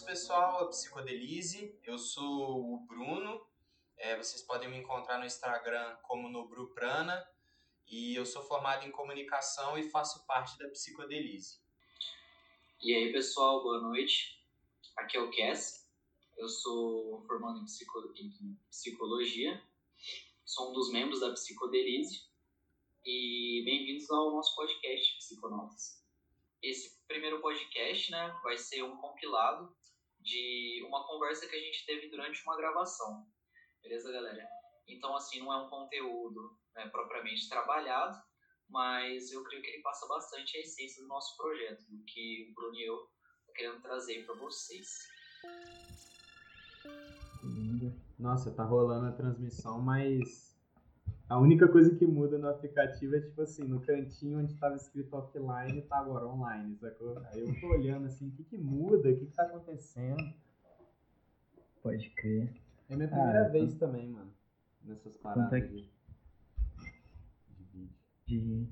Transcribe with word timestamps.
Pessoal, 0.00 0.64
a 0.64 0.68
Psicodelize. 0.68 1.78
Eu 1.84 1.96
sou 1.98 2.74
o 2.74 2.78
Bruno. 2.80 3.46
É, 3.96 4.16
vocês 4.16 4.42
podem 4.42 4.68
me 4.68 4.78
encontrar 4.78 5.18
no 5.18 5.24
Instagram 5.24 5.96
como 6.02 6.28
no 6.28 6.48
Bruprana. 6.48 7.24
E 7.86 8.14
eu 8.16 8.26
sou 8.26 8.42
formado 8.42 8.84
em 8.84 8.90
comunicação 8.90 9.78
e 9.78 9.88
faço 9.90 10.26
parte 10.26 10.58
da 10.58 10.68
Psicodelize. 10.68 11.60
E 12.82 12.92
aí, 12.92 13.12
pessoal, 13.12 13.62
boa 13.62 13.80
noite. 13.80 14.42
Aqui 14.96 15.16
é 15.16 15.20
o 15.20 15.30
Cass. 15.30 15.88
Eu 16.36 16.48
sou 16.48 17.22
formado 17.26 17.60
em, 17.60 17.64
psico... 17.64 18.12
em 18.16 18.58
psicologia. 18.68 19.62
Sou 20.44 20.70
um 20.70 20.72
dos 20.72 20.90
membros 20.90 21.20
da 21.20 21.32
Psicodelize. 21.32 22.26
E 23.04 23.62
bem-vindos 23.64 24.10
ao 24.10 24.32
nosso 24.32 24.56
podcast 24.56 25.16
Psiconautas. 25.18 26.02
Esse 26.60 26.98
primeiro 27.06 27.40
podcast, 27.40 28.10
né, 28.10 28.40
vai 28.42 28.58
ser 28.58 28.82
um 28.82 28.96
compilado 28.96 29.74
de 30.24 30.82
uma 30.88 31.06
conversa 31.06 31.46
que 31.46 31.54
a 31.54 31.60
gente 31.60 31.84
teve 31.84 32.08
durante 32.08 32.42
uma 32.42 32.56
gravação. 32.56 33.26
Beleza, 33.82 34.10
galera? 34.10 34.48
Então, 34.88 35.14
assim, 35.14 35.40
não 35.40 35.52
é 35.52 35.56
um 35.64 35.68
conteúdo 35.68 36.58
né, 36.74 36.88
propriamente 36.88 37.48
trabalhado, 37.48 38.18
mas 38.68 39.30
eu 39.30 39.44
creio 39.44 39.62
que 39.62 39.68
ele 39.68 39.82
passa 39.82 40.06
bastante 40.08 40.56
a 40.56 40.60
essência 40.60 41.02
do 41.02 41.08
nosso 41.08 41.36
projeto, 41.36 41.84
do 41.88 42.02
que 42.04 42.48
o 42.50 42.54
Bruno 42.54 42.74
e 42.74 42.86
eu 42.86 42.96
estamos 42.96 43.54
querendo 43.54 43.82
trazer 43.82 44.24
para 44.24 44.34
vocês. 44.36 44.88
Nossa, 48.18 48.50
tá 48.50 48.64
rolando 48.64 49.06
a 49.06 49.12
transmissão, 49.12 49.80
mas 49.82 50.53
a 51.28 51.38
única 51.38 51.66
coisa 51.66 51.94
que 51.94 52.06
muda 52.06 52.36
no 52.38 52.48
aplicativo 52.48 53.16
é 53.16 53.20
tipo 53.20 53.40
assim, 53.40 53.64
no 53.64 53.80
cantinho 53.80 54.38
onde 54.38 54.52
estava 54.52 54.76
escrito 54.76 55.16
offline, 55.16 55.80
tá 55.82 55.98
agora 55.98 56.26
online, 56.26 56.76
sacou? 56.76 57.18
Aí 57.26 57.40
eu 57.40 57.60
tô 57.60 57.68
olhando 57.68 58.06
assim, 58.06 58.28
o 58.28 58.32
que 58.32 58.44
que 58.44 58.58
muda? 58.58 59.08
O 59.08 59.18
que 59.18 59.26
que 59.26 59.34
tá 59.34 59.44
acontecendo? 59.44 60.22
Pode 61.82 62.10
crer. 62.10 62.52
É 62.90 62.96
minha 62.96 63.08
primeira 63.08 63.46
ah, 63.46 63.48
vez 63.48 63.72
tô... 63.74 63.86
também, 63.86 64.08
mano, 64.08 64.30
nessas 64.84 65.16
paradas 65.16 65.52
é 65.52 65.60
de... 65.66 65.88
de 68.26 68.38
vídeo. 68.38 68.68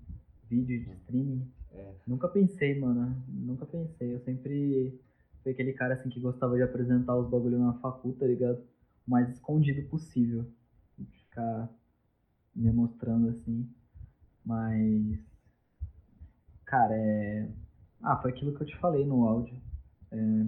De 0.50 0.56
vídeo, 0.56 0.84
de 0.84 0.92
streaming? 0.92 1.52
É. 1.72 1.94
Nunca 2.06 2.28
pensei, 2.28 2.78
mano, 2.78 3.16
nunca 3.28 3.64
pensei. 3.64 4.14
Eu 4.14 4.20
sempre 4.20 5.00
fui 5.42 5.52
aquele 5.52 5.72
cara 5.72 5.94
assim 5.94 6.10
que 6.10 6.20
gostava 6.20 6.56
de 6.56 6.62
apresentar 6.62 7.16
os 7.16 7.30
bagulho 7.30 7.58
na 7.58 7.72
facu, 7.74 8.12
tá 8.12 8.26
ligado? 8.26 8.62
O 9.06 9.10
mais 9.10 9.30
escondido 9.30 9.88
possível. 9.88 10.46
Ficar 11.10 11.70
me 12.54 12.70
mostrando 12.72 13.28
assim. 13.28 13.68
Mas. 14.44 15.18
Cara, 16.64 16.94
é. 16.96 17.48
Ah, 18.02 18.16
foi 18.16 18.30
aquilo 18.30 18.54
que 18.54 18.62
eu 18.62 18.66
te 18.66 18.76
falei 18.78 19.04
no 19.06 19.24
áudio. 19.26 19.56
É... 20.10 20.46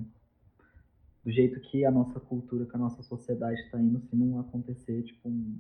Do 1.25 1.31
jeito 1.31 1.61
que 1.61 1.85
a 1.85 1.91
nossa 1.91 2.21
cultura, 2.21 2.67
que 2.67 2.77
a 2.77 2.79
nossa 2.79 3.03
sociedade 3.03 3.59
está 3.61 3.81
indo, 3.81 4.01
se 4.01 4.15
não 4.15 4.39
acontecer, 4.41 5.03
tipo, 5.05 5.29
um... 5.29 5.59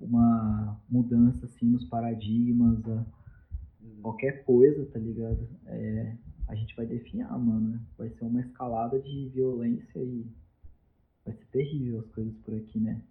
uma 0.00 0.80
mudança, 0.88 1.44
assim, 1.46 1.66
nos 1.66 1.84
paradigmas, 1.84 2.86
a... 2.88 3.04
Uhum. 3.80 4.02
qualquer 4.02 4.44
coisa, 4.44 4.86
tá 4.86 4.98
ligado? 4.98 5.48
É... 5.66 6.16
A 6.46 6.54
gente 6.54 6.74
vai 6.76 6.86
definhar, 6.86 7.36
mano. 7.38 7.80
Vai 7.96 8.08
ser 8.10 8.24
uma 8.24 8.40
escalada 8.40 8.98
de 9.00 9.28
violência 9.28 9.98
e 9.98 10.26
vai 11.24 11.34
ser 11.34 11.46
terrível 11.46 12.00
as 12.00 12.08
coisas 12.08 12.34
por 12.38 12.54
aqui, 12.54 12.80
né? 12.80 13.02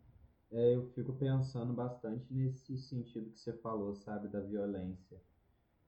É, 0.51 0.75
eu 0.75 0.83
fico 0.93 1.13
pensando 1.13 1.73
bastante 1.73 2.33
nesse 2.33 2.77
sentido 2.77 3.29
que 3.31 3.39
você 3.39 3.53
falou, 3.53 3.93
sabe, 3.93 4.27
da 4.29 4.39
violência. 4.41 5.21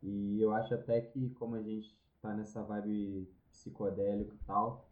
E 0.03 0.39
eu 0.41 0.53
acho 0.53 0.73
até 0.73 1.01
que, 1.01 1.29
como 1.31 1.55
a 1.55 1.61
gente 1.61 1.97
tá 2.21 2.33
nessa 2.35 2.63
vibe 2.63 3.29
psicodélica 3.51 4.35
e 4.35 4.45
tal, 4.45 4.89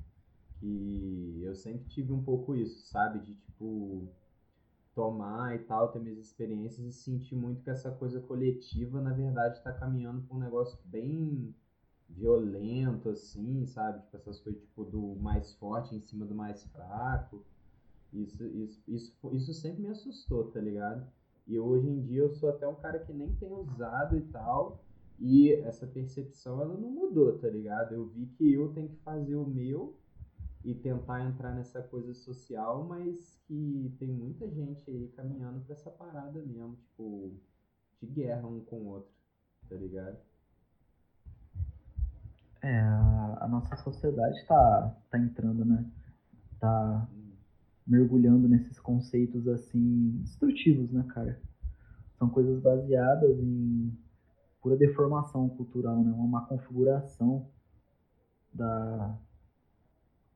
que 0.60 1.42
eu 1.44 1.56
sempre 1.56 1.88
tive 1.90 2.14
um 2.14 2.24
pouco 2.24 2.56
isso, 2.56 2.88
sabe, 2.88 3.20
de 3.20 3.36
tipo 3.36 4.10
tomar 4.96 5.56
e 5.56 5.60
tal, 5.60 5.92
ter 5.92 6.00
minhas 6.00 6.20
experiências 6.20 6.86
e 6.88 6.92
sentir 6.92 7.36
muito 7.36 7.62
que 7.64 7.70
essa 7.70 7.92
coisa 7.92 8.20
coletiva, 8.22 9.02
na 9.02 9.14
verdade, 9.14 9.58
está 9.58 9.72
caminhando 9.74 10.24
para 10.24 10.36
um 10.38 10.40
negócio 10.40 10.80
bem 10.86 11.56
violento, 12.10 13.10
assim, 13.10 13.66
sabe? 13.66 14.02
Tipo, 14.04 14.18
essas 14.18 14.40
coisas 14.40 14.62
tipo 14.62 14.84
do 14.86 15.16
mais 15.18 15.54
forte 15.54 15.96
em 15.96 16.02
cima 16.02 16.26
do 16.26 16.36
mais 16.36 16.64
fraco. 16.66 17.46
Isso, 18.14 18.44
isso, 18.44 18.84
isso, 18.88 19.16
isso 19.34 19.54
sempre 19.54 19.82
me 19.82 19.90
assustou, 19.90 20.52
tá 20.52 20.60
ligado? 20.60 21.06
E 21.46 21.60
hoje 21.60 21.88
em 21.88 22.02
dia 22.02 22.22
eu 22.22 22.30
sou 22.30 22.50
até 22.50 22.68
um 22.68 22.76
cara 22.76 23.00
que 23.00 23.14
nem 23.14 23.34
tem 23.36 23.52
usado 23.52 24.18
e 24.18 24.22
tal. 24.22 24.80
E 25.20 25.54
essa 25.54 25.88
percepção 25.88 26.62
ela 26.62 26.78
não 26.78 26.92
mudou, 26.92 27.38
tá 27.40 27.48
ligado? 27.48 27.94
Eu 27.94 28.08
vi 28.08 28.28
que 28.38 28.54
eu 28.54 28.72
tenho 28.74 28.90
que 28.90 28.98
fazer 28.98 29.36
o 29.36 29.46
meu 29.46 29.96
e 30.64 30.76
tentar 30.76 31.24
entrar 31.26 31.56
nessa 31.56 31.82
coisa 31.82 32.14
social, 32.14 32.84
mas 32.84 33.40
que 33.48 33.96
tem 33.98 34.10
muita 34.10 34.50
gente 34.50 34.90
aí 34.90 35.08
caminhando 35.16 35.62
pra 35.62 35.74
essa 35.74 35.90
parada 35.90 36.42
mesmo, 36.42 36.76
tipo, 36.76 37.32
de 38.02 38.08
guerra 38.08 38.48
um 38.48 38.60
com 38.62 38.78
o 38.78 38.88
outro, 38.88 39.12
tá 39.70 39.76
ligado? 39.76 40.18
É, 42.62 42.80
a, 42.80 43.48
nossa 43.50 43.76
sociedade 43.78 44.46
tá, 44.46 44.94
tá 45.10 45.18
entrando, 45.18 45.64
né? 45.64 45.86
Tá, 46.60 47.08
mergulhando 47.88 48.48
nesses 48.48 48.80
conceitos 48.80 49.48
assim 49.48 50.20
destrutivos, 50.22 50.92
né, 50.92 51.06
cara? 51.10 51.40
São 52.18 52.30
coisas 52.30 52.60
baseadas 52.62 53.40
em 53.40 53.98
pura 54.62 54.76
deformação 54.76 55.48
cultural, 55.50 56.04
né? 56.04 56.12
Uma 56.12 56.28
má 56.28 56.42
configuração 56.42 57.48
da 58.54 59.18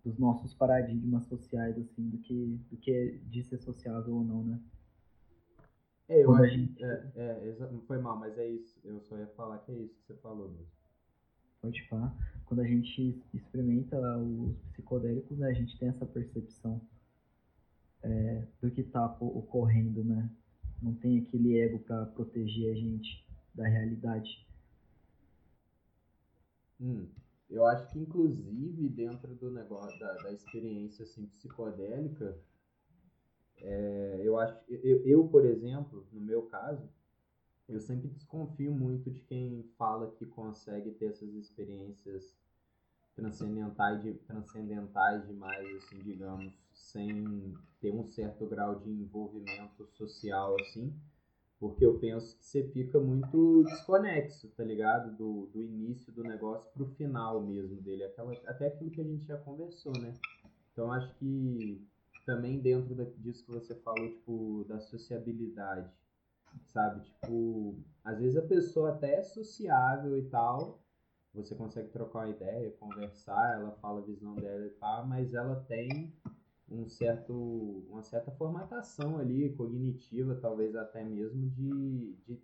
dos 0.03 0.17
nossos 0.17 0.51
paradigmas 0.55 1.25
sociais 1.27 1.77
assim, 1.77 2.09
do 2.09 2.17
que 2.19 2.59
do 2.71 2.77
que 2.77 2.91
é 2.91 3.05
de 3.29 3.43
ser 3.43 3.59
sociável 3.59 4.15
ou 4.15 4.23
não, 4.23 4.43
né? 4.43 4.59
É, 6.07 6.23
eu 6.23 6.33
acho, 6.35 6.53
gente... 6.53 6.83
é, 6.83 7.11
é, 7.15 7.55
foi 7.87 7.97
mal, 7.99 8.17
mas 8.17 8.37
é 8.37 8.47
isso. 8.47 8.79
Eu 8.83 8.99
só 9.01 9.17
ia 9.17 9.27
falar 9.27 9.59
que 9.59 9.71
é 9.71 9.75
isso 9.75 9.95
que 9.95 10.07
você 10.07 10.15
falou 10.15 10.49
mesmo. 10.49 10.67
Pode 11.61 11.87
falar. 11.87 12.13
Quando 12.45 12.59
a 12.59 12.67
gente 12.67 13.23
experimenta 13.33 13.97
os 14.17 14.57
psicodélicos, 14.71 15.37
né, 15.37 15.47
a 15.47 15.53
gente 15.53 15.77
tem 15.79 15.87
essa 15.87 16.05
percepção 16.05 16.81
é, 18.03 18.47
do 18.61 18.71
que 18.71 18.81
está 18.81 19.05
ocorrendo, 19.19 20.03
né? 20.03 20.29
Não 20.81 20.93
tem 20.95 21.19
aquele 21.19 21.59
ego 21.59 21.79
para 21.79 22.05
proteger 22.07 22.71
a 22.71 22.75
gente 22.75 23.25
da 23.53 23.67
realidade. 23.67 24.47
Hum, 26.79 27.07
eu 27.49 27.65
acho 27.65 27.91
que 27.91 27.99
inclusive 27.99 28.89
dentro 28.89 29.35
do 29.35 29.51
negócio 29.51 29.99
da, 29.99 30.13
da 30.13 30.31
experiência 30.31 31.03
assim 31.03 31.27
psicodélica, 31.27 32.39
é, 33.57 34.21
eu 34.23 34.39
acho, 34.39 34.59
eu, 34.67 35.05
eu 35.05 35.27
por 35.27 35.45
exemplo, 35.45 36.07
no 36.11 36.19
meu 36.19 36.43
caso, 36.43 36.89
eu 37.69 37.79
sempre 37.79 38.09
desconfio 38.09 38.71
muito 38.71 39.11
de 39.11 39.21
quem 39.21 39.63
fala 39.77 40.11
que 40.11 40.25
consegue 40.25 40.91
ter 40.91 41.05
essas 41.05 41.33
experiências 41.35 42.35
transcendentais, 43.15 44.01
de, 44.01 44.13
transcendentais 44.13 45.27
demais, 45.27 45.75
assim, 45.75 45.99
digamos, 45.99 46.53
sem 46.81 47.53
ter 47.79 47.91
um 47.91 48.05
certo 48.05 48.45
grau 48.45 48.79
de 48.79 48.89
envolvimento 48.89 49.85
social, 49.93 50.55
assim, 50.59 50.93
porque 51.59 51.85
eu 51.85 51.99
penso 51.99 52.37
que 52.37 52.45
você 52.45 52.63
fica 52.69 52.99
muito 52.99 53.63
desconexo, 53.63 54.49
tá 54.49 54.63
ligado? 54.63 55.15
Do, 55.15 55.45
do 55.53 55.61
início 55.61 56.11
do 56.11 56.23
negócio 56.23 56.71
pro 56.73 56.87
final 56.95 57.41
mesmo 57.41 57.79
dele, 57.81 58.03
aquela, 58.03 58.33
até 58.47 58.67
aquilo 58.67 58.91
que 58.91 59.01
a 59.01 59.05
gente 59.05 59.25
já 59.25 59.37
conversou, 59.37 59.93
né? 60.01 60.13
Então 60.71 60.91
acho 60.91 61.13
que 61.15 61.87
também 62.25 62.59
dentro 62.59 62.95
disso 63.17 63.45
que 63.45 63.51
você 63.51 63.75
falou, 63.75 64.09
tipo, 64.09 64.65
da 64.67 64.79
sociabilidade, 64.79 65.89
sabe? 66.65 67.01
Tipo, 67.01 67.75
às 68.03 68.19
vezes 68.19 68.37
a 68.37 68.41
pessoa 68.41 68.89
até 68.89 69.15
é 69.15 69.23
sociável 69.23 70.17
e 70.17 70.23
tal, 70.23 70.81
você 71.33 71.55
consegue 71.55 71.89
trocar 71.89 72.19
uma 72.19 72.29
ideia, 72.29 72.71
conversar, 72.79 73.55
ela 73.55 73.71
fala 73.81 74.01
a 74.01 74.05
visão 74.05 74.35
dela 74.35 74.65
e 74.65 74.71
tal, 74.71 75.07
mas 75.07 75.33
ela 75.33 75.55
tem 75.67 76.13
um 76.71 76.87
certo, 76.87 77.33
uma 77.89 78.01
certa 78.01 78.31
formatação 78.31 79.17
ali, 79.17 79.53
cognitiva, 79.53 80.35
talvez 80.35 80.73
até 80.75 81.03
mesmo 81.03 81.49
de, 81.49 82.15
de, 82.25 82.41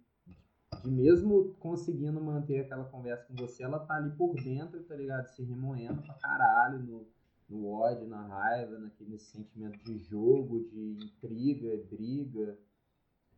de 0.84 0.92
mesmo 0.92 1.56
conseguindo 1.60 2.20
manter 2.20 2.60
aquela 2.60 2.84
conversa 2.84 3.26
com 3.26 3.36
você, 3.36 3.64
ela 3.64 3.80
tá 3.80 3.96
ali 3.96 4.12
por 4.12 4.36
dentro, 4.36 4.84
tá 4.84 4.96
ligado? 4.96 5.28
Se 5.28 5.42
remoendo 5.44 6.02
pra 6.02 6.14
caralho 6.16 6.80
no, 6.80 7.08
no 7.50 7.68
ódio, 7.70 8.06
na 8.06 8.28
raiva, 8.28 8.78
naquele, 8.78 9.12
nesse 9.12 9.32
sentimento 9.32 9.80
de 9.86 9.98
jogo, 9.98 10.66
de 10.66 10.98
intriga, 11.06 11.82
briga. 11.90 12.60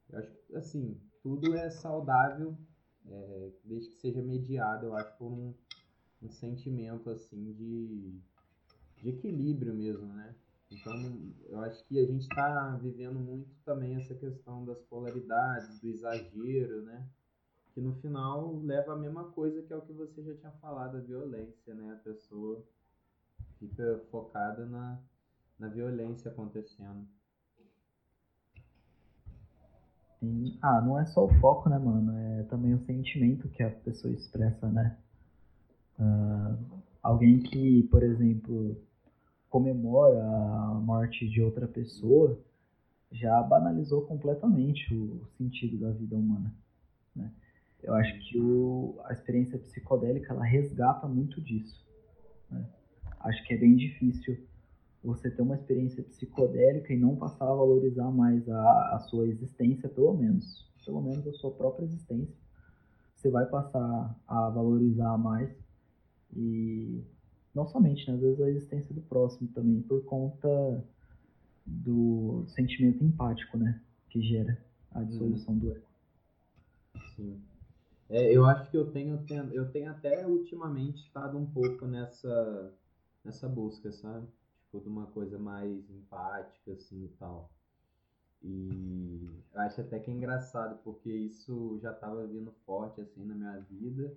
Eu 0.09 0.19
acho 0.19 0.31
que, 0.47 0.55
assim, 0.55 0.99
tudo 1.21 1.55
é 1.55 1.69
saudável 1.69 2.57
é, 3.07 3.51
desde 3.63 3.89
que 3.89 3.95
seja 3.97 4.23
mediado, 4.23 4.87
eu 4.87 4.95
acho, 4.95 5.15
por 5.17 5.31
um, 5.31 5.53
um 6.21 6.29
sentimento, 6.29 7.11
assim, 7.11 7.53
de, 7.53 8.19
de 8.97 9.09
equilíbrio 9.09 9.75
mesmo, 9.75 10.07
né? 10.07 10.35
Então, 10.71 10.93
eu 11.47 11.59
acho 11.61 11.83
que 11.85 11.99
a 11.99 12.05
gente 12.05 12.21
está 12.21 12.77
vivendo 12.77 13.19
muito 13.19 13.49
também 13.65 13.95
essa 13.95 14.13
questão 14.13 14.63
das 14.65 14.79
polaridades, 14.83 15.79
do 15.79 15.87
exagero, 15.87 16.83
né? 16.83 17.07
Que 17.73 17.81
no 17.81 17.95
final 17.95 18.55
leva 18.57 18.93
a 18.93 18.97
mesma 18.97 19.25
coisa 19.31 19.63
que 19.63 19.73
é 19.73 19.75
o 19.75 19.81
que 19.81 19.93
você 19.93 20.21
já 20.23 20.35
tinha 20.35 20.51
falado, 20.53 20.97
a 20.97 21.01
violência, 21.01 21.73
né? 21.73 21.93
A 21.93 22.03
pessoa 22.03 22.63
fica 23.57 23.99
focada 24.11 24.65
na, 24.65 24.99
na 25.57 25.67
violência 25.67 26.29
acontecendo. 26.29 27.07
Sim. 30.19 30.57
Ah, 30.61 30.81
não 30.81 30.99
é 30.99 31.05
só 31.05 31.25
o 31.25 31.33
foco, 31.39 31.69
né, 31.69 31.79
mano? 31.79 32.15
É 32.15 32.43
também 32.43 32.73
o 32.73 32.85
sentimento 32.85 33.47
que 33.49 33.63
a 33.63 33.71
pessoa 33.71 34.13
expressa, 34.13 34.67
né? 34.69 34.97
Uh, 35.97 36.81
alguém 37.01 37.39
que, 37.39 37.83
por 37.83 38.03
exemplo, 38.03 38.77
comemora 39.49 40.23
a 40.23 40.73
morte 40.75 41.27
de 41.27 41.41
outra 41.41 41.67
pessoa 41.67 42.39
já 43.11 43.41
banalizou 43.41 44.03
completamente 44.03 44.93
o 44.93 45.25
sentido 45.37 45.77
da 45.79 45.91
vida 45.91 46.15
humana, 46.15 46.53
né? 47.15 47.31
Eu 47.81 47.93
acho 47.95 48.19
que 48.19 48.39
o, 48.39 48.99
a 49.05 49.13
experiência 49.13 49.57
psicodélica 49.57 50.33
ela 50.33 50.43
resgata 50.43 51.07
muito 51.07 51.39
disso. 51.41 51.85
Né? 52.51 52.65
Acho 53.21 53.43
que 53.45 53.53
é 53.53 53.57
bem 53.57 53.75
difícil 53.75 54.37
você 55.03 55.31
ter 55.31 55.41
uma 55.41 55.55
experiência 55.55 56.03
psicodélica 56.03 56.93
e 56.93 56.99
não 56.99 57.15
passar 57.15 57.45
a 57.45 57.55
valorizar 57.55 58.11
mais 58.11 58.47
a, 58.49 58.95
a 58.95 58.99
sua 58.99 59.27
existência, 59.27 59.87
pelo 59.87 60.13
menos. 60.13 60.67
Pelo 60.85 61.01
menos 61.01 61.25
a 61.25 61.33
sua 61.33 61.51
própria 61.51 61.85
existência. 61.85 62.35
Você 63.15 63.29
vai 63.29 63.45
passar 63.45 64.15
a 64.27 64.49
valorizar 64.49 65.17
mais 65.17 65.49
e 66.35 67.01
não 67.53 67.67
somente, 67.67 68.07
né, 68.09 68.15
às 68.15 68.21
vezes 68.21 68.41
a 68.41 68.49
existência 68.49 68.93
do 68.93 69.01
próximo 69.01 69.49
também, 69.49 69.81
por 69.81 70.03
conta 70.03 70.83
do 71.65 72.43
sentimento 72.47 73.03
empático, 73.03 73.57
né, 73.57 73.79
que 74.09 74.21
gera 74.21 74.57
a 74.91 75.03
dissolução 75.03 75.57
do 75.57 75.71
ego. 75.71 75.87
Sim. 77.15 77.39
É, 78.09 78.35
eu 78.35 78.45
acho 78.45 78.69
que 78.71 78.77
eu 78.77 78.89
tenho, 78.91 79.23
eu 79.51 79.71
tenho 79.71 79.91
até 79.91 80.25
ultimamente 80.25 81.03
estado 81.03 81.37
um 81.37 81.45
pouco 81.45 81.85
nessa, 81.85 82.73
nessa 83.23 83.47
busca, 83.47 83.91
sabe? 83.91 84.27
Tipo, 84.63 84.81
de 84.81 84.89
uma 84.89 85.05
coisa 85.07 85.37
mais 85.37 85.89
empática, 85.91 86.71
assim, 86.71 87.05
e 87.05 87.09
tal. 87.19 87.51
E 88.41 89.29
acho 89.53 89.81
até 89.81 89.99
que 89.99 90.09
é 90.09 90.13
engraçado, 90.13 90.79
porque 90.83 91.11
isso 91.11 91.77
já 91.81 91.91
estava 91.91 92.25
vindo 92.25 92.51
forte, 92.65 92.99
assim, 93.01 93.23
na 93.23 93.35
minha 93.35 93.59
vida, 93.59 94.11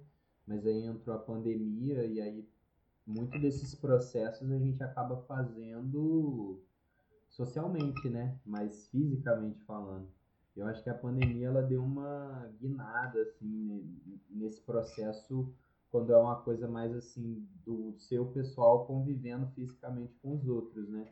mas 0.47 0.65
aí 0.65 0.85
entrou 0.85 1.15
a 1.15 1.19
pandemia 1.19 2.07
e 2.07 2.21
aí 2.21 2.49
muito 3.07 3.39
desses 3.39 3.75
processos 3.75 4.51
a 4.51 4.59
gente 4.59 4.83
acaba 4.83 5.17
fazendo 5.23 6.63
socialmente, 7.29 8.09
né? 8.09 8.39
Mas 8.45 8.89
fisicamente 8.89 9.61
falando. 9.65 10.09
Eu 10.55 10.67
acho 10.67 10.83
que 10.83 10.91
a 10.91 10.95
pandemia 10.95 11.49
ela 11.49 11.63
deu 11.63 11.83
uma 11.83 12.49
guinada 12.61 13.21
assim 13.23 13.99
nesse 14.31 14.61
processo 14.61 15.53
quando 15.91 16.13
é 16.13 16.17
uma 16.17 16.37
coisa 16.37 16.69
mais 16.69 16.95
assim 16.95 17.47
do 17.65 17.95
seu 17.99 18.27
pessoal 18.27 18.87
convivendo 18.87 19.47
fisicamente 19.49 20.15
com 20.23 20.35
os 20.35 20.47
outros, 20.47 20.89
né? 20.89 21.07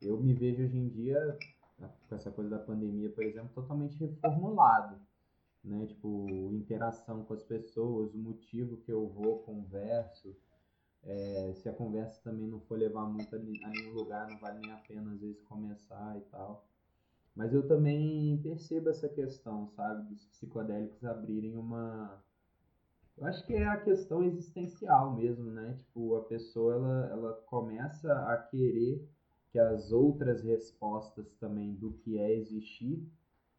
Eu 0.00 0.20
me 0.20 0.34
vejo 0.34 0.62
hoje 0.62 0.76
em 0.76 0.88
dia 0.88 1.38
com 2.08 2.14
essa 2.14 2.30
coisa 2.30 2.50
da 2.50 2.58
pandemia, 2.58 3.10
por 3.10 3.24
exemplo, 3.24 3.50
totalmente 3.54 3.98
reformulado, 3.98 4.98
né? 5.62 5.86
Tipo, 5.86 6.26
interação 6.52 7.24
com 7.24 7.34
as 7.34 7.42
pessoas, 7.42 8.14
o 8.14 8.18
motivo 8.18 8.76
que 8.78 8.92
eu 8.92 9.08
vou, 9.08 9.40
converso, 9.40 10.36
é, 11.06 11.52
se 11.54 11.68
a 11.68 11.72
conversa 11.72 12.20
também 12.22 12.46
não 12.46 12.60
for 12.60 12.78
levar 12.78 13.06
muito 13.06 13.34
a 13.34 13.38
nenhum 13.38 13.92
lugar, 13.92 14.28
não 14.28 14.38
vale 14.38 14.60
nem 14.60 14.72
a 14.72 14.76
pena 14.76 15.12
às 15.12 15.20
vezes 15.20 15.40
começar 15.42 16.16
e 16.16 16.22
tal. 16.30 16.64
Mas 17.34 17.52
eu 17.52 17.66
também 17.66 18.38
percebo 18.42 18.90
essa 18.90 19.08
questão, 19.08 19.66
sabe, 19.68 20.08
dos 20.08 20.24
psicodélicos 20.26 21.04
abrirem 21.04 21.56
uma. 21.56 22.22
Eu 23.16 23.26
acho 23.26 23.44
que 23.46 23.54
é 23.54 23.66
a 23.66 23.76
questão 23.76 24.22
existencial 24.22 25.14
mesmo, 25.14 25.50
né? 25.50 25.74
Tipo, 25.78 26.16
a 26.16 26.20
pessoa 26.22 26.74
ela, 26.74 27.08
ela 27.10 27.32
começa 27.46 28.12
a 28.28 28.36
querer 28.36 29.02
que 29.50 29.58
as 29.58 29.92
outras 29.92 30.42
respostas 30.42 31.32
também 31.34 31.74
do 31.74 31.92
que 31.92 32.18
é 32.18 32.34
existir 32.34 33.04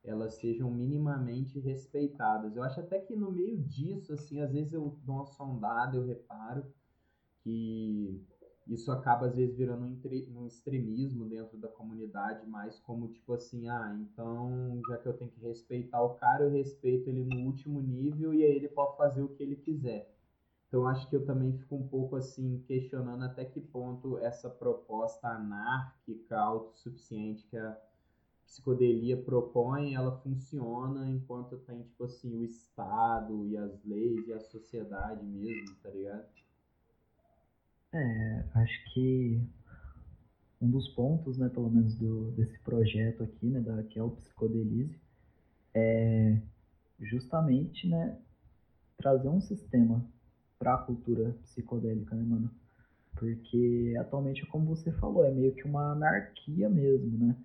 elas 0.06 0.36
sejam 0.36 0.70
minimamente 0.70 1.60
respeitadas. 1.60 2.56
Eu 2.56 2.64
acho 2.64 2.80
até 2.80 3.00
que 3.00 3.16
no 3.16 3.32
meio 3.32 3.58
disso, 3.58 4.14
assim, 4.14 4.40
às 4.40 4.52
vezes 4.52 4.74
eu 4.74 4.96
dou 5.04 5.16
uma 5.16 5.26
sondada, 5.26 5.98
eu 5.98 6.04
reparo 6.04 6.64
que 7.46 8.20
isso 8.68 8.92
acaba 8.92 9.28
às 9.28 9.36
vezes 9.36 9.56
virando 9.56 9.86
um, 9.86 10.48
extremismo 10.48 11.30
dentro 11.30 11.56
da 11.60 11.68
comunidade, 11.68 12.44
mais 12.48 12.80
como 12.80 13.08
tipo 13.10 13.34
assim, 13.34 13.68
ah, 13.70 13.96
então 14.02 14.82
já 14.90 14.98
que 14.98 15.08
eu 15.08 15.14
tenho 15.14 15.30
que 15.30 15.40
respeitar 15.40 16.02
o 16.02 16.16
cara, 16.16 16.46
eu 16.46 16.52
respeito 16.52 17.08
ele 17.08 17.24
no 17.24 17.46
último 17.46 17.80
nível 17.80 18.34
e 18.34 18.44
aí 18.44 18.56
ele 18.56 18.68
pode 18.68 18.98
fazer 18.98 19.22
o 19.22 19.30
que 19.30 19.44
ele 19.44 19.58
quiser. 19.58 20.12
Então 20.68 20.88
acho 20.88 21.08
que 21.08 21.16
eu 21.16 21.24
também 21.24 21.54
fico 21.54 21.76
um 21.76 21.88
pouco 21.88 22.16
assim 22.16 22.64
questionando 22.68 23.24
até 23.24 23.46
que 23.46 23.62
ponto 23.62 24.18
essa 24.18 24.50
proposta 24.50 25.28
anárquica 25.28 26.40
autossuficiente 26.40 27.46
que 27.48 27.58
a 27.58 27.78
psicodelia 28.44 29.22
propõe, 29.22 29.94
ela 29.94 30.18
funciona 30.22 31.08
enquanto 31.08 31.58
tem 31.60 31.84
tipo 31.84 32.06
assim 32.06 32.36
o 32.36 32.44
Estado 32.44 33.46
e 33.46 33.56
as 33.56 33.84
leis 33.84 34.28
e 34.28 34.34
a 34.34 34.40
sociedade 34.40 35.24
mesmo, 35.24 35.76
tá 35.84 35.92
ligado? 35.92 36.26
É, 37.96 38.46
acho 38.56 38.94
que 38.94 39.42
um 40.62 40.70
dos 40.70 40.90
pontos, 40.90 41.38
né, 41.38 41.48
pelo 41.48 41.70
menos 41.70 41.96
do, 41.96 42.32
desse 42.32 42.60
projeto 42.60 43.24
aqui, 43.24 43.46
né, 43.46 43.62
da, 43.62 43.84
que 43.84 43.98
é 43.98 44.04
o 44.04 44.10
Psicodelize, 44.10 45.00
é 45.74 46.38
justamente, 47.00 47.88
né, 47.88 48.18
trazer 48.98 49.30
um 49.30 49.40
sistema 49.40 50.06
para 50.60 50.74
a 50.74 50.78
cultura 50.78 51.36
psicodélica, 51.44 52.16
né, 52.16 52.24
mano? 52.24 52.52
Porque 53.16 53.96
atualmente, 53.98 54.46
como 54.48 54.66
você 54.66 54.92
falou, 54.92 55.26
é 55.26 55.32
meio 55.32 55.54
que 55.56 55.64
uma 55.64 55.94
anarquia 55.94 56.70
mesmo, 56.70 57.18
né? 57.18 57.36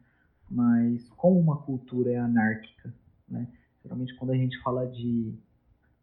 Mas 0.51 1.09
como 1.11 1.39
uma 1.39 1.63
cultura 1.63 2.11
é 2.11 2.17
anárquica, 2.17 2.93
né? 3.29 3.47
Geralmente 3.83 4.17
quando 4.17 4.33
a 4.33 4.37
gente 4.37 4.61
fala 4.63 4.85
de 4.87 5.33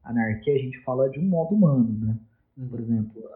anarquia, 0.04 0.56
a 0.56 0.60
gente 0.60 0.80
fala 0.84 1.10
de 1.10 1.20
um 1.20 1.28
modo 1.28 1.54
humano, 1.54 1.92
né? 2.00 2.18
Uhum. 2.58 2.70
Por 2.70 2.80
exemplo, 2.80 3.30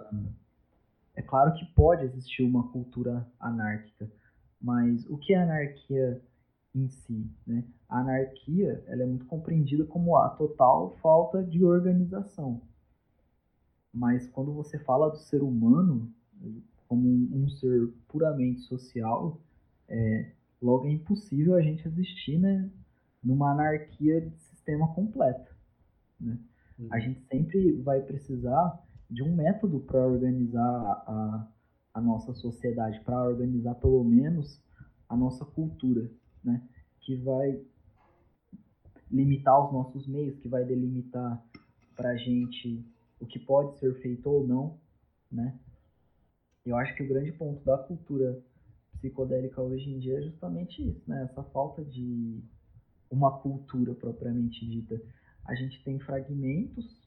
é 1.16 1.22
claro 1.22 1.53
que 1.53 1.65
pode 1.74 2.03
existir 2.06 2.44
uma 2.44 2.72
cultura 2.72 3.27
anárquica, 3.39 4.10
mas 4.62 5.06
o 5.10 5.18
que 5.18 5.34
é 5.34 5.41
anarquia 5.41 6.22
em 6.74 6.88
si? 6.88 7.30
Né? 7.46 7.63
A 7.89 8.00
anarquia 8.00 8.84
ela 8.88 9.03
é 9.03 9.06
muito 9.06 9.25
compreendida 9.25 9.86
como 9.86 10.15
a 10.18 10.30
total 10.30 10.96
falta 11.01 11.44
de 11.44 11.63
organização. 11.65 12.62
Mas 13.94 14.27
quando 14.27 14.53
você 14.53 14.80
fala 14.80 15.10
do 15.10 15.18
ser 15.18 15.44
humano 15.44 16.10
como 16.88 17.08
um, 17.08 17.44
um 17.44 17.50
ser 17.50 17.89
puramente 18.08 18.62
social, 18.62 19.39
é, 19.88 20.32
logo 20.62 20.88
é 20.88 20.91
impossível 20.91 21.56
a 21.56 21.62
gente 21.62 21.86
existir 21.88 22.38
né, 22.38 22.70
numa 23.22 23.51
anarquia 23.51 24.22
de 24.22 24.36
sistema 24.38 24.94
completo. 24.94 25.53
Né? 26.20 26.38
Uhum. 26.80 26.88
A 26.91 27.00
gente 27.00 27.22
sempre 27.27 27.74
vai 27.82 28.01
precisar 28.01 28.82
de 29.12 29.22
um 29.22 29.36
método 29.36 29.82
para 29.82 30.08
organizar 30.08 31.03
a, 31.06 31.48
a 31.94 32.01
nossa 32.01 32.34
sociedade, 32.34 33.01
para 33.01 33.22
organizar 33.27 33.75
pelo 33.75 34.01
menos 34.06 34.63
a 35.10 35.18
nossa 35.18 35.44
cultura, 35.44 36.10
né? 36.41 36.65
Que 37.01 37.18
vai 37.18 37.62
limitar 39.12 39.65
os 39.65 39.74
nossos 39.74 40.08
meios, 40.08 40.39
que 40.39 40.48
vai 40.48 40.63
delimitar 40.63 41.44
para 41.94 42.12
a 42.12 42.15
gente 42.15 42.86
o 43.20 43.25
que 43.25 43.38
pode 43.38 43.77
ser 43.80 43.94
feito 44.01 44.30
ou 44.30 44.48
não, 44.48 44.80
né? 45.30 45.60
Eu 46.65 46.77
acho 46.77 46.96
que 46.96 47.03
o 47.03 47.08
grande 47.08 47.34
ponto 47.34 47.62
da 47.65 47.77
cultura 47.77 48.41
psicodélica 48.94 49.62
hoje 49.62 49.89
em 49.89 50.00
dia 50.00 50.20
é 50.20 50.22
justamente 50.22 50.88
isso, 50.88 51.03
né? 51.06 51.24
Essa 51.30 51.44
falta 51.44 51.84
de 51.84 52.41
uma 53.10 53.39
cultura 53.39 53.94
propriamente 53.94 54.65
dita. 54.65 55.01
A 55.44 55.53
gente 55.53 55.84
tem 55.84 56.00
fragmentos 56.00 57.00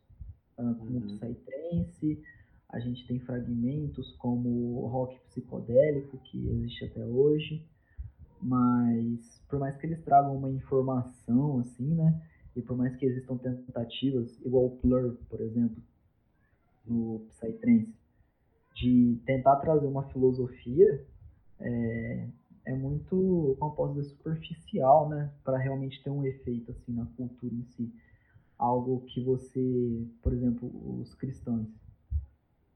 uh, 0.58 0.74
como 0.74 0.98
uhum. 0.98 1.18
Psytrance, 1.18 2.22
a 2.68 2.80
gente 2.80 3.06
tem 3.06 3.20
fragmentos 3.20 4.12
como 4.16 4.82
o 4.82 4.86
rock 4.86 5.18
psicodélico, 5.26 6.18
que 6.18 6.48
existe 6.48 6.84
até 6.84 7.04
hoje, 7.04 7.64
mas 8.42 9.40
por 9.48 9.58
mais 9.58 9.76
que 9.76 9.86
eles 9.86 10.02
tragam 10.02 10.36
uma 10.36 10.50
informação, 10.50 11.60
assim, 11.60 11.94
né, 11.94 12.20
e 12.56 12.62
por 12.62 12.76
mais 12.76 12.96
que 12.96 13.06
existam 13.06 13.36
tentativas, 13.36 14.38
igual 14.44 14.66
o 14.66 14.76
Plur, 14.76 15.16
por 15.28 15.40
exemplo, 15.40 15.82
no 16.86 17.20
Psytrance, 17.28 17.94
de 18.74 19.20
tentar 19.24 19.56
trazer 19.56 19.86
uma 19.86 20.02
filosofia, 20.08 21.06
é, 21.60 22.28
é 22.66 22.74
muito, 22.74 23.56
como 23.58 23.74
posso 23.74 23.94
dizer, 23.94 24.08
superficial, 24.10 25.08
né, 25.08 25.30
para 25.44 25.58
realmente 25.58 26.02
ter 26.02 26.10
um 26.10 26.24
efeito, 26.24 26.72
assim, 26.72 26.92
na 26.92 27.06
cultura 27.16 27.54
em 27.54 27.64
si 27.64 27.92
algo 28.58 29.02
que 29.06 29.20
você, 29.22 30.06
por 30.22 30.32
exemplo, 30.32 30.70
os 31.00 31.14
cristãos, 31.14 31.68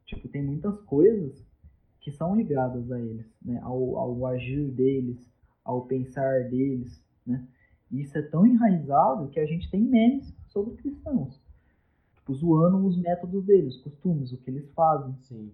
tipo, 0.07 0.29
tem 0.29 0.43
muitas 0.43 0.81
coisas 0.83 1.47
que 2.01 2.11
são 2.13 2.35
ligadas 2.37 2.91
a 2.91 3.01
eles, 3.01 3.27
né, 3.43 3.61
ao, 3.63 3.97
ao 3.99 4.27
agir 4.27 4.71
deles, 4.73 5.19
ao 5.65 5.87
pensar 5.87 6.49
deles, 6.49 7.03
né, 7.27 7.47
e 7.91 8.03
isso 8.03 8.17
é 8.19 8.23
tão 8.23 8.47
enraizado 8.47 9.29
que 9.31 9.41
a 9.41 9.47
gente 9.47 9.71
tem 9.71 9.83
memes 9.83 10.35
sobre 10.49 10.77
cristãos, 10.77 11.41
tipo, 12.15 12.35
zoando 12.35 12.87
os 12.87 12.97
métodos 12.97 13.45
deles, 13.45 13.77
os 13.77 13.83
costumes, 13.83 14.33
o 14.33 14.39
que 14.39 14.51
eles 14.51 14.71
fazem. 14.73 15.15
Sim. 15.21 15.53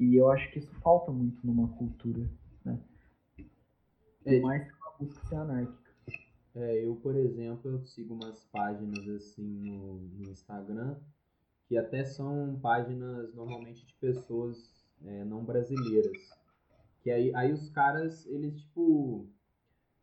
E 0.00 0.16
eu 0.16 0.28
acho 0.32 0.50
que 0.50 0.58
isso 0.58 0.74
falta 0.80 1.12
muito 1.12 1.46
numa 1.46 1.68
cultura, 1.68 2.28
né? 2.64 2.76
Por 4.24 4.34
É, 4.34 4.40
mais 4.40 4.64
que 4.66 4.72
uma 4.72 4.90
busca 4.98 5.22
seja 5.26 5.42
anárquica. 5.42 5.89
É, 6.54 6.84
eu, 6.84 6.96
por 6.96 7.14
exemplo, 7.16 7.70
eu 7.70 7.80
sigo 7.80 8.14
umas 8.14 8.44
páginas 8.46 9.08
assim 9.08 9.42
no, 9.44 9.98
no 10.00 10.30
Instagram 10.30 10.96
que 11.68 11.76
até 11.78 12.04
são 12.04 12.58
páginas 12.60 13.34
normalmente 13.34 13.86
de 13.86 13.94
pessoas 13.96 14.86
é, 15.04 15.24
não 15.24 15.44
brasileiras. 15.44 16.30
Que 17.02 17.10
aí, 17.10 17.34
aí 17.34 17.52
os 17.52 17.70
caras, 17.70 18.26
eles 18.26 18.56
tipo. 18.60 19.28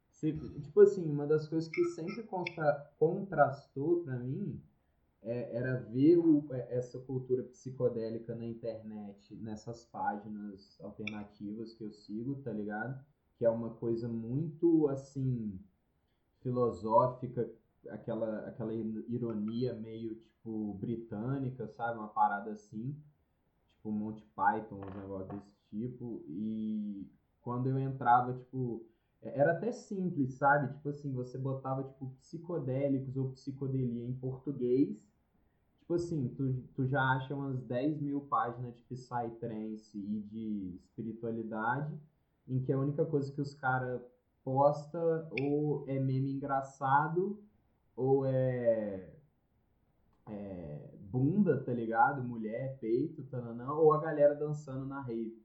se- 0.09 0.33
tipo 0.61 0.81
assim, 0.81 1.09
uma 1.09 1.27
das 1.27 1.47
coisas 1.47 1.69
que 1.69 1.83
sempre 1.85 2.23
contra, 2.23 2.73
contrastou 2.99 4.03
pra 4.03 4.17
mim 4.19 4.61
é, 5.21 5.55
era 5.57 5.75
ver 5.77 6.17
o- 6.17 6.47
é, 6.53 6.77
essa 6.77 6.99
cultura 6.99 7.43
psicodélica 7.43 8.35
na 8.35 8.45
internet, 8.45 9.35
nessas 9.37 9.85
páginas 9.85 10.79
alternativas 10.81 11.73
que 11.73 11.83
eu 11.83 11.91
sigo, 11.91 12.35
tá 12.43 12.51
ligado? 12.53 13.03
Que 13.37 13.45
é 13.45 13.49
uma 13.49 13.71
coisa 13.75 14.07
muito 14.07 14.87
assim 14.89 15.59
filosófica, 16.41 17.49
aquela, 17.89 18.47
aquela 18.47 18.73
ironia 18.73 19.73
meio, 19.73 20.15
tipo, 20.15 20.73
britânica, 20.75 21.67
sabe? 21.67 21.99
Uma 21.99 22.07
parada 22.07 22.51
assim, 22.51 22.95
tipo 23.69 23.91
Monty 23.91 24.23
Python, 24.35 24.81
uns 24.85 24.95
negócios 24.95 25.39
desse 25.39 25.55
tipo. 25.69 26.23
E 26.27 27.05
quando 27.41 27.69
eu 27.69 27.79
entrava, 27.79 28.33
tipo, 28.33 28.85
era 29.21 29.53
até 29.53 29.71
simples, 29.71 30.35
sabe? 30.35 30.73
Tipo 30.73 30.89
assim, 30.89 31.11
você 31.13 31.37
botava, 31.37 31.83
tipo, 31.83 32.09
psicodélicos 32.19 33.15
ou 33.17 33.31
psicodelia 33.31 34.05
em 34.05 34.13
português. 34.13 35.07
Tipo 35.79 35.93
assim, 35.93 36.27
tu, 36.35 36.53
tu 36.75 36.85
já 36.85 37.01
acha 37.01 37.33
umas 37.33 37.61
10 37.61 38.01
mil 38.01 38.21
páginas 38.21 38.75
de 38.75 38.83
Psytrance 38.83 39.97
e 39.97 40.21
de 40.21 40.75
espiritualidade, 40.75 41.97
em 42.45 42.61
que 42.61 42.73
a 42.73 42.77
única 42.77 43.05
coisa 43.05 43.31
que 43.31 43.39
os 43.39 43.53
caras 43.53 44.01
posta 44.47 45.27
ou 45.41 45.83
é 45.89 45.99
meme 45.99 46.31
engraçado 46.31 47.37
ou 47.97 48.25
é, 48.25 49.13
é 50.29 50.95
bunda, 51.01 51.61
tá 51.61 51.73
ligado? 51.73 52.23
Mulher, 52.23 52.77
peito, 52.79 53.25
tananã, 53.25 53.73
ou 53.73 53.91
a 53.91 53.99
galera 53.99 54.33
dançando 54.33 54.85
na 54.85 55.01
rave. 55.01 55.37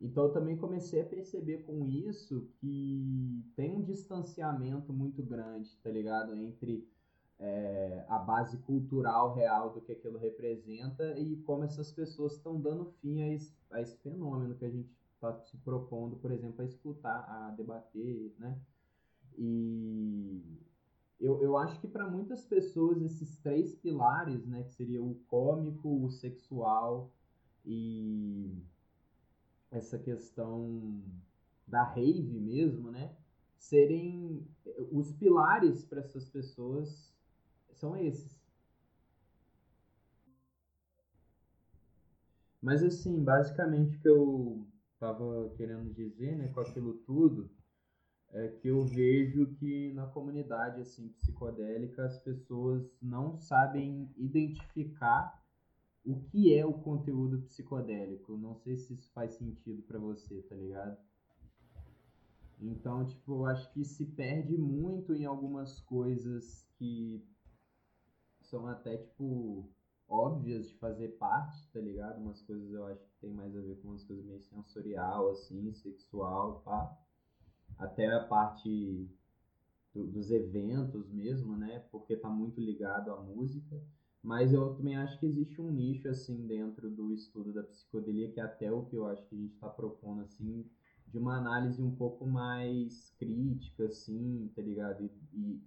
Então 0.00 0.24
eu 0.24 0.32
também 0.32 0.56
comecei 0.56 1.00
a 1.00 1.06
perceber 1.06 1.58
com 1.58 1.86
isso 1.86 2.48
que 2.56 3.44
tem 3.54 3.70
um 3.70 3.84
distanciamento 3.84 4.92
muito 4.92 5.22
grande, 5.22 5.70
tá 5.80 5.90
ligado? 5.90 6.36
Entre 6.36 6.84
é, 7.38 8.04
a 8.08 8.18
base 8.18 8.58
cultural 8.62 9.32
real 9.34 9.72
do 9.72 9.80
que 9.80 9.92
aquilo 9.92 10.18
representa 10.18 11.16
e 11.20 11.36
como 11.42 11.62
essas 11.62 11.92
pessoas 11.92 12.32
estão 12.32 12.60
dando 12.60 12.86
fim 13.00 13.22
a 13.22 13.32
esse, 13.32 13.54
a 13.70 13.80
esse 13.80 13.96
fenômeno 13.98 14.56
que 14.56 14.64
a 14.64 14.70
gente 14.70 14.92
está 15.30 15.42
se 15.44 15.56
propondo, 15.58 16.16
por 16.16 16.30
exemplo, 16.30 16.62
a 16.62 16.66
escutar, 16.66 17.24
a 17.28 17.50
debater, 17.50 18.34
né? 18.38 18.58
E 19.36 20.42
eu, 21.20 21.42
eu 21.42 21.56
acho 21.56 21.80
que 21.80 21.88
para 21.88 22.08
muitas 22.08 22.44
pessoas 22.44 23.00
esses 23.00 23.38
três 23.38 23.74
pilares, 23.74 24.46
né, 24.46 24.62
que 24.64 24.72
seria 24.72 25.02
o 25.02 25.14
cômico, 25.26 26.04
o 26.04 26.10
sexual 26.10 27.10
e 27.64 28.62
essa 29.70 29.98
questão 29.98 31.02
da 31.66 31.82
rave 31.82 32.38
mesmo, 32.40 32.90
né, 32.90 33.16
serem 33.56 34.46
os 34.92 35.12
pilares 35.12 35.84
para 35.84 36.00
essas 36.00 36.28
pessoas 36.28 37.12
são 37.72 37.96
esses. 37.96 38.38
Mas 42.60 42.82
assim, 42.82 43.22
basicamente 43.22 43.96
o 43.96 44.00
que 44.00 44.08
eu 44.08 44.66
estava 45.04 45.50
querendo 45.56 45.92
dizer, 45.92 46.36
né, 46.36 46.48
com 46.48 46.60
aquilo 46.60 46.94
tudo, 47.06 47.50
é 48.32 48.48
que 48.48 48.68
eu 48.68 48.84
vejo 48.84 49.54
que 49.54 49.92
na 49.92 50.06
comunidade 50.06 50.80
assim 50.80 51.08
psicodélica 51.20 52.04
as 52.04 52.18
pessoas 52.18 52.90
não 53.00 53.36
sabem 53.36 54.10
identificar 54.16 55.40
o 56.04 56.20
que 56.20 56.52
é 56.52 56.66
o 56.66 56.72
conteúdo 56.72 57.42
psicodélico. 57.42 58.36
Não 58.36 58.56
sei 58.56 58.76
se 58.76 58.94
isso 58.94 59.10
faz 59.12 59.34
sentido 59.34 59.82
para 59.82 59.98
você, 59.98 60.42
tá 60.42 60.56
ligado? 60.56 60.98
Então, 62.60 63.04
tipo, 63.06 63.32
eu 63.32 63.46
acho 63.46 63.72
que 63.72 63.84
se 63.84 64.04
perde 64.06 64.56
muito 64.56 65.14
em 65.14 65.24
algumas 65.24 65.80
coisas 65.80 66.66
que 66.76 67.24
são 68.40 68.66
até, 68.66 68.96
tipo, 68.96 69.73
óbvias 70.54 70.68
de 70.68 70.74
fazer 70.76 71.08
parte, 71.18 71.68
tá 71.72 71.80
ligado? 71.80 72.20
Umas 72.20 72.40
coisas 72.42 72.72
eu 72.72 72.86
acho 72.86 73.02
que 73.02 73.20
tem 73.20 73.32
mais 73.32 73.56
a 73.56 73.60
ver 73.60 73.76
com 73.80 73.88
umas 73.88 74.04
coisas 74.04 74.24
meio 74.24 74.40
sensorial, 74.40 75.30
assim, 75.30 75.72
sexual, 75.72 76.62
pá. 76.64 76.96
Até 77.76 78.12
a 78.12 78.20
parte 78.20 79.08
do, 79.92 80.06
dos 80.06 80.30
eventos 80.30 81.10
mesmo, 81.10 81.56
né? 81.56 81.82
Porque 81.90 82.16
tá 82.16 82.30
muito 82.30 82.60
ligado 82.60 83.10
à 83.10 83.20
música. 83.20 83.80
Mas 84.22 84.52
eu 84.52 84.74
também 84.74 84.96
acho 84.96 85.18
que 85.18 85.26
existe 85.26 85.60
um 85.60 85.70
nicho, 85.70 86.08
assim, 86.08 86.46
dentro 86.46 86.88
do 86.88 87.12
estudo 87.12 87.52
da 87.52 87.62
psicodelia, 87.62 88.30
que 88.30 88.40
é 88.40 88.42
até 88.44 88.72
o 88.72 88.84
que 88.84 88.96
eu 88.96 89.06
acho 89.06 89.26
que 89.28 89.34
a 89.34 89.38
gente 89.38 89.52
está 89.52 89.68
propondo, 89.68 90.22
assim, 90.22 90.64
de 91.06 91.18
uma 91.18 91.36
análise 91.36 91.82
um 91.82 91.94
pouco 91.94 92.26
mais 92.26 93.12
crítica, 93.18 93.84
assim, 93.86 94.50
tá 94.54 94.62
ligado? 94.62 95.02
E, 95.02 95.12
e, 95.34 95.62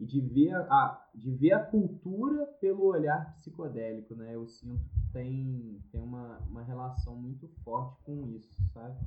e 0.00 0.06
de, 0.06 0.18
ver 0.18 0.54
a, 0.54 1.06
de 1.14 1.30
ver 1.30 1.52
a 1.52 1.62
cultura 1.62 2.46
pelo 2.58 2.86
olhar 2.86 3.34
psicodélico, 3.34 4.14
né? 4.14 4.34
Eu 4.34 4.46
sinto 4.46 4.82
que 4.88 5.12
tem, 5.12 5.78
tem 5.92 6.00
uma, 6.00 6.38
uma 6.38 6.62
relação 6.62 7.14
muito 7.14 7.46
forte 7.62 8.02
com 8.02 8.26
isso, 8.26 8.64
sabe? 8.72 8.98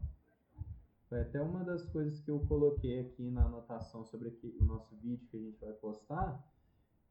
Foi 1.09 1.19
até 1.19 1.41
uma 1.41 1.63
das 1.63 1.83
coisas 1.87 2.19
que 2.19 2.29
eu 2.29 2.39
coloquei 2.41 2.99
aqui 2.99 3.31
na 3.31 3.45
anotação 3.45 4.05
sobre 4.05 4.29
aqui, 4.29 4.55
o 4.61 4.63
nosso 4.65 4.95
vídeo 4.97 5.27
que 5.31 5.37
a 5.37 5.39
gente 5.39 5.59
vai 5.59 5.73
postar, 5.73 6.47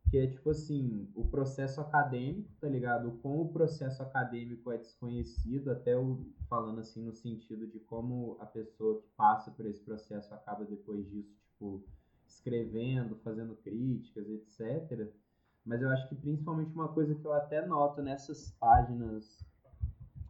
que 0.08 0.16
é 0.16 0.28
tipo 0.28 0.50
assim, 0.50 1.10
o 1.16 1.26
processo 1.26 1.80
acadêmico, 1.80 2.52
tá 2.60 2.68
ligado? 2.68 3.18
Como 3.20 3.42
o 3.42 3.52
processo 3.52 4.00
acadêmico 4.00 4.70
é 4.70 4.78
desconhecido, 4.78 5.72
até 5.72 5.98
o, 5.98 6.24
falando 6.48 6.78
assim 6.78 7.02
no 7.02 7.12
sentido 7.12 7.66
de 7.66 7.80
como 7.80 8.36
a 8.38 8.46
pessoa 8.46 9.00
que 9.00 9.08
passa 9.16 9.50
por 9.50 9.66
esse 9.66 9.80
processo 9.80 10.32
acaba 10.32 10.64
depois 10.64 11.04
disso, 11.10 11.34
tipo, 11.50 11.84
escrevendo, 12.34 13.16
fazendo 13.16 13.56
críticas, 13.56 14.28
etc. 14.28 15.10
Mas 15.64 15.80
eu 15.82 15.90
acho 15.90 16.08
que 16.08 16.14
principalmente 16.14 16.74
uma 16.74 16.88
coisa 16.88 17.14
que 17.14 17.24
eu 17.24 17.32
até 17.32 17.64
noto 17.66 18.02
nessas 18.02 18.50
páginas 18.52 19.46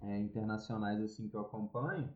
é, 0.00 0.18
internacionais 0.18 1.00
assim 1.02 1.28
que 1.28 1.37
eu 1.37 1.40
acompanho, 1.40 2.12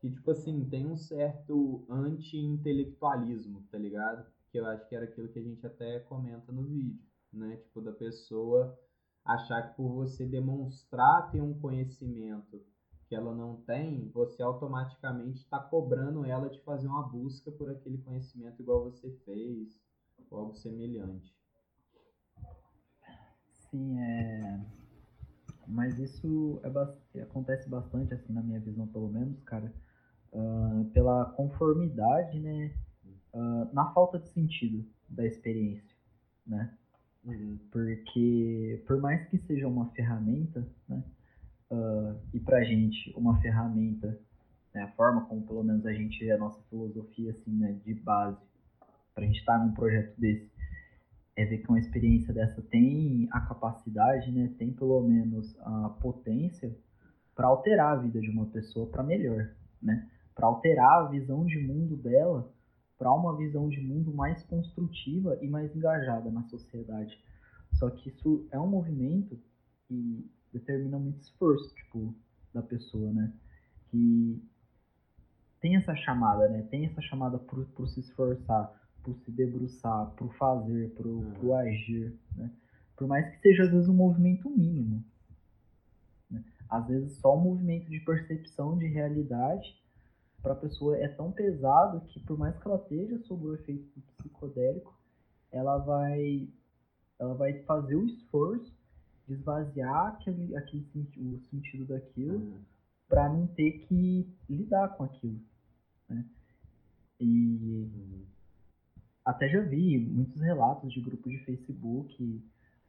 que 0.00 0.10
tipo 0.10 0.30
assim, 0.30 0.68
tem 0.68 0.86
um 0.86 0.96
certo 0.96 1.84
anti-intelectualismo, 1.88 3.62
tá 3.70 3.78
ligado? 3.78 4.26
que 4.56 4.60
eu 4.60 4.66
acho 4.66 4.88
que 4.88 4.96
era 4.96 5.04
aquilo 5.04 5.28
que 5.28 5.38
a 5.38 5.42
gente 5.42 5.66
até 5.66 6.00
comenta 6.00 6.50
no 6.50 6.62
vídeo, 6.62 7.04
né? 7.30 7.56
Tipo, 7.58 7.82
da 7.82 7.92
pessoa 7.92 8.78
achar 9.22 9.62
que 9.62 9.76
por 9.76 9.92
você 9.92 10.24
demonstrar 10.24 11.30
ter 11.30 11.42
um 11.42 11.58
conhecimento 11.60 12.64
que 13.08 13.14
ela 13.14 13.34
não 13.34 13.56
tem, 13.62 14.08
você 14.10 14.42
automaticamente 14.42 15.38
está 15.38 15.58
cobrando 15.58 16.24
ela 16.24 16.50
de 16.50 16.60
fazer 16.62 16.88
uma 16.88 17.08
busca 17.08 17.50
por 17.52 17.70
aquele 17.70 17.98
conhecimento 17.98 18.60
igual 18.60 18.84
você 18.84 19.10
fez, 19.24 19.80
ou 20.30 20.38
algo 20.38 20.54
semelhante. 20.56 21.34
Sim, 23.70 23.98
é. 24.00 24.60
Mas 25.66 25.98
isso 25.98 26.60
é 26.62 26.70
ba... 26.70 26.96
acontece 27.22 27.68
bastante, 27.68 28.14
assim, 28.14 28.32
na 28.32 28.42
minha 28.42 28.60
visão, 28.60 28.86
pelo 28.88 29.08
menos, 29.08 29.40
cara, 29.42 29.72
uh, 30.32 30.84
pela 30.92 31.26
conformidade, 31.32 32.38
né? 32.40 32.74
Uh, 33.32 33.72
na 33.72 33.92
falta 33.92 34.18
de 34.18 34.28
sentido 34.30 34.84
da 35.08 35.26
experiência, 35.26 35.94
né? 36.46 36.76
Uhum. 37.24 37.58
Porque 37.70 38.82
por 38.86 39.00
mais 39.00 39.28
que 39.28 39.38
seja 39.38 39.66
uma 39.68 39.90
ferramenta, 39.90 40.66
né? 40.88 41.04
Uh, 41.70 42.16
e 42.32 42.38
pra 42.38 42.62
gente 42.62 43.12
uma 43.16 43.40
ferramenta, 43.40 44.18
né? 44.72 44.82
a 44.82 44.88
forma 44.92 45.24
como 45.26 45.46
pelo 45.46 45.64
menos 45.64 45.84
a 45.84 45.92
gente 45.92 46.24
vê 46.24 46.30
a 46.30 46.38
nossa 46.38 46.62
filosofia 46.70 47.32
assim, 47.32 47.50
né? 47.50 47.72
de 47.84 47.94
base, 47.94 48.40
pra 49.14 49.24
gente 49.24 49.38
estar 49.38 49.58
num 49.58 49.72
projeto 49.72 50.14
desse, 50.20 50.48
é 51.34 51.44
ver 51.44 51.58
que 51.58 51.68
uma 51.68 51.78
experiência 51.78 52.32
dessa 52.32 52.62
tem 52.62 53.28
a 53.30 53.40
capacidade, 53.40 54.32
né? 54.32 54.54
Tem 54.56 54.72
pelo 54.72 55.02
menos 55.02 55.54
a 55.60 55.90
potência 56.00 56.74
para 57.34 57.48
alterar 57.48 57.92
a 57.92 57.96
vida 57.96 58.20
de 58.20 58.30
uma 58.30 58.46
pessoa 58.46 58.86
para 58.86 59.02
melhor, 59.02 59.50
né? 59.82 60.08
Para 60.34 60.46
alterar 60.46 61.04
a 61.04 61.08
visão 61.08 61.44
de 61.44 61.58
mundo 61.58 61.96
dela 61.96 62.50
para 62.98 63.12
uma 63.12 63.36
visão 63.36 63.68
de 63.68 63.80
mundo 63.80 64.12
mais 64.12 64.42
construtiva 64.44 65.38
e 65.42 65.48
mais 65.48 65.74
engajada 65.76 66.30
na 66.30 66.42
sociedade. 66.44 67.18
Só 67.74 67.90
que 67.90 68.08
isso 68.08 68.46
é 68.50 68.58
um 68.58 68.66
movimento 68.66 69.38
que 69.86 70.26
determina 70.52 70.98
muito 70.98 71.20
esforço, 71.20 71.74
tipo, 71.74 72.14
da 72.52 72.62
pessoa, 72.62 73.12
né? 73.12 73.32
Que 73.90 74.42
tem 75.60 75.76
essa 75.76 75.94
chamada, 75.96 76.48
né? 76.48 76.62
Tem 76.70 76.86
essa 76.86 77.00
chamada 77.02 77.38
por, 77.38 77.64
por 77.66 77.88
se 77.88 78.00
esforçar, 78.00 78.72
por 79.02 79.16
se 79.18 79.30
debruçar, 79.30 80.10
por 80.12 80.34
fazer, 80.36 80.90
por, 80.94 81.06
uhum. 81.06 81.32
por 81.32 81.52
agir, 81.54 82.18
né? 82.36 82.50
Por 82.96 83.06
mais 83.06 83.28
que 83.30 83.40
seja 83.40 83.64
às 83.64 83.70
vezes 83.70 83.88
um 83.88 83.94
movimento 83.94 84.48
mínimo. 84.48 85.04
Né? 86.30 86.42
Às 86.68 86.86
vezes 86.86 87.18
só 87.18 87.34
o 87.36 87.40
movimento 87.40 87.90
de 87.90 88.00
percepção 88.00 88.78
de 88.78 88.86
realidade 88.86 89.76
para 90.42 90.52
a 90.52 90.56
pessoa 90.56 90.96
é 90.96 91.08
tão 91.08 91.30
pesado 91.30 92.00
que 92.06 92.20
por 92.20 92.38
mais 92.38 92.56
que 92.58 92.66
ela 92.66 92.78
esteja 92.78 93.18
sob 93.24 93.46
o 93.46 93.54
efeito 93.54 94.00
psicodélico, 94.16 94.94
ela 95.50 95.78
vai 95.78 96.48
ela 97.18 97.34
vai 97.34 97.62
fazer 97.64 97.96
o 97.96 98.06
esforço 98.06 98.75
esvaziar 99.28 100.08
aquele, 100.08 100.56
aquele 100.56 100.86
o 101.18 101.40
sentido 101.50 101.84
daquilo 101.86 102.38
uhum. 102.38 102.58
para 103.08 103.28
não 103.28 103.46
ter 103.46 103.86
que 103.86 104.26
lidar 104.48 104.88
com 104.96 105.04
aquilo, 105.04 105.40
né? 106.08 106.24
E 107.18 107.88
uhum. 107.94 108.22
até 109.24 109.48
já 109.48 109.60
vi 109.60 109.98
muitos 109.98 110.40
relatos 110.40 110.92
de 110.92 111.00
grupos 111.00 111.32
de 111.32 111.38
Facebook 111.44 112.42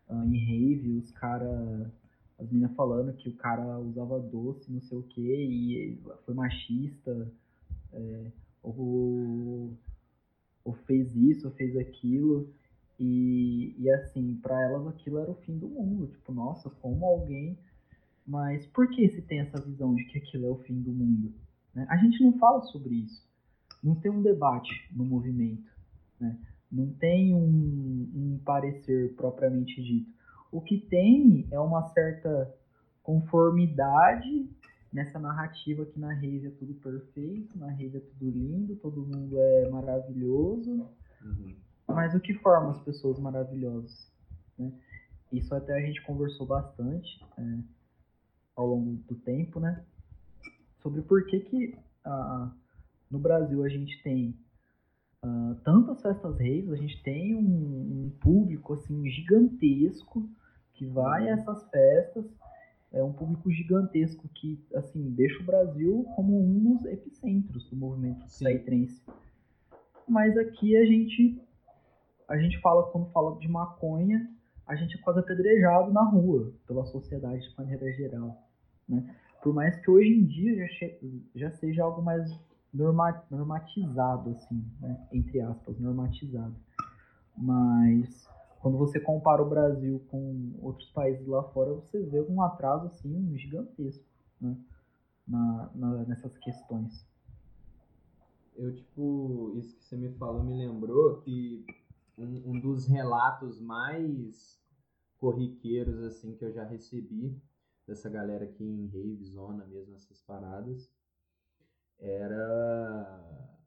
uh, 0.10 0.34
em 0.34 0.38
rave, 0.38 0.98
os 0.98 1.12
caras 1.12 1.92
as 2.40 2.52
meninas 2.52 2.76
falando 2.76 3.14
que 3.14 3.30
o 3.30 3.36
cara 3.36 3.80
usava 3.80 4.20
doce, 4.20 4.72
não 4.72 4.82
sei 4.82 4.98
o 4.98 5.04
que, 5.04 5.22
e 5.22 6.00
foi 6.24 6.36
machista, 6.36 7.32
é, 7.92 8.32
ou, 8.62 9.76
ou 10.64 10.74
fez 10.86 11.16
isso, 11.16 11.48
ou 11.48 11.54
fez 11.54 11.76
aquilo. 11.76 12.54
E, 13.00 13.76
e 13.78 13.90
assim, 13.92 14.36
para 14.42 14.60
elas 14.62 14.88
aquilo 14.88 15.20
era 15.20 15.30
o 15.30 15.36
fim 15.36 15.58
do 15.58 15.68
mundo. 15.68 16.08
Tipo, 16.08 16.34
nossa, 16.34 16.70
como 16.70 17.06
alguém. 17.06 17.58
Mas 18.26 18.66
por 18.68 18.90
que 18.90 19.08
se 19.10 19.22
tem 19.22 19.40
essa 19.40 19.62
visão 19.62 19.96
de 19.96 20.04
que 20.06 20.18
aquilo 20.18 20.48
é 20.48 20.50
o 20.50 20.60
fim 20.60 20.82
do 20.82 20.92
mundo? 20.92 21.34
Né? 21.74 21.86
A 21.90 21.98
gente 21.98 22.22
não 22.24 22.38
fala 22.38 22.62
sobre 22.64 22.96
isso. 22.96 23.26
Não 23.84 23.96
tem 23.96 24.12
um 24.12 24.22
debate 24.22 24.72
no 24.92 25.06
movimento. 25.06 25.72
Né? 26.20 26.38
Não 26.72 26.92
tem 26.94 27.34
um, 27.34 28.12
um 28.16 28.40
parecer 28.44 29.16
propriamente 29.16 29.82
dito. 29.82 30.12
O 30.52 30.60
que 30.60 30.80
tem 30.80 31.48
é 31.52 31.60
uma 31.60 31.88
certa 31.90 32.54
conformidade 33.04 34.50
nessa 34.92 35.20
narrativa 35.20 35.86
que 35.86 36.00
na 36.00 36.14
rede 36.14 36.48
é 36.48 36.52
tudo 36.52 36.74
perfeito, 36.76 37.58
na 37.58 37.70
rede 37.70 37.98
é 37.98 38.00
tudo 38.00 38.30
lindo, 38.30 38.76
todo 38.78 39.06
mundo 39.06 39.38
é 39.38 39.70
maravilhoso. 39.70 40.90
Uhum. 41.24 41.56
Mas 41.88 42.14
o 42.14 42.20
que 42.20 42.34
forma 42.34 42.72
as 42.72 42.80
pessoas 42.82 43.18
maravilhosas? 43.18 44.12
Né? 44.58 44.72
Isso 45.32 45.54
até 45.56 45.78
a 45.78 45.82
gente 45.82 46.02
conversou 46.04 46.46
bastante 46.46 47.24
é, 47.38 47.58
ao 48.56 48.68
longo 48.68 48.96
do 49.08 49.16
tempo, 49.16 49.60
né? 49.60 49.84
Sobre 50.82 51.02
por 51.02 51.26
que, 51.26 51.40
que 51.40 51.78
ah, 52.06 52.52
no 53.10 53.20
Brasil 53.20 53.64
a 53.64 53.70
gente 53.70 54.02
tem 54.04 54.38
ah, 55.24 55.56
tantas 55.64 56.02
festas 56.02 56.38
reis, 56.38 56.72
a 56.72 56.76
gente 56.76 57.02
tem 57.04 57.36
um, 57.36 58.06
um, 58.06 58.12
público 58.22 58.74
assim 58.74 59.10
gigantesco 59.10 60.30
que 60.74 60.86
vai 60.86 61.30
a 61.30 61.34
essas 61.34 61.68
festas, 61.70 62.26
é 62.94 63.04
um 63.04 63.12
público 63.12 63.52
gigantesco 63.52 64.28
que 64.30 64.64
assim 64.76 65.12
deixa 65.12 65.42
o 65.42 65.46
Brasil 65.46 66.06
como 66.16 66.40
um 66.40 66.76
dos 66.76 66.86
epicentros 66.86 67.70
do 67.70 67.76
movimento 67.76 68.26
psytrance. 68.26 69.02
Mas 70.08 70.38
aqui 70.38 70.78
a 70.78 70.86
gente 70.86 71.42
a 72.28 72.38
gente 72.38 72.60
fala, 72.60 72.84
quando 72.92 73.10
fala 73.12 73.38
de 73.40 73.48
maconha, 73.48 74.30
a 74.66 74.76
gente 74.76 74.98
é 74.98 75.02
quase 75.02 75.20
apedrejado 75.20 75.94
na 75.94 76.04
rua, 76.04 76.52
pela 76.68 76.86
sociedade 76.86 77.48
de 77.48 77.58
maneira 77.58 77.92
geral. 77.94 78.44
Né? 78.88 79.16
Por 79.42 79.54
mais 79.54 79.78
que 79.78 79.90
hoje 79.90 80.10
em 80.10 80.26
dia 80.26 80.56
já, 80.56 80.88
já 81.36 81.52
seja 81.52 81.84
algo 81.84 82.02
mais 82.02 82.30
norma 82.74 83.24
normatizado, 83.32 84.32
assim, 84.32 84.64
né? 84.82 85.08
entre 85.14 85.40
aspas, 85.40 85.80
normatizado. 85.80 86.56
Mas 87.36 88.28
quando 88.60 88.78
você 88.78 89.00
compara 89.00 89.42
o 89.42 89.50
Brasil 89.50 90.06
com 90.10 90.52
outros 90.62 90.90
países 90.90 91.26
lá 91.26 91.44
fora, 91.44 91.74
você 91.74 92.04
vê 92.04 92.20
um 92.22 92.42
atraso 92.42 92.88
assim, 92.88 93.38
gigantesco 93.38 94.04
né? 94.42 94.58
na, 95.26 95.70
na, 95.74 96.04
nessas 96.04 96.38
questões. 96.40 97.08
Eu, 98.58 98.76
tipo, 98.76 99.54
isso 99.56 99.78
que 99.78 99.86
você 99.86 99.96
me 99.96 100.10
falou 100.16 100.44
me 100.44 100.58
lembrou 100.58 101.22
que 101.22 101.64
um, 102.18 102.52
um 102.52 102.60
dos 102.60 102.88
relatos 102.88 103.60
mais 103.60 104.60
corriqueiros 105.18 106.02
assim 106.04 106.36
que 106.36 106.46
eu 106.46 106.52
já 106.52 106.64
recebi 106.64 107.40
dessa 107.86 108.10
galera 108.10 108.46
aqui 108.46 108.64
em 108.64 108.88
Rave, 108.88 109.24
Zona 109.24 109.66
mesmo, 109.66 109.96
essas 109.96 110.22
paradas, 110.22 110.92
era 111.98 113.58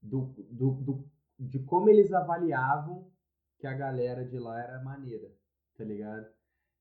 do, 0.00 0.34
do, 0.50 0.70
do, 0.72 1.10
de 1.38 1.58
como 1.60 1.90
eles 1.90 2.12
avaliavam 2.12 3.10
que 3.58 3.66
a 3.66 3.74
galera 3.74 4.24
de 4.24 4.38
lá 4.38 4.58
era 4.58 4.82
maneira, 4.82 5.30
tá 5.76 5.84
ligado? 5.84 6.26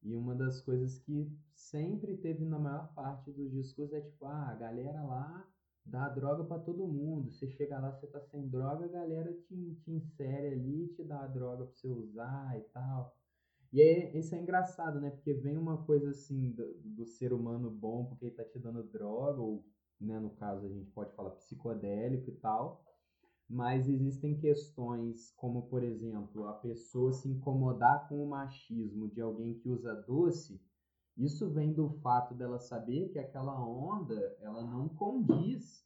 E 0.01 0.15
uma 0.15 0.33
das 0.33 0.61
coisas 0.61 0.97
que 0.99 1.29
sempre 1.53 2.15
teve 2.15 2.45
na 2.45 2.57
maior 2.57 2.93
parte 2.93 3.31
dos 3.31 3.51
discursos 3.51 3.93
é 3.93 4.01
tipo, 4.01 4.25
ah, 4.25 4.49
a 4.49 4.55
galera 4.55 5.03
lá 5.03 5.45
dá 5.89 6.07
droga 6.09 6.43
para 6.43 6.59
todo 6.61 6.87
mundo. 6.87 7.31
Você 7.31 7.47
chega 7.47 7.79
lá, 7.79 7.91
você 7.91 8.07
tá 8.07 8.21
sem 8.21 8.47
droga, 8.47 8.85
a 8.85 8.87
galera 8.87 9.33
te, 9.33 9.75
te 9.75 9.91
insere 9.91 10.47
ali, 10.47 10.87
te 10.89 11.03
dá 11.03 11.23
a 11.23 11.27
droga 11.27 11.65
pra 11.65 11.75
você 11.75 11.87
usar 11.89 12.57
e 12.57 12.61
tal. 12.71 13.15
E 13.71 13.81
aí, 13.81 14.17
isso 14.17 14.33
é 14.35 14.39
engraçado, 14.39 14.99
né? 14.99 15.11
Porque 15.11 15.33
vem 15.33 15.57
uma 15.57 15.83
coisa 15.85 16.09
assim 16.09 16.51
do, 16.51 16.73
do 16.83 17.05
ser 17.05 17.33
humano 17.33 17.69
bom 17.69 18.05
porque 18.05 18.25
ele 18.25 18.35
tá 18.35 18.43
te 18.43 18.59
dando 18.59 18.83
droga, 18.83 19.41
ou, 19.41 19.65
né, 19.99 20.19
no 20.19 20.31
caso 20.31 20.65
a 20.65 20.69
gente 20.69 20.89
pode 20.91 21.13
falar 21.15 21.31
psicodélico 21.31 22.29
e 22.29 22.35
tal. 22.35 22.83
Mas 23.47 23.89
existem 23.89 24.37
questões 24.37 25.33
como, 25.35 25.63
por 25.63 25.83
exemplo, 25.83 26.47
a 26.47 26.53
pessoa 26.53 27.11
se 27.11 27.27
incomodar 27.27 28.07
com 28.07 28.23
o 28.23 28.29
machismo 28.29 29.09
de 29.09 29.21
alguém 29.21 29.55
que 29.55 29.69
usa 29.69 29.95
doce 29.95 30.61
isso 31.17 31.49
vem 31.49 31.73
do 31.73 31.89
fato 32.01 32.33
dela 32.33 32.59
saber 32.59 33.09
que 33.09 33.19
aquela 33.19 33.59
onda 33.61 34.35
ela 34.39 34.61
não 34.61 34.87
condiz 34.89 35.85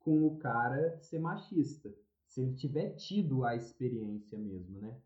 com 0.00 0.26
o 0.26 0.38
cara 0.38 0.98
ser 1.00 1.18
machista, 1.18 1.94
se 2.26 2.40
ele 2.40 2.54
tiver 2.54 2.90
tido 2.94 3.44
a 3.44 3.54
experiência 3.54 4.38
mesmo, 4.38 4.80
né? 4.80 4.96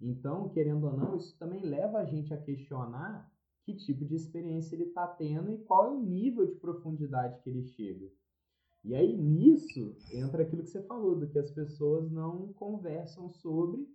Então, 0.00 0.48
querendo 0.50 0.86
ou 0.86 0.96
não, 0.96 1.16
isso 1.16 1.38
também 1.38 1.64
leva 1.64 1.98
a 1.98 2.04
gente 2.04 2.34
a 2.34 2.40
questionar 2.40 3.32
que 3.62 3.74
tipo 3.74 4.04
de 4.04 4.14
experiência 4.14 4.74
ele 4.74 4.84
está 4.84 5.06
tendo 5.06 5.50
e 5.50 5.58
qual 5.58 5.86
é 5.86 5.90
o 5.90 6.02
nível 6.02 6.46
de 6.46 6.56
profundidade 6.56 7.40
que 7.40 7.48
ele 7.48 7.62
chega. 7.62 8.10
E 8.84 8.94
aí 8.94 9.16
nisso 9.16 9.96
entra 10.12 10.42
aquilo 10.42 10.62
que 10.62 10.68
você 10.68 10.82
falou, 10.82 11.18
do 11.18 11.26
que 11.26 11.38
as 11.38 11.50
pessoas 11.50 12.10
não 12.10 12.52
conversam 12.52 13.30
sobre, 13.30 13.88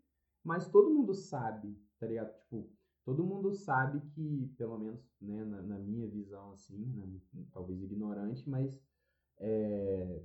mas 0.43 0.67
todo 0.67 0.89
mundo 0.89 1.13
sabe, 1.13 1.77
tá 1.99 2.07
ligado? 2.07 2.33
Tipo, 2.39 2.67
todo 3.09 3.25
mundo 3.25 3.51
sabe 3.51 3.99
que, 4.11 4.53
pelo 4.55 4.77
menos 4.77 5.03
né, 5.19 5.43
na, 5.43 5.63
na 5.63 5.79
minha 5.79 6.07
visão, 6.07 6.51
assim, 6.51 6.93
na, 6.95 7.07
talvez 7.51 7.81
ignorante, 7.81 8.47
mas 8.47 8.79
é, 9.39 10.21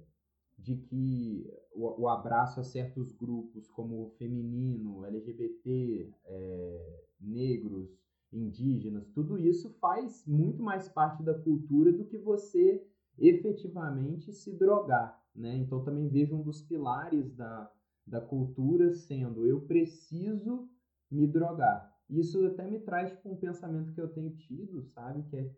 de 0.59 0.77
que 0.77 1.51
o, 1.73 2.03
o, 2.03 2.09
abraço 2.11 2.61
a 2.61 2.64
certos 2.64 3.11
grupos 3.11 3.66
como 3.68 4.11
feminino, 4.18 5.03
LGBT, 5.07 6.12
é, 6.27 7.05
negros, 7.18 7.99
indígenas, 8.31 9.09
tudo 9.14 9.38
isso 9.38 9.70
faz 9.81 10.23
muito 10.27 10.62
mais 10.62 10.87
parte 10.87 11.23
da 11.23 11.33
cultura 11.33 11.90
do 11.90 12.05
que 12.05 12.18
você 12.18 12.87
efetivamente 13.16 14.31
se 14.31 14.53
drogar, 14.53 15.18
né? 15.35 15.57
Então 15.57 15.83
também 15.83 16.07
vejo 16.09 16.37
um 16.37 16.42
dos 16.42 16.61
pilares 16.61 17.35
da, 17.35 17.73
da 18.07 18.20
cultura 18.20 18.92
sendo 18.92 19.47
eu 19.47 19.62
preciso 19.62 20.68
me 21.11 21.27
drogar, 21.27 21.93
isso 22.09 22.47
até 22.47 22.67
me 22.69 22.79
traz 22.81 23.11
tipo, 23.12 23.31
um 23.31 23.37
pensamento 23.37 23.93
que 23.93 24.01
eu 24.01 24.09
tenho 24.09 24.37
tido, 24.37 24.83
sabe? 24.85 25.23
Que 25.31 25.37
é. 25.37 25.57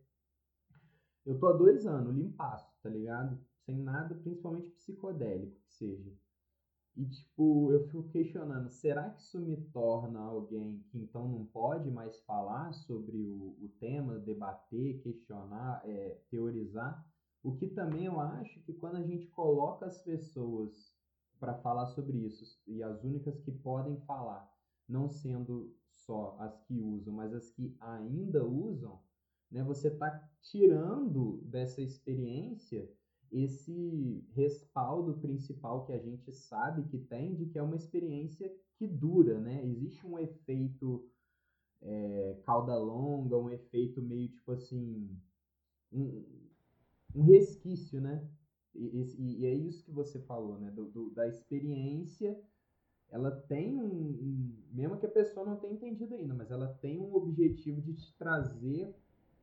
Eu 1.25 1.39
tô 1.39 1.49
há 1.49 1.53
dois 1.53 1.87
anos 1.87 2.15
limpaço, 2.15 2.73
tá 2.83 2.89
ligado? 2.89 3.39
Sem 3.65 3.83
nada, 3.83 4.15
principalmente 4.15 4.71
psicodélico 4.71 5.59
que 5.61 5.73
seja. 5.73 6.17
E, 6.97 7.05
tipo, 7.05 7.73
eu 7.73 7.85
fico 7.85 8.09
questionando: 8.11 8.71
será 8.71 9.11
que 9.11 9.21
isso 9.21 9.39
me 9.39 9.57
torna 9.71 10.21
alguém 10.21 10.83
que 10.89 10.99
então 10.99 11.29
não 11.29 11.45
pode 11.45 11.91
mais 11.91 12.19
falar 12.21 12.73
sobre 12.73 13.19
o, 13.19 13.57
o 13.61 13.69
tema, 13.79 14.19
debater, 14.19 15.03
questionar, 15.03 15.83
é, 15.85 16.21
teorizar? 16.31 17.07
O 17.43 17.55
que 17.55 17.69
também 17.69 18.07
eu 18.07 18.19
acho 18.19 18.61
que 18.63 18.73
quando 18.73 18.97
a 18.97 19.03
gente 19.03 19.27
coloca 19.29 19.87
as 19.87 19.99
pessoas 20.03 20.97
para 21.39 21.55
falar 21.55 21.87
sobre 21.87 22.17
isso, 22.17 22.61
e 22.67 22.83
as 22.83 23.05
únicas 23.05 23.39
que 23.41 23.53
podem 23.53 24.01
falar, 24.01 24.51
não 24.89 25.09
sendo 25.09 25.76
só 26.07 26.37
as 26.39 26.59
que 26.63 26.79
usam, 26.79 27.13
mas 27.13 27.35
as 27.35 27.51
que 27.51 27.77
ainda 27.81 28.47
usam, 28.47 29.01
né, 29.51 29.63
você 29.63 29.89
está 29.89 30.29
tirando 30.41 31.43
dessa 31.45 31.83
experiência 31.83 32.89
esse 33.31 34.25
respaldo 34.33 35.19
principal 35.19 35.85
que 35.85 35.93
a 35.93 35.99
gente 35.99 36.33
sabe 36.33 36.89
que 36.89 36.99
tem 36.99 37.35
de 37.35 37.47
que 37.47 37.59
é 37.59 37.63
uma 37.63 37.77
experiência 37.77 38.53
que 38.77 38.87
dura, 38.87 39.41
né? 39.41 39.65
Existe 39.67 40.07
um 40.07 40.19
efeito 40.19 41.11
é, 41.83 42.41
cauda 42.45 42.77
longa, 42.79 43.37
um 43.37 43.51
efeito 43.51 44.01
meio 44.01 44.29
tipo 44.29 44.53
assim, 44.53 45.11
um, 45.93 46.25
um 47.15 47.23
resquício, 47.25 48.01
né? 48.01 48.29
E, 48.75 49.03
e, 49.19 49.41
e, 49.41 49.47
é 49.47 49.55
isso 49.55 49.85
que 49.85 49.91
você 49.91 50.21
falou, 50.21 50.59
né? 50.59 50.71
Do, 50.71 50.87
do, 50.87 51.11
da 51.11 51.27
experiência 51.27 52.39
ela 53.11 53.31
tem 53.31 53.75
um, 53.75 53.85
um, 53.85 54.57
mesmo 54.73 54.99
que 54.99 55.07
a 55.07 55.11
pessoa 55.11 55.47
não 55.47 55.57
tenha 55.57 55.75
entendido 55.75 56.15
ainda, 56.15 56.35
mas 56.35 56.51
ela 56.51 56.69
tem 56.81 57.01
um 57.01 57.15
objetivo 57.15 57.81
de 57.81 57.95
te 57.95 58.17
trazer 58.19 58.95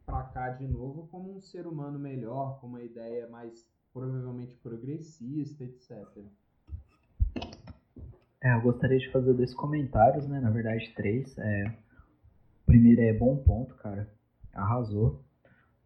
para 0.06 0.24
cá 0.24 0.50
de 0.50 0.68
novo 0.68 1.08
como 1.08 1.36
um 1.36 1.40
ser 1.40 1.66
humano 1.66 1.98
melhor, 1.98 2.60
com 2.60 2.68
uma 2.68 2.82
ideia 2.82 3.28
mais 3.30 3.68
provavelmente 3.94 4.56
progressista, 4.58 5.64
etc. 5.64 6.26
É, 8.44 8.54
eu 8.54 8.62
gostaria 8.62 9.00
de 9.00 9.10
fazer 9.12 9.34
dois 9.34 9.54
comentários, 9.54 10.28
né? 10.28 10.40
Na 10.42 10.50
verdade, 10.50 10.94
três. 10.96 11.38
É, 11.38 11.68
o 11.68 12.66
primeiro 12.66 13.02
é 13.02 13.14
bom 13.14 13.38
ponto, 13.38 13.76
cara. 13.76 14.12
Arrasou. 14.52 15.24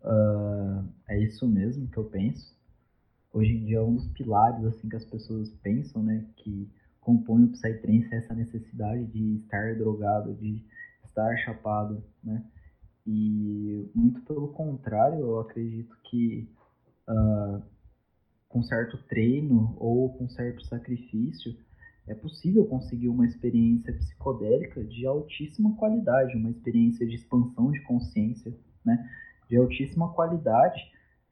Uh, 0.02 0.88
é 1.08 1.20
isso 1.20 1.48
mesmo 1.48 1.88
que 1.88 1.98
eu 1.98 2.06
penso. 2.06 2.58
Hoje 3.32 3.52
em 3.52 3.66
dia, 3.66 3.84
um 3.84 3.96
dos 3.96 4.08
pilares 4.08 4.64
assim 4.66 4.90
que 4.90 4.96
as 4.96 5.06
pessoas 5.06 5.52
pensam, 5.62 6.02
né? 6.02 6.26
Que 6.38 6.72
compõe 7.08 7.46
o 7.46 7.52
Psytrance 7.54 8.14
é 8.14 8.18
essa 8.18 8.34
necessidade 8.34 9.06
de 9.06 9.38
estar 9.38 9.78
drogado, 9.78 10.34
de 10.34 10.62
estar 11.06 11.38
chapado, 11.38 12.04
né? 12.22 12.44
E 13.06 13.90
muito 13.96 14.20
pelo 14.24 14.50
contrário, 14.50 15.22
eu 15.22 15.40
acredito 15.40 15.96
que 16.04 16.52
uh, 17.08 17.64
com 18.50 18.62
certo 18.62 18.98
treino 19.08 19.74
ou 19.80 20.18
com 20.18 20.28
certo 20.28 20.66
sacrifício, 20.66 21.56
é 22.08 22.14
possível 22.14 22.66
conseguir 22.66 23.08
uma 23.08 23.26
experiência 23.26 23.94
psicodélica 23.94 24.84
de 24.84 25.06
altíssima 25.06 25.78
qualidade, 25.78 26.36
uma 26.36 26.50
experiência 26.50 27.08
de 27.08 27.16
expansão 27.16 27.72
de 27.72 27.82
consciência, 27.84 28.54
né, 28.84 29.10
de 29.50 29.56
altíssima 29.56 30.12
qualidade, 30.14 30.82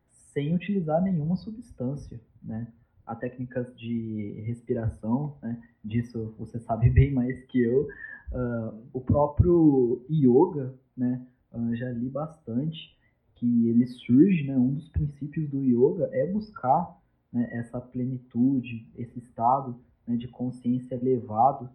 sem 0.09 0.55
utilizar 0.55 1.01
nenhuma 1.01 1.35
substância, 1.35 2.17
né. 2.41 2.65
Há 3.05 3.15
técnicas 3.15 3.75
de 3.77 4.41
respiração, 4.45 5.37
né, 5.41 5.61
disso 5.83 6.33
você 6.39 6.59
sabe 6.59 6.89
bem 6.89 7.11
mais 7.11 7.43
que 7.45 7.61
eu. 7.61 7.87
Uh, 8.31 8.81
o 8.91 8.99
próprio 8.99 10.03
yoga, 10.09 10.73
né, 10.97 11.25
uh, 11.53 11.75
já 11.75 11.91
li 11.91 12.09
bastante, 12.09 12.97
que 13.35 13.69
ele 13.69 13.85
surge, 13.85 14.47
né, 14.47 14.57
um 14.57 14.73
dos 14.73 14.89
princípios 14.89 15.49
do 15.49 15.63
yoga 15.63 16.09
é 16.13 16.25
buscar 16.25 16.99
né, 17.31 17.47
essa 17.51 17.79
plenitude, 17.79 18.87
esse 18.95 19.19
estado 19.19 19.79
né, 20.07 20.15
de 20.15 20.27
consciência 20.27 20.95
elevado 20.95 21.69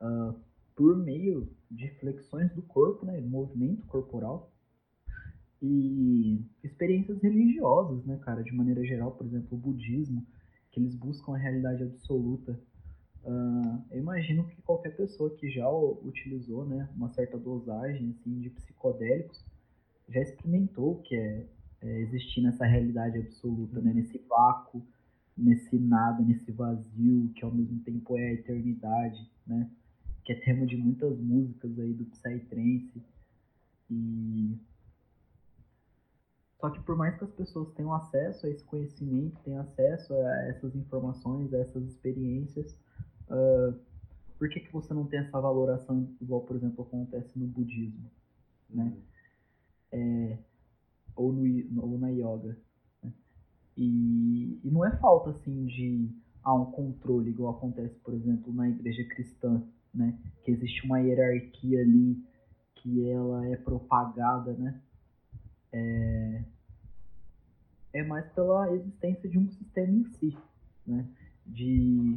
uh, 0.00 0.34
por 0.74 0.96
meio 0.96 1.48
de 1.70 1.88
flexões 2.00 2.52
do 2.52 2.62
corpo, 2.62 3.06
né, 3.06 3.20
movimento 3.20 3.86
corporal 3.86 4.53
e 5.66 6.44
experiências 6.62 7.20
religiosas, 7.22 8.04
né, 8.04 8.18
cara, 8.22 8.42
de 8.42 8.52
maneira 8.52 8.84
geral, 8.84 9.12
por 9.12 9.26
exemplo, 9.26 9.48
o 9.52 9.56
budismo, 9.56 10.26
que 10.70 10.80
eles 10.80 10.94
buscam 10.94 11.34
a 11.34 11.38
realidade 11.38 11.82
absoluta. 11.82 12.58
Uh, 13.24 13.82
eu 13.90 14.00
imagino 14.00 14.44
que 14.44 14.60
qualquer 14.62 14.96
pessoa 14.96 15.30
que 15.30 15.50
já 15.50 15.70
utilizou, 15.70 16.66
né, 16.66 16.88
uma 16.94 17.08
certa 17.10 17.38
dosagem 17.38 18.10
assim 18.10 18.40
de 18.40 18.50
psicodélicos 18.50 19.42
já 20.08 20.20
experimentou 20.20 20.92
o 20.92 21.02
que 21.02 21.16
é 21.16 21.46
é, 21.84 22.00
existir 22.00 22.40
nessa 22.40 22.64
realidade 22.64 23.18
absoluta, 23.18 23.80
né? 23.80 23.92
nesse 23.92 24.18
vácuo, 24.26 24.82
nesse 25.36 25.78
nada, 25.78 26.22
nesse 26.22 26.50
vazio, 26.50 27.30
que 27.34 27.44
ao 27.44 27.52
mesmo 27.52 27.78
tempo 27.80 28.16
é 28.16 28.28
a 28.28 28.32
eternidade, 28.32 29.30
né? 29.46 29.68
que 30.24 30.32
é 30.32 30.36
tema 30.36 30.64
de 30.64 30.78
muitas 30.78 31.18
músicas 31.18 31.78
aí 31.78 31.92
do 31.92 32.06
Psytrance. 32.06 33.02
E 33.90 34.56
só 36.60 36.70
que 36.70 36.80
por 36.80 36.96
mais 36.96 37.16
que 37.16 37.24
as 37.24 37.30
pessoas 37.32 37.70
tenham 37.72 37.92
acesso 37.92 38.46
a 38.46 38.50
esse 38.50 38.64
conhecimento, 38.64 39.40
tenham 39.44 39.60
acesso 39.60 40.14
a 40.14 40.48
essas 40.48 40.74
informações, 40.74 41.52
a 41.52 41.58
essas 41.58 41.84
experiências, 41.84 42.78
uh, 43.28 43.78
por 44.38 44.48
que, 44.48 44.60
que 44.60 44.72
você 44.72 44.92
não 44.92 45.06
tem 45.06 45.20
essa 45.20 45.40
valoração 45.40 46.08
igual, 46.20 46.42
por 46.42 46.56
exemplo, 46.56 46.84
acontece 46.84 47.38
no 47.38 47.46
budismo, 47.46 48.10
né? 48.68 48.92
É, 49.92 50.38
ou, 51.14 51.32
no, 51.32 51.82
ou 51.82 51.98
na 51.98 52.08
yoga. 52.08 52.56
Né? 53.02 53.12
E, 53.76 54.60
e 54.64 54.70
não 54.70 54.84
é 54.84 54.96
falta 54.96 55.30
assim 55.30 55.66
de 55.66 56.10
ah, 56.42 56.54
um 56.54 56.66
controle, 56.66 57.30
igual 57.30 57.56
acontece, 57.56 57.94
por 58.00 58.12
exemplo, 58.12 58.52
na 58.52 58.68
igreja 58.68 59.04
cristã, 59.04 59.62
né? 59.94 60.18
que 60.42 60.50
existe 60.50 60.84
uma 60.84 61.00
hierarquia 61.00 61.80
ali 61.80 62.22
que 62.74 63.08
ela 63.08 63.46
é 63.46 63.56
propagada, 63.56 64.52
né? 64.52 64.78
É, 65.76 66.44
é 67.94 68.02
mais 68.04 68.26
pela 68.32 68.72
existência 68.72 69.28
de 69.28 69.38
um 69.38 69.48
sistema 69.48 69.92
em 69.92 70.04
si, 70.04 70.38
né? 70.86 71.04
de 71.44 72.16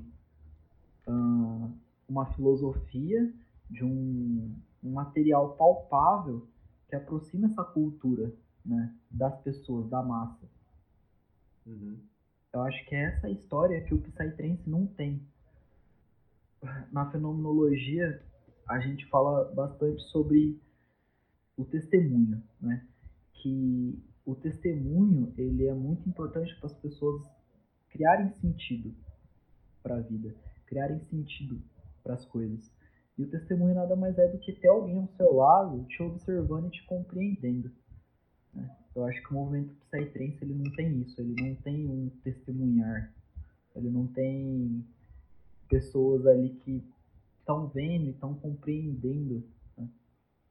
uh, 1.07 1.71
uma 2.07 2.25
filosofia, 2.33 3.33
de 3.69 3.83
um, 3.83 4.55
um 4.83 4.91
material 4.91 5.55
palpável 5.55 6.47
que 6.87 6.95
aproxima 6.95 7.47
essa 7.47 7.63
cultura 7.63 8.31
né, 8.63 8.93
das 9.09 9.41
pessoas, 9.41 9.89
da 9.89 10.03
massa. 10.03 10.47
Uhum. 11.65 11.97
Eu 12.53 12.61
acho 12.61 12.85
que 12.85 12.95
é 12.95 13.05
essa 13.05 13.29
história 13.29 13.81
que 13.83 13.93
o 13.93 14.01
Psytrance 14.01 14.69
não 14.69 14.85
tem. 14.85 15.21
Na 16.91 17.09
fenomenologia, 17.11 18.21
a 18.67 18.79
gente 18.79 19.05
fala 19.07 19.45
bastante 19.53 20.01
sobre 20.03 20.59
o 21.55 21.65
testemunho, 21.65 22.41
né? 22.61 22.85
Que 23.47 24.03
o 24.25 24.35
testemunho, 24.35 25.33
ele 25.37 25.67
é 25.67 25.73
muito 25.73 26.07
importante 26.09 26.53
para 26.57 26.65
as 26.67 26.73
pessoas 26.73 27.25
criarem 27.89 28.29
sentido 28.33 28.93
para 29.81 29.95
a 29.95 30.01
vida, 30.01 30.35
criarem 30.65 30.99
sentido 30.99 31.61
para 32.03 32.15
as 32.15 32.25
coisas. 32.25 32.69
E 33.17 33.23
o 33.23 33.29
testemunho 33.29 33.73
nada 33.73 33.95
mais 33.95 34.17
é 34.17 34.27
do 34.27 34.37
que 34.37 34.51
ter 34.51 34.67
alguém 34.67 34.97
ao 34.97 35.07
seu 35.15 35.33
lado 35.33 35.85
te 35.85 36.03
observando 36.03 36.67
e 36.67 36.71
te 36.71 36.85
compreendendo. 36.85 37.71
Né? 38.53 38.69
Eu 38.93 39.05
acho 39.05 39.21
que 39.23 39.31
o 39.31 39.35
movimento 39.35 39.73
Psytrance 39.89 40.37
ele 40.41 40.55
não 40.55 40.71
tem 40.75 41.01
isso, 41.01 41.21
ele 41.21 41.41
não 41.41 41.55
tem 41.55 41.87
um 41.87 42.09
testemunhar, 42.21 43.13
ele 43.75 43.89
não 43.89 44.07
tem 44.07 44.85
pessoas 45.69 46.27
ali 46.27 46.49
que 46.49 46.83
estão 47.39 47.67
vendo 47.67 48.07
e 48.07 48.09
estão 48.09 48.35
compreendendo 48.35 49.41
né? 49.77 49.89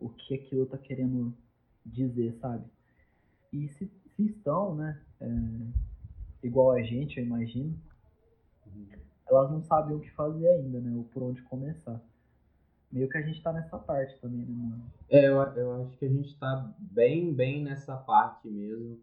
o 0.00 0.08
que 0.08 0.34
aquilo 0.34 0.62
está 0.62 0.78
querendo 0.78 1.36
dizer, 1.84 2.34
sabe? 2.40 2.64
E 3.52 3.68
se, 3.68 3.90
se 4.06 4.26
estão, 4.26 4.74
né, 4.74 5.00
é, 5.20 5.26
igual 6.42 6.72
a 6.72 6.82
gente, 6.82 7.18
eu 7.18 7.24
imagino, 7.24 7.78
uhum. 8.66 8.86
elas 9.26 9.50
não 9.50 9.62
sabem 9.62 9.96
o 9.96 10.00
que 10.00 10.10
fazer 10.12 10.48
ainda, 10.48 10.80
né, 10.80 10.94
ou 10.96 11.04
por 11.04 11.22
onde 11.22 11.42
começar 11.42 12.02
meio 12.90 13.08
que 13.08 13.18
a 13.18 13.22
gente 13.22 13.42
tá 13.42 13.52
nessa 13.52 13.78
parte 13.78 14.18
também, 14.20 14.40
né, 14.40 14.54
mano? 14.54 14.92
É, 15.10 15.26
eu, 15.28 15.36
eu 15.36 15.82
acho 15.82 15.96
que 15.98 16.04
a 16.04 16.08
gente 16.08 16.34
tá 16.38 16.74
bem, 16.78 17.34
bem 17.34 17.62
nessa 17.62 17.96
parte 17.96 18.48
mesmo. 18.48 18.98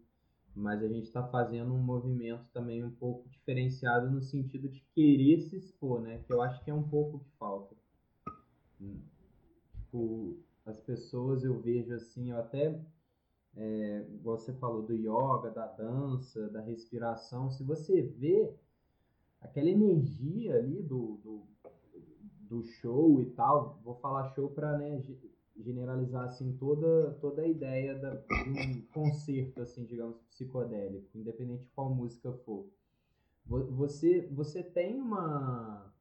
Mas 0.56 0.82
a 0.82 0.88
gente 0.88 1.10
tá 1.10 1.26
fazendo 1.26 1.74
um 1.74 1.82
movimento 1.82 2.44
também 2.52 2.84
um 2.84 2.90
pouco 2.90 3.28
diferenciado 3.28 4.08
no 4.08 4.22
sentido 4.22 4.68
de 4.68 4.80
querer 4.94 5.40
se 5.40 5.56
expor, 5.56 6.00
né? 6.00 6.22
Que 6.24 6.32
eu 6.32 6.40
acho 6.40 6.62
que 6.62 6.70
é 6.70 6.74
um 6.74 6.88
pouco 6.88 7.18
que 7.18 7.30
falta. 7.36 7.74
Tipo, 9.72 10.38
as 10.64 10.78
pessoas 10.78 11.42
eu 11.42 11.60
vejo 11.60 11.92
assim, 11.92 12.30
eu 12.30 12.38
até 12.38 12.80
é, 13.56 14.04
você 14.22 14.52
falou 14.54 14.82
do 14.82 14.94
yoga, 14.94 15.50
da 15.50 15.66
dança, 15.66 16.48
da 16.48 16.60
respiração, 16.60 17.50
se 17.50 17.62
você 17.62 18.02
vê 18.02 18.52
aquela 19.40 19.68
energia 19.68 20.56
ali 20.56 20.82
do, 20.82 21.18
do, 21.22 21.42
do 22.40 22.62
show 22.64 23.20
e 23.20 23.26
tal, 23.26 23.80
vou 23.84 23.94
falar 23.96 24.34
show 24.34 24.48
para 24.50 24.76
né, 24.78 25.00
generalizar 25.56 26.24
assim 26.24 26.56
toda 26.56 27.12
toda 27.20 27.42
a 27.42 27.46
ideia 27.46 27.94
da, 27.94 28.14
de 28.14 28.50
um 28.50 28.80
concerto 28.92 29.62
assim, 29.62 29.84
digamos, 29.84 30.18
psicodélico, 30.30 31.16
independente 31.16 31.64
de 31.64 31.70
qual 31.70 31.94
música 31.94 32.32
for. 32.44 32.66
Você 33.46 34.26
você 34.32 34.62
tem 34.62 35.00
uma 35.00 35.93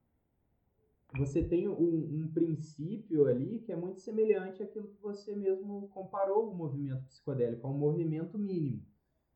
você 1.18 1.44
tem 1.44 1.68
um, 1.68 2.24
um 2.24 2.32
princípio 2.34 3.28
ali 3.28 3.60
que 3.60 3.72
é 3.72 3.76
muito 3.76 4.00
semelhante 4.02 4.64
àquilo 4.64 4.88
que 4.88 5.02
você 5.02 5.36
mesmo 5.36 5.88
comparou 5.90 6.50
o 6.50 6.56
movimento 6.56 7.06
psicodélico, 7.06 7.68
ao 7.68 7.74
movimento 7.74 8.38
mínimo. 8.38 8.86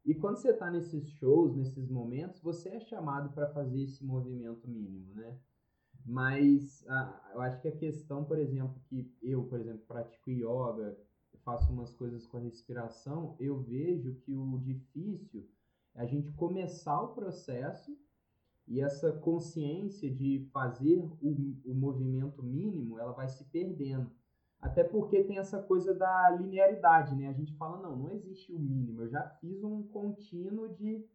E 0.04 0.16
quando 0.16 0.38
você 0.38 0.52
está 0.52 0.72
nesses 0.72 1.08
shows, 1.12 1.56
nesses 1.56 1.90
momentos, 1.90 2.42
você 2.42 2.70
é 2.70 2.80
chamado 2.80 3.34
para 3.34 3.52
fazer 3.54 3.82
esse 3.82 4.04
movimento 4.06 4.68
mínimo, 4.68 5.14
né? 5.14 5.38
Mas 6.06 6.86
ah, 6.88 7.32
eu 7.34 7.42
acho 7.42 7.62
que 7.62 7.68
a 7.68 7.76
questão, 7.76 8.24
por 8.24 8.40
exemplo, 8.40 8.82
que 8.88 9.14
eu, 9.22 9.44
por 9.44 9.60
exemplo, 9.60 9.86
pratico 9.86 10.32
yoga, 10.32 10.98
faço 11.44 11.72
umas 11.72 11.94
coisas 11.94 12.26
com 12.26 12.38
a 12.38 12.42
respiração, 12.42 13.36
eu 13.40 13.62
vejo 13.62 14.16
que 14.16 14.36
o 14.36 14.58
difícil 14.60 15.48
é 15.96 16.02
a 16.02 16.06
gente 16.06 16.32
começar 16.34 17.02
o 17.02 17.14
processo 17.14 17.98
e 18.68 18.82
essa 18.82 19.12
consciência 19.14 20.10
de 20.14 20.48
fazer 20.52 20.98
o, 21.22 21.56
o 21.66 21.74
movimento 21.74 22.44
mínimo, 22.44 23.00
ela 23.00 23.14
vai 23.14 23.30
se 23.30 23.46
perdendo. 23.46 24.12
Até 24.60 24.84
porque 24.84 25.24
tem 25.24 25.38
essa 25.38 25.62
coisa 25.62 25.94
da 25.94 26.30
linearidade, 26.32 27.16
né? 27.16 27.30
A 27.30 27.34
gente 27.34 27.56
fala, 27.56 27.82
não, 27.82 27.96
não 27.96 28.12
existe 28.12 28.52
o 28.52 28.60
mínimo, 28.60 29.04
eu 29.04 29.08
já 29.08 29.24
fiz 29.40 29.64
um 29.64 29.84
contínuo 29.84 30.68
de, 30.76 31.06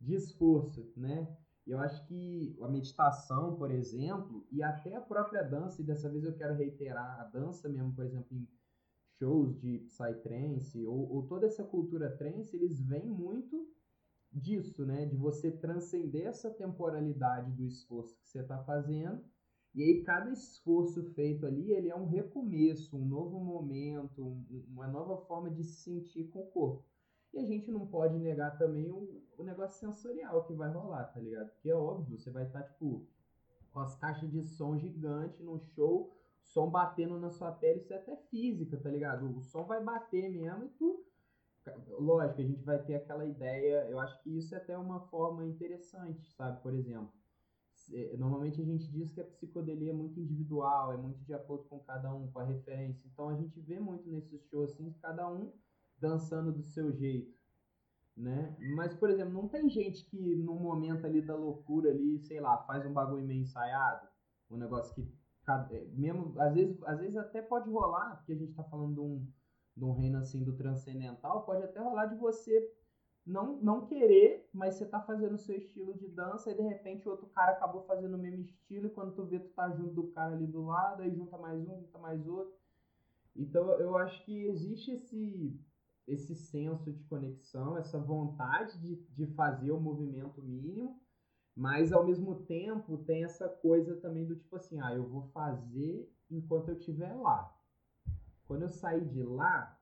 de 0.00 0.14
esforço, 0.14 0.92
né? 0.96 1.28
E 1.66 1.70
eu 1.70 1.78
acho 1.78 2.06
que 2.06 2.56
a 2.60 2.68
meditação, 2.68 3.56
por 3.56 3.70
exemplo, 3.70 4.46
e 4.50 4.62
até 4.62 4.94
a 4.94 5.00
própria 5.00 5.42
dança, 5.42 5.82
e 5.82 5.84
dessa 5.84 6.10
vez 6.10 6.24
eu 6.24 6.36
quero 6.36 6.54
reiterar 6.54 7.20
a 7.20 7.24
dança 7.24 7.68
mesmo, 7.68 7.92
por 7.94 8.04
exemplo, 8.04 8.28
em 8.36 8.46
shows 9.18 9.58
de 9.60 9.78
psytrance 9.78 10.84
ou, 10.86 11.10
ou 11.10 11.26
toda 11.26 11.46
essa 11.46 11.64
cultura 11.64 12.16
trance, 12.16 12.54
eles 12.54 12.80
vêm 12.80 13.08
muito 13.08 13.73
disso, 14.34 14.84
né? 14.84 15.06
De 15.06 15.16
você 15.16 15.50
transcender 15.50 16.26
essa 16.26 16.50
temporalidade 16.50 17.52
do 17.52 17.64
esforço 17.64 18.16
que 18.18 18.28
você 18.28 18.40
está 18.40 18.58
fazendo. 18.64 19.22
E 19.74 19.82
aí 19.82 20.02
cada 20.04 20.30
esforço 20.30 21.02
feito 21.14 21.46
ali, 21.46 21.72
ele 21.72 21.88
é 21.88 21.96
um 21.96 22.06
recomeço, 22.06 22.96
um 22.96 23.04
novo 23.04 23.40
momento, 23.40 24.24
um, 24.24 24.64
uma 24.68 24.86
nova 24.86 25.16
forma 25.26 25.50
de 25.50 25.64
se 25.64 25.82
sentir 25.82 26.28
com 26.28 26.40
o 26.40 26.46
corpo. 26.46 26.84
E 27.32 27.38
a 27.38 27.44
gente 27.44 27.70
não 27.72 27.84
pode 27.84 28.16
negar 28.16 28.56
também 28.56 28.92
o, 28.92 29.22
o 29.36 29.42
negócio 29.42 29.80
sensorial 29.80 30.44
que 30.44 30.54
vai 30.54 30.70
rolar, 30.70 31.06
tá 31.06 31.18
ligado? 31.18 31.50
Porque 31.50 31.70
é 31.70 31.74
óbvio, 31.74 32.16
você 32.16 32.30
vai 32.30 32.44
estar, 32.44 32.62
tá, 32.62 32.68
tipo, 32.68 33.04
com 33.72 33.80
as 33.80 33.96
caixas 33.96 34.30
de 34.30 34.40
som 34.44 34.78
gigante 34.78 35.42
num 35.42 35.58
show, 35.58 36.16
som 36.40 36.70
batendo 36.70 37.18
na 37.18 37.30
sua 37.30 37.50
pele, 37.50 37.80
isso 37.80 37.92
é 37.92 37.96
até 37.96 38.16
física, 38.30 38.76
tá 38.76 38.88
ligado? 38.88 39.36
O 39.36 39.42
som 39.42 39.64
vai 39.64 39.82
bater 39.82 40.30
mesmo 40.30 40.64
e 40.64 40.68
tu. 40.68 41.03
Lógico, 41.98 42.40
a 42.40 42.44
gente 42.44 42.62
vai 42.62 42.82
ter 42.82 42.96
aquela 42.96 43.24
ideia, 43.24 43.88
eu 43.88 43.98
acho 43.98 44.22
que 44.22 44.36
isso 44.36 44.54
é 44.54 44.58
até 44.58 44.76
uma 44.76 45.00
forma 45.08 45.46
interessante, 45.46 46.30
sabe? 46.34 46.62
Por 46.62 46.74
exemplo, 46.74 47.12
normalmente 48.18 48.60
a 48.60 48.64
gente 48.64 48.90
diz 48.90 49.10
que 49.12 49.20
a 49.20 49.24
psicodelia 49.24 49.90
é 49.90 49.94
muito 49.94 50.20
individual, 50.20 50.92
é 50.92 50.96
muito 50.96 51.22
de 51.24 51.32
acordo 51.34 51.64
com 51.64 51.78
cada 51.80 52.14
um, 52.14 52.30
com 52.30 52.38
a 52.38 52.44
referência. 52.44 53.06
Então 53.06 53.28
a 53.28 53.34
gente 53.36 53.60
vê 53.60 53.78
muito 53.80 54.08
nesses 54.08 54.42
shows 54.48 54.72
assim, 54.72 54.92
cada 55.00 55.30
um 55.30 55.52
dançando 55.98 56.52
do 56.52 56.62
seu 56.62 56.92
jeito, 56.92 57.34
né? 58.16 58.56
Mas, 58.74 58.94
por 58.94 59.10
exemplo, 59.10 59.32
não 59.32 59.48
tem 59.48 59.68
gente 59.68 60.04
que 60.10 60.36
no 60.36 60.54
momento 60.54 61.06
ali 61.06 61.22
da 61.22 61.34
loucura 61.34 61.90
ali, 61.90 62.18
sei 62.20 62.40
lá, 62.40 62.58
faz 62.64 62.84
um 62.84 62.92
bagulho 62.92 63.24
meio 63.24 63.42
ensaiado, 63.42 64.06
um 64.50 64.56
negócio 64.56 64.94
que 64.94 65.08
é, 65.46 65.84
mesmo 65.92 66.40
às 66.40 66.54
vezes, 66.54 66.82
às 66.84 66.98
vezes 66.98 67.16
até 67.16 67.42
pode 67.42 67.68
rolar, 67.68 68.16
porque 68.16 68.32
a 68.32 68.36
gente 68.36 68.50
está 68.50 68.64
falando 68.64 68.94
de 68.94 69.00
um, 69.00 69.26
um 69.82 69.92
reino 69.92 70.18
assim 70.18 70.44
do 70.44 70.56
transcendental, 70.56 71.44
pode 71.44 71.62
até 71.62 71.80
rolar 71.80 72.06
de 72.06 72.16
você 72.16 72.70
não, 73.26 73.56
não 73.62 73.86
querer, 73.86 74.48
mas 74.52 74.74
você 74.74 74.84
tá 74.84 75.00
fazendo 75.00 75.34
o 75.34 75.38
seu 75.38 75.56
estilo 75.56 75.94
de 75.94 76.06
dança 76.08 76.50
e 76.50 76.54
de 76.54 76.62
repente 76.62 77.08
o 77.08 77.10
outro 77.10 77.26
cara 77.28 77.52
acabou 77.52 77.82
fazendo 77.82 78.14
o 78.14 78.18
mesmo 78.18 78.42
estilo 78.42 78.86
e 78.86 78.90
quando 78.90 79.14
tu 79.14 79.24
vê 79.24 79.40
tu 79.40 79.48
tá 79.50 79.70
junto 79.70 79.94
do 79.94 80.08
cara 80.08 80.34
ali 80.34 80.46
do 80.46 80.64
lado, 80.66 81.02
aí 81.02 81.10
junta 81.14 81.38
mais 81.38 81.66
um, 81.66 81.80
junta 81.80 81.98
mais 81.98 82.26
outro. 82.26 82.52
Então 83.34 83.70
eu 83.80 83.96
acho 83.96 84.24
que 84.24 84.46
existe 84.46 84.92
esse 84.92 85.58
esse 86.06 86.34
senso 86.34 86.92
de 86.92 87.02
conexão, 87.04 87.78
essa 87.78 87.98
vontade 87.98 88.78
de, 88.78 88.96
de 89.14 89.26
fazer 89.28 89.70
o 89.70 89.80
movimento 89.80 90.42
mínimo, 90.42 91.00
mas 91.56 91.92
ao 91.92 92.04
mesmo 92.04 92.42
tempo 92.44 92.98
tem 92.98 93.24
essa 93.24 93.48
coisa 93.48 93.96
também 93.96 94.26
do 94.26 94.36
tipo 94.36 94.54
assim, 94.56 94.78
ah, 94.80 94.94
eu 94.94 95.08
vou 95.08 95.22
fazer 95.32 96.06
enquanto 96.30 96.68
eu 96.68 96.74
estiver 96.74 97.14
lá. 97.14 97.50
Quando 98.46 98.62
eu 98.62 98.68
sair 98.68 99.04
de 99.06 99.22
lá, 99.22 99.78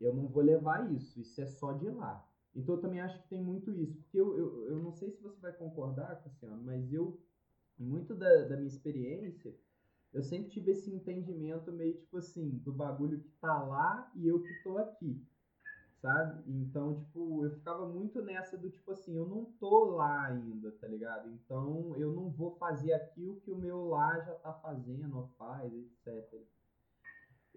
eu 0.00 0.14
não 0.14 0.26
vou 0.26 0.42
levar 0.42 0.92
isso, 0.92 1.20
isso 1.20 1.40
é 1.40 1.46
só 1.46 1.72
de 1.72 1.88
lá. 1.88 2.26
Então 2.54 2.74
eu 2.74 2.80
também 2.80 3.00
acho 3.00 3.22
que 3.22 3.28
tem 3.28 3.42
muito 3.42 3.72
isso, 3.72 3.96
porque 4.02 4.20
eu, 4.20 4.36
eu, 4.36 4.70
eu 4.70 4.78
não 4.78 4.92
sei 4.92 5.10
se 5.10 5.22
você 5.22 5.40
vai 5.40 5.52
concordar, 5.52 6.22
Cassiano, 6.22 6.62
mas 6.62 6.92
eu, 6.92 7.18
muito 7.78 8.14
da, 8.14 8.42
da 8.44 8.56
minha 8.56 8.68
experiência, 8.68 9.56
eu 10.12 10.22
sempre 10.22 10.50
tive 10.50 10.72
esse 10.72 10.92
entendimento 10.92 11.72
meio 11.72 11.94
tipo 11.94 12.18
assim, 12.18 12.50
do 12.58 12.72
bagulho 12.72 13.20
que 13.20 13.30
tá 13.40 13.62
lá 13.62 14.10
e 14.14 14.28
eu 14.28 14.42
que 14.42 14.62
tô 14.62 14.76
aqui, 14.76 15.24
sabe? 16.02 16.42
Então, 16.46 16.96
tipo, 16.96 17.44
eu 17.44 17.50
ficava 17.52 17.88
muito 17.88 18.20
nessa 18.20 18.58
do 18.58 18.68
tipo 18.68 18.90
assim, 18.90 19.16
eu 19.16 19.26
não 19.26 19.46
tô 19.58 19.84
lá 19.84 20.26
ainda, 20.26 20.72
tá 20.72 20.86
ligado? 20.86 21.30
Então, 21.30 21.96
eu 21.96 22.12
não 22.12 22.28
vou 22.28 22.50
fazer 22.56 22.92
aqui 22.92 23.26
o 23.26 23.36
que 23.36 23.50
o 23.50 23.56
meu 23.56 23.88
lá 23.88 24.20
já 24.20 24.34
tá 24.34 24.52
fazendo, 24.52 25.16
ou 25.16 25.28
faz, 25.38 25.72
etc. 25.72 26.42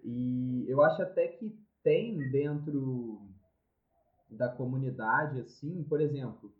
E 0.04 0.64
eu 0.68 0.82
acho 0.82 1.02
até 1.02 1.28
que 1.28 1.56
tem 1.82 2.18
dentro 2.30 3.20
da 4.28 4.48
comunidade, 4.48 5.40
assim, 5.40 5.84
por 5.84 6.00
exemplo, 6.00 6.52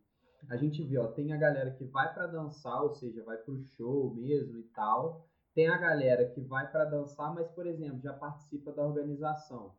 a 0.48 0.56
gente 0.56 0.82
vê, 0.84 0.98
ó, 0.98 1.08
tem 1.08 1.32
a 1.32 1.36
galera 1.36 1.72
que 1.72 1.84
vai 1.84 2.12
para 2.12 2.26
dançar, 2.26 2.82
ou 2.82 2.90
seja, 2.90 3.22
vai 3.24 3.36
pro 3.36 3.58
show 3.58 4.14
mesmo 4.14 4.58
e 4.58 4.62
tal, 4.74 5.26
tem 5.54 5.68
a 5.68 5.76
galera 5.76 6.28
que 6.30 6.40
vai 6.40 6.70
para 6.70 6.84
dançar, 6.84 7.34
mas, 7.34 7.48
por 7.48 7.66
exemplo, 7.66 8.00
já 8.00 8.12
participa 8.12 8.72
da 8.72 8.84
organização, 8.84 9.74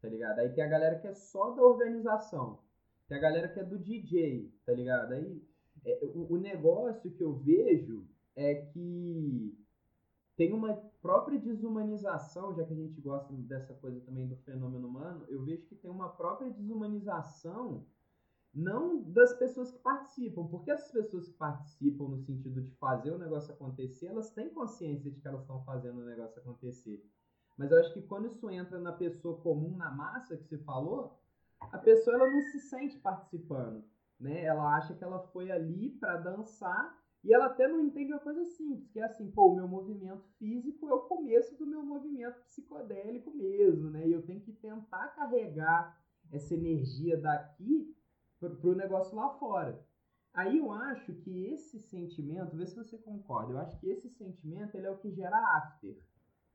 tá 0.00 0.08
ligado? 0.08 0.40
Aí 0.40 0.50
tem 0.50 0.64
a 0.64 0.68
galera 0.68 0.98
que 0.98 1.06
é 1.06 1.14
só 1.14 1.50
da 1.50 1.62
organização. 1.62 2.58
Tem 3.08 3.16
a 3.16 3.20
galera 3.20 3.48
que 3.48 3.60
é 3.60 3.64
do 3.64 3.78
DJ, 3.78 4.52
tá 4.66 4.72
ligado? 4.72 5.12
Aí 5.12 5.42
é, 5.84 5.98
o, 6.02 6.34
o 6.34 6.36
negócio 6.38 7.10
que 7.10 7.22
eu 7.22 7.34
vejo 7.34 8.06
é 8.34 8.54
que 8.54 9.56
tem 10.36 10.52
uma 10.52 10.74
própria 11.02 11.38
desumanização, 11.38 12.54
já 12.54 12.64
que 12.64 12.72
a 12.72 12.76
gente 12.76 13.00
gosta 13.00 13.32
dessa 13.32 13.74
coisa 13.74 14.00
também 14.02 14.28
do 14.28 14.36
fenômeno 14.36 14.86
humano, 14.86 15.26
eu 15.28 15.42
vejo 15.44 15.66
que 15.66 15.74
tem 15.74 15.90
uma 15.90 16.08
própria 16.08 16.50
desumanização 16.50 17.84
não 18.54 19.02
das 19.02 19.32
pessoas 19.34 19.72
que 19.72 19.78
participam, 19.78 20.46
porque 20.46 20.70
essas 20.70 20.92
pessoas 20.92 21.26
que 21.26 21.34
participam 21.34 22.08
no 22.08 22.18
sentido 22.18 22.60
de 22.60 22.70
fazer 22.76 23.10
o 23.10 23.18
negócio 23.18 23.52
acontecer, 23.52 24.06
elas 24.06 24.30
têm 24.30 24.50
consciência 24.50 25.10
de 25.10 25.20
que 25.20 25.26
elas 25.26 25.40
estão 25.40 25.64
fazendo 25.64 26.00
o 26.00 26.04
negócio 26.04 26.40
acontecer. 26.40 27.02
Mas 27.56 27.70
eu 27.70 27.80
acho 27.80 27.92
que 27.92 28.02
quando 28.02 28.26
isso 28.26 28.48
entra 28.50 28.78
na 28.78 28.92
pessoa 28.92 29.40
comum, 29.40 29.76
na 29.76 29.90
massa 29.90 30.36
que 30.36 30.44
você 30.44 30.58
falou, 30.58 31.18
a 31.60 31.78
pessoa 31.78 32.16
ela 32.16 32.30
não 32.30 32.42
se 32.42 32.60
sente 32.60 32.98
participando, 32.98 33.84
né? 34.20 34.44
Ela 34.44 34.76
acha 34.76 34.94
que 34.94 35.02
ela 35.02 35.20
foi 35.28 35.50
ali 35.50 35.90
para 35.90 36.18
dançar 36.18 37.01
e 37.24 37.32
ela 37.32 37.46
até 37.46 37.68
não 37.68 37.80
entende 37.80 38.12
uma 38.12 38.20
coisa 38.20 38.44
simples, 38.44 38.90
que 38.90 38.98
é 38.98 39.04
assim, 39.04 39.30
pô, 39.30 39.52
o 39.52 39.54
meu 39.54 39.68
movimento 39.68 40.26
físico 40.38 40.88
é 40.88 40.94
o 40.94 41.02
começo 41.02 41.56
do 41.56 41.66
meu 41.66 41.82
movimento 41.82 42.40
psicodélico 42.42 43.30
mesmo, 43.32 43.90
né? 43.90 44.08
E 44.08 44.12
eu 44.12 44.22
tenho 44.22 44.40
que 44.40 44.52
tentar 44.52 45.08
carregar 45.08 46.02
essa 46.32 46.54
energia 46.54 47.16
daqui 47.16 47.96
para 48.40 48.50
o 48.68 48.74
negócio 48.74 49.14
lá 49.14 49.28
fora. 49.38 49.86
Aí 50.34 50.58
eu 50.58 50.72
acho 50.72 51.14
que 51.14 51.46
esse 51.46 51.78
sentimento, 51.78 52.56
vê 52.56 52.66
se 52.66 52.74
você 52.74 52.98
concorda, 52.98 53.52
eu 53.52 53.58
acho 53.58 53.78
que 53.78 53.88
esse 53.88 54.08
sentimento 54.08 54.74
ele 54.74 54.86
é 54.86 54.90
o 54.90 54.98
que 54.98 55.12
gera 55.12 55.36
after. 55.58 55.96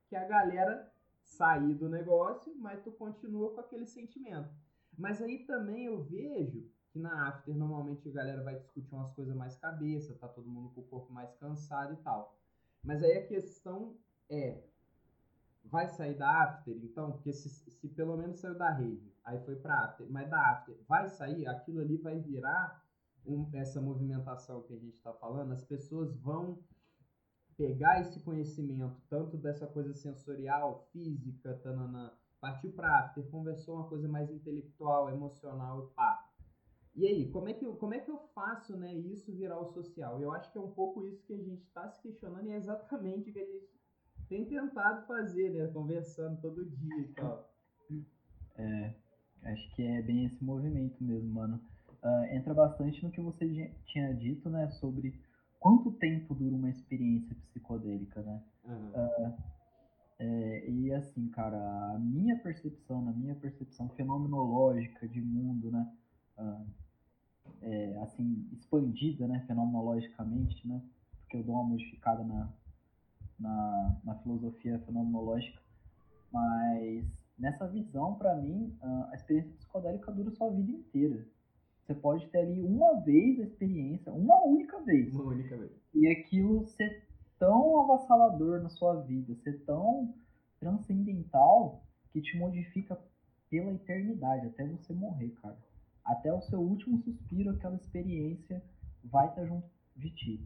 Que 0.10 0.16
é 0.16 0.20
a 0.20 0.28
galera 0.28 0.92
sair 1.24 1.76
do 1.76 1.88
negócio, 1.88 2.54
mas 2.58 2.84
tu 2.84 2.92
continua 2.92 3.54
com 3.54 3.62
aquele 3.62 3.86
sentimento. 3.86 4.50
Mas 4.98 5.22
aí 5.22 5.46
também 5.46 5.86
eu 5.86 6.04
vejo 6.04 6.68
que 6.98 7.02
na 7.02 7.28
after 7.28 7.56
normalmente 7.56 8.10
a 8.10 8.12
galera 8.12 8.44
vai 8.44 8.56
discutir 8.56 8.94
umas 8.94 9.12
coisas 9.12 9.36
mais 9.36 9.56
cabeça, 9.56 10.16
tá 10.16 10.28
todo 10.28 10.50
mundo 10.50 10.70
com 10.74 10.82
o 10.82 10.86
corpo 10.86 11.14
mais 11.14 11.32
cansado 11.36 11.94
e 11.94 11.98
tal. 11.98 12.36
Mas 12.84 13.04
aí 13.04 13.18
a 13.18 13.28
questão 13.28 13.96
é, 14.30 14.64
vai 15.64 15.88
sair 15.88 16.16
da 16.16 16.44
after, 16.44 16.76
então, 16.84 17.12
porque 17.12 17.32
se, 17.32 17.50
se 17.50 17.88
pelo 17.90 18.18
menos 18.18 18.40
saiu 18.40 18.56
da 18.56 18.72
rave, 18.72 19.14
aí 19.24 19.38
foi 19.46 19.56
para 19.56 19.84
after, 19.84 20.10
mas 20.10 20.28
da 20.30 20.52
after 20.52 20.76
vai 20.88 21.08
sair, 21.08 21.46
aquilo 21.48 21.82
ali 21.82 21.98
vai 21.98 22.20
virar 22.20 22.84
um, 23.26 23.48
essa 23.54 23.80
movimentação 23.80 24.64
que 24.64 24.74
a 24.74 24.78
gente 24.78 24.96
está 24.96 25.14
falando, 25.14 25.52
as 25.52 25.64
pessoas 25.64 26.16
vão 26.16 26.58
pegar 27.56 28.00
esse 28.00 28.20
conhecimento, 28.22 28.96
tanto 29.10 29.38
dessa 29.38 29.68
coisa 29.68 29.94
sensorial, 29.94 30.88
física, 30.92 31.54
tanana, 31.62 32.14
partiu 32.40 32.72
para 32.72 33.00
after, 33.00 33.28
conversou 33.30 33.76
uma 33.76 33.88
coisa 33.88 34.08
mais 34.08 34.32
intelectual, 34.32 35.10
emocional 35.10 35.84
e 35.84 35.96
pá. 35.96 36.27
E 36.98 37.06
aí, 37.06 37.30
como 37.30 37.48
é, 37.48 37.54
que 37.54 37.64
eu, 37.64 37.76
como 37.76 37.94
é 37.94 38.00
que 38.00 38.10
eu 38.10 38.18
faço 38.34 38.76
né, 38.76 38.92
isso 38.92 39.32
virar 39.32 39.60
o 39.60 39.68
social? 39.68 40.20
Eu 40.20 40.32
acho 40.32 40.52
que 40.52 40.58
é 40.58 40.62
um 40.62 40.72
pouco 40.72 41.06
isso 41.06 41.24
que 41.28 41.34
a 41.34 41.38
gente 41.38 41.62
está 41.62 41.88
se 41.88 42.02
questionando 42.02 42.48
e 42.48 42.52
é 42.52 42.58
exatamente 42.58 43.30
o 43.30 43.34
que 43.34 43.40
a 43.40 43.46
gente 43.46 43.70
tem 44.28 44.46
tentado 44.46 45.06
fazer, 45.06 45.52
né? 45.52 45.68
Conversando 45.68 46.42
todo 46.42 46.66
dia 46.66 47.00
e 47.00 47.08
tal. 47.10 47.54
É, 48.56 48.94
acho 49.44 49.76
que 49.76 49.84
é 49.84 50.02
bem 50.02 50.26
esse 50.26 50.44
movimento 50.44 51.02
mesmo, 51.04 51.30
mano. 51.30 51.62
Uh, 52.04 52.36
entra 52.36 52.56
bastante 52.56 53.04
no 53.04 53.12
que 53.12 53.22
você 53.22 53.72
tinha 53.86 54.14
dito, 54.16 54.50
né? 54.50 54.68
Sobre 54.72 55.14
quanto 55.60 55.92
tempo 55.92 56.34
dura 56.34 56.56
uma 56.56 56.72
experiência 56.72 57.36
psicodélica, 57.36 58.24
né? 58.24 58.44
Uhum. 58.66 58.90
Uh, 58.90 59.38
é, 60.20 60.70
e 60.70 60.92
assim, 60.92 61.30
cara, 61.30 61.58
a 61.94 62.00
minha 62.00 62.36
percepção, 62.40 63.04
na 63.04 63.12
minha 63.12 63.36
percepção 63.36 63.88
fenomenológica 63.90 65.08
de 65.08 65.22
mundo, 65.22 65.70
né? 65.70 65.94
Uh, 66.40 66.87
é, 67.62 67.98
assim, 68.02 68.48
expandida, 68.52 69.28
né? 69.28 69.44
Fenomenologicamente, 69.48 70.68
né? 70.68 70.82
Porque 71.22 71.38
eu 71.38 71.44
dou 71.44 71.56
uma 71.56 71.64
modificada 71.64 72.24
na, 72.24 72.50
na, 73.40 73.98
na 74.04 74.16
filosofia 74.16 74.80
fenomenológica, 74.80 75.62
mas 76.32 77.06
nessa 77.38 77.68
visão, 77.68 78.16
para 78.16 78.36
mim, 78.36 78.76
a 78.82 79.16
experiência 79.16 79.52
psicodélica 79.54 80.12
dura 80.12 80.32
sua 80.32 80.50
vida 80.50 80.72
inteira. 80.72 81.26
Você 81.82 81.94
pode 81.94 82.28
ter 82.28 82.40
ali 82.40 82.62
uma 82.62 83.00
vez 83.00 83.40
a 83.40 83.44
experiência, 83.44 84.12
uma 84.12 84.44
única 84.44 84.80
vez. 84.82 85.14
Uma 85.14 85.26
única 85.26 85.56
vez. 85.56 85.72
E 85.94 86.08
aquilo 86.08 86.66
ser 86.66 87.08
tão 87.40 87.80
avassalador 87.80 88.62
na 88.62 88.70
sua 88.70 88.96
vida, 89.02 89.34
ser 89.36 89.64
tão 89.64 90.14
transcendental 90.60 91.82
que 92.12 92.22
te 92.22 92.38
modifica 92.38 93.00
pela 93.50 93.72
eternidade, 93.72 94.48
até 94.48 94.66
você 94.66 94.94
morrer, 94.94 95.30
cara. 95.42 95.58
Até 96.08 96.34
o 96.34 96.42
seu 96.42 96.62
último 96.62 96.98
suspiro, 97.00 97.50
aquela 97.52 97.76
experiência 97.76 98.64
vai 99.04 99.28
estar 99.28 99.46
junto 99.46 99.68
de 99.94 100.10
ti. 100.10 100.42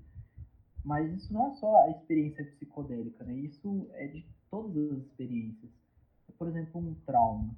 Mas 0.84 1.14
isso 1.14 1.32
não 1.32 1.46
é 1.46 1.52
só 1.52 1.84
a 1.84 1.92
experiência 1.92 2.44
psicodélica, 2.44 3.24
né? 3.24 3.36
Isso 3.36 3.88
é 3.94 4.08
de 4.08 4.26
todas 4.50 4.92
as 4.92 5.06
experiências. 5.06 5.72
por 6.36 6.48
exemplo, 6.48 6.82
um 6.82 6.96
trauma. 7.06 7.56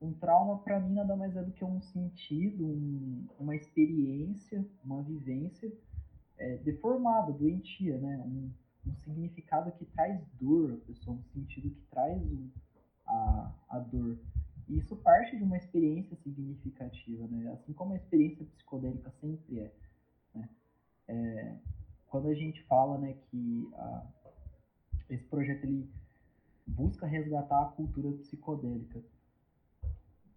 Um 0.00 0.14
trauma, 0.14 0.56
para 0.60 0.80
mim, 0.80 0.94
nada 0.94 1.14
mais 1.14 1.36
é 1.36 1.42
do 1.42 1.52
que 1.52 1.62
um 1.62 1.82
sentido, 1.82 2.64
um, 2.64 3.26
uma 3.38 3.54
experiência, 3.54 4.66
uma 4.82 5.02
vivência 5.02 5.70
é, 6.38 6.56
deformada, 6.56 7.32
doentia, 7.32 7.98
né? 7.98 8.18
Um, 8.24 8.50
um, 8.86 8.96
significado 8.96 9.70
que 9.72 9.84
traz 9.84 10.18
dor 10.40 10.80
um 11.06 11.22
sentido 11.34 11.68
que 11.68 11.82
traz 11.90 12.22
a, 13.06 13.52
a 13.68 13.78
dor. 13.78 14.16
Isso 14.70 14.96
parte 14.96 15.36
de 15.36 15.42
uma 15.42 15.56
experiência 15.56 16.16
significativa, 16.16 17.26
né? 17.26 17.50
Assim 17.52 17.72
como 17.72 17.92
a 17.92 17.96
experiência 17.96 18.44
psicodélica 18.44 19.10
sempre 19.20 19.60
é. 19.60 19.72
Né? 20.34 20.48
é 21.08 21.56
quando 22.10 22.28
a 22.28 22.34
gente 22.34 22.60
fala 22.64 22.98
né, 22.98 23.14
que 23.30 23.70
a, 23.74 24.06
esse 25.08 25.24
projeto 25.26 25.64
ele 25.64 25.88
busca 26.66 27.06
resgatar 27.06 27.62
a 27.62 27.66
cultura 27.66 28.10
psicodélica, 28.18 29.00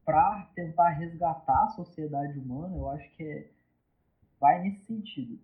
para 0.06 0.52
tentar 0.56 0.90
resgatar 0.90 1.64
a 1.64 1.70
sociedade 1.70 2.38
humana, 2.38 2.76
eu 2.76 2.90
acho 2.90 3.10
que 3.16 3.24
é, 3.24 3.50
vai 4.40 4.62
nesse 4.62 4.86
sentido, 4.86 5.40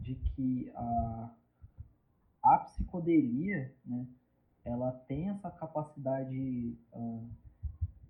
de 0.00 0.14
que 0.14 0.70
a, 0.74 1.30
a 2.42 2.58
psicodelia, 2.58 3.72
né, 3.84 4.06
ela 4.64 4.92
tem 5.08 5.28
essa 5.28 5.50
capacidade 5.50 6.78
uh, 6.92 7.28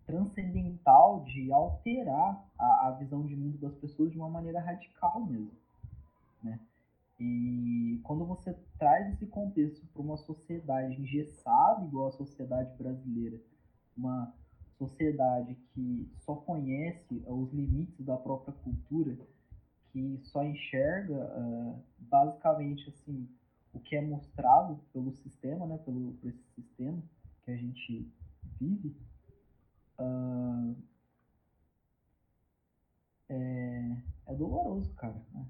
transcendental 0.06 1.24
de 1.24 1.50
alterar 1.52 2.46
a, 2.58 2.88
a, 2.88 2.90
visão 2.92 3.26
de 3.26 3.34
mundo 3.34 3.58
das 3.58 3.74
pessoas 3.76 4.10
de 4.10 4.18
uma 4.18 4.28
maneira 4.28 4.60
radical 4.60 5.24
mesmo, 5.24 5.52
né? 6.42 6.60
E 7.18 8.00
quando 8.02 8.24
você 8.24 8.52
traz 8.78 9.14
esse 9.14 9.26
contexto 9.26 9.86
para 9.92 10.02
uma 10.02 10.16
sociedade 10.16 11.00
engessada 11.00 11.84
igual 11.84 12.08
a 12.08 12.12
sociedade 12.12 12.76
brasileira, 12.76 13.40
uma 13.96 14.34
sociedade 14.76 15.54
que 15.72 16.10
só 16.18 16.34
conhece 16.34 17.22
os 17.26 17.52
limites 17.52 18.04
da 18.04 18.16
própria 18.16 18.52
cultura, 18.52 19.16
que 19.92 20.18
só 20.24 20.42
enxerga 20.42 21.14
uh, 21.38 21.80
basicamente 21.98 22.88
assim 22.88 23.28
o 23.72 23.80
que 23.80 23.96
é 23.96 24.00
mostrado 24.00 24.78
pelo 24.92 25.12
sistema, 25.12 25.66
né, 25.66 25.78
pelo 25.78 26.14
por 26.14 26.28
esse 26.28 26.44
sistema 26.54 27.02
que 27.44 27.50
a 27.50 27.56
gente 27.56 28.08
vive, 28.60 28.96
uh, 29.98 30.76
é, 33.28 33.96
é 34.26 34.34
doloroso, 34.34 34.92
cara. 34.94 35.20
Né? 35.32 35.46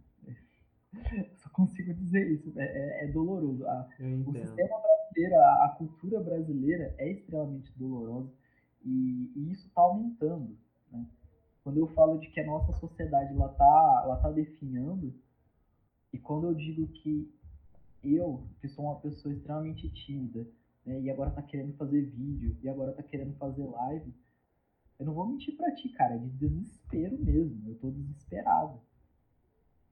Só 1.36 1.48
consigo 1.50 1.92
dizer 1.94 2.30
isso. 2.30 2.52
É, 2.58 2.64
é, 2.64 3.04
é 3.04 3.08
doloroso. 3.08 3.66
A, 3.66 3.88
o 4.26 4.32
sistema 4.32 4.80
brasileiro, 4.80 5.36
a, 5.36 5.64
a, 5.64 5.68
cultura 5.76 6.20
brasileira 6.20 6.94
é 6.98 7.10
extremamente 7.10 7.72
dolorosa 7.76 8.32
e, 8.84 9.32
e 9.34 9.52
isso 9.52 9.66
está 9.66 9.80
aumentando. 9.82 10.56
Né? 10.90 11.06
Quando 11.62 11.78
eu 11.78 11.86
falo 11.88 12.18
de 12.18 12.28
que 12.28 12.40
a 12.40 12.46
nossa 12.46 12.72
sociedade 12.72 13.34
ela 13.34 13.48
tá, 13.48 14.02
ela 14.04 14.16
tá 14.16 14.30
definhando, 14.30 15.14
e 16.12 16.18
quando 16.18 16.46
eu 16.46 16.54
digo 16.54 16.86
que 16.88 17.32
eu, 18.02 18.46
que 18.60 18.68
sou 18.68 18.84
uma 18.84 19.00
pessoa 19.00 19.34
extremamente 19.34 19.88
tímida, 19.88 20.46
né, 20.84 21.00
e 21.00 21.10
agora 21.10 21.30
tá 21.30 21.42
querendo 21.42 21.72
fazer 21.76 22.02
vídeo, 22.02 22.56
e 22.62 22.68
agora 22.68 22.92
tá 22.92 23.02
querendo 23.02 23.34
fazer 23.36 23.64
live, 23.64 24.14
eu 24.98 25.06
não 25.06 25.14
vou 25.14 25.26
mentir 25.26 25.56
pra 25.56 25.74
ti, 25.74 25.88
cara, 25.90 26.14
é 26.14 26.18
de 26.18 26.28
desespero 26.30 27.18
mesmo. 27.18 27.68
Eu 27.68 27.74
tô 27.76 27.90
desesperado. 27.90 28.80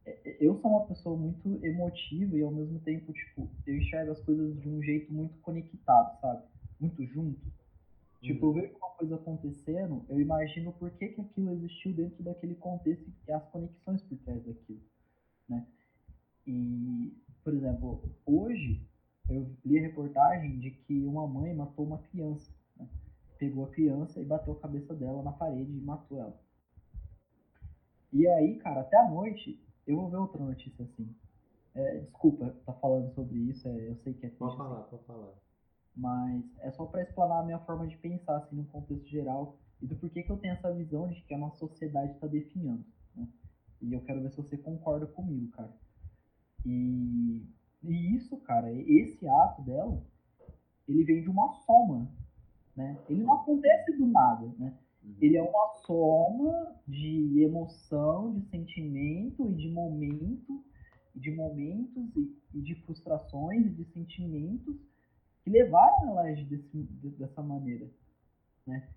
É, 0.05 0.19
é, 0.25 0.37
eu 0.41 0.59
sou 0.61 0.71
uma 0.71 0.87
pessoa 0.87 1.17
muito 1.17 1.65
emotiva 1.65 2.37
e 2.37 2.43
ao 2.43 2.51
mesmo 2.51 2.81
tempo, 2.81 3.13
tipo, 3.13 3.49
eu 3.67 3.77
enxergo 3.77 4.13
as 4.13 4.21
coisas 4.21 4.61
de 4.61 4.69
um 4.69 4.83
jeito 4.83 5.13
muito 5.13 5.37
conectado, 5.39 6.21
sabe? 6.21 6.43
Muito 6.81 7.05
junto. 7.07 7.41
Tipo, 8.21 8.47
eu 8.47 8.49
uhum. 8.51 8.55
vejo 8.55 8.77
uma 8.77 8.91
coisa 8.91 9.15
acontecendo, 9.17 10.05
eu 10.09 10.21
imagino 10.21 10.73
por 10.73 10.91
que, 10.93 11.09
que 11.09 11.21
aquilo 11.21 11.51
existiu 11.51 11.93
dentro 11.93 12.23
daquele 12.23 12.55
contexto 12.55 13.13
e 13.27 13.33
as 13.33 13.45
conexões 13.49 14.01
por 14.03 14.17
trás 14.19 14.45
daquilo, 14.45 14.81
né? 15.49 15.67
E, 16.47 17.13
por 17.43 17.53
exemplo, 17.53 18.01
hoje 18.25 18.81
eu 19.29 19.51
li 19.65 19.79
a 19.79 19.83
reportagem 19.83 20.59
de 20.61 20.71
que 20.71 21.05
uma 21.05 21.27
mãe 21.27 21.53
matou 21.53 21.85
uma 21.85 21.99
criança? 21.99 22.53
Pegou 23.43 23.65
a 23.65 23.71
criança 23.71 24.21
e 24.21 24.25
bateu 24.25 24.53
a 24.53 24.61
cabeça 24.61 24.95
dela 24.95 25.21
na 25.21 25.33
parede 25.33 25.73
e 25.73 25.81
matou 25.81 26.17
ela. 26.17 26.39
E 28.13 28.25
aí, 28.29 28.57
cara, 28.59 28.83
até 28.83 28.97
a 28.97 29.11
noite 29.11 29.61
eu 29.85 29.97
vou 29.97 30.09
ver 30.09 30.19
outra 30.19 30.45
notícia 30.45 30.85
assim. 30.85 31.13
É, 31.75 31.99
desculpa 31.99 32.55
tá 32.65 32.73
falando 32.75 33.13
sobre 33.13 33.37
isso, 33.37 33.67
é, 33.67 33.89
eu 33.89 33.97
sei 33.97 34.15
que 34.15 34.27
é 34.27 34.29
triste. 34.29 34.39
Pode 34.39 34.57
falar, 34.57 34.79
assim, 34.79 34.91
pode 34.91 35.05
falar. 35.07 35.33
Mas 35.97 36.45
é 36.61 36.71
só 36.71 36.87
para 36.87 37.03
explanar 37.03 37.41
a 37.41 37.45
minha 37.45 37.59
forma 37.59 37.85
de 37.89 37.97
pensar, 37.97 38.37
assim, 38.37 38.55
no 38.55 38.65
contexto 38.67 39.09
geral, 39.09 39.57
e 39.81 39.89
do 39.89 39.97
porquê 39.97 40.23
que 40.23 40.31
eu 40.31 40.39
tenho 40.39 40.55
essa 40.55 40.73
visão 40.73 41.09
de 41.09 41.21
que 41.23 41.35
a 41.35 41.39
nossa 41.39 41.57
sociedade 41.57 42.13
está 42.13 42.29
definhando. 42.29 42.85
Né? 43.17 43.27
E 43.81 43.93
eu 43.93 44.01
quero 44.03 44.23
ver 44.23 44.31
se 44.31 44.37
você 44.37 44.57
concorda 44.57 45.05
comigo, 45.09 45.51
cara. 45.51 45.75
E, 46.65 47.45
e 47.83 48.15
isso, 48.15 48.37
cara, 48.37 48.73
esse 48.73 49.27
ato 49.27 49.63
dela, 49.63 50.01
ele 50.87 51.03
vem 51.03 51.23
de 51.23 51.29
uma 51.29 51.49
soma, 51.67 52.09
né? 52.77 52.99
Ele 53.09 53.23
não 53.23 53.35
acontece 53.35 53.93
do 53.93 54.07
nada, 54.07 54.47
né? 54.59 54.73
Uhum. 55.03 55.15
Ele 55.21 55.37
é 55.37 55.43
uma 55.43 55.69
soma 55.85 56.77
de 56.87 57.41
emoção, 57.41 58.33
de 58.33 58.49
sentimento 58.49 59.51
e 59.51 59.55
de 59.55 59.69
momento, 59.69 60.65
de 61.15 61.31
momentos 61.31 62.17
e, 62.17 62.37
e 62.55 62.61
de 62.61 62.75
frustrações 62.83 63.67
e 63.67 63.71
de 63.71 63.85
sentimentos 63.93 64.77
que 65.43 65.51
levaram 65.51 66.11
ela 66.11 66.23
a 66.23 66.25
agir 66.27 66.47
dessa 67.19 67.43
maneira, 67.43 67.91
né? 68.67 68.89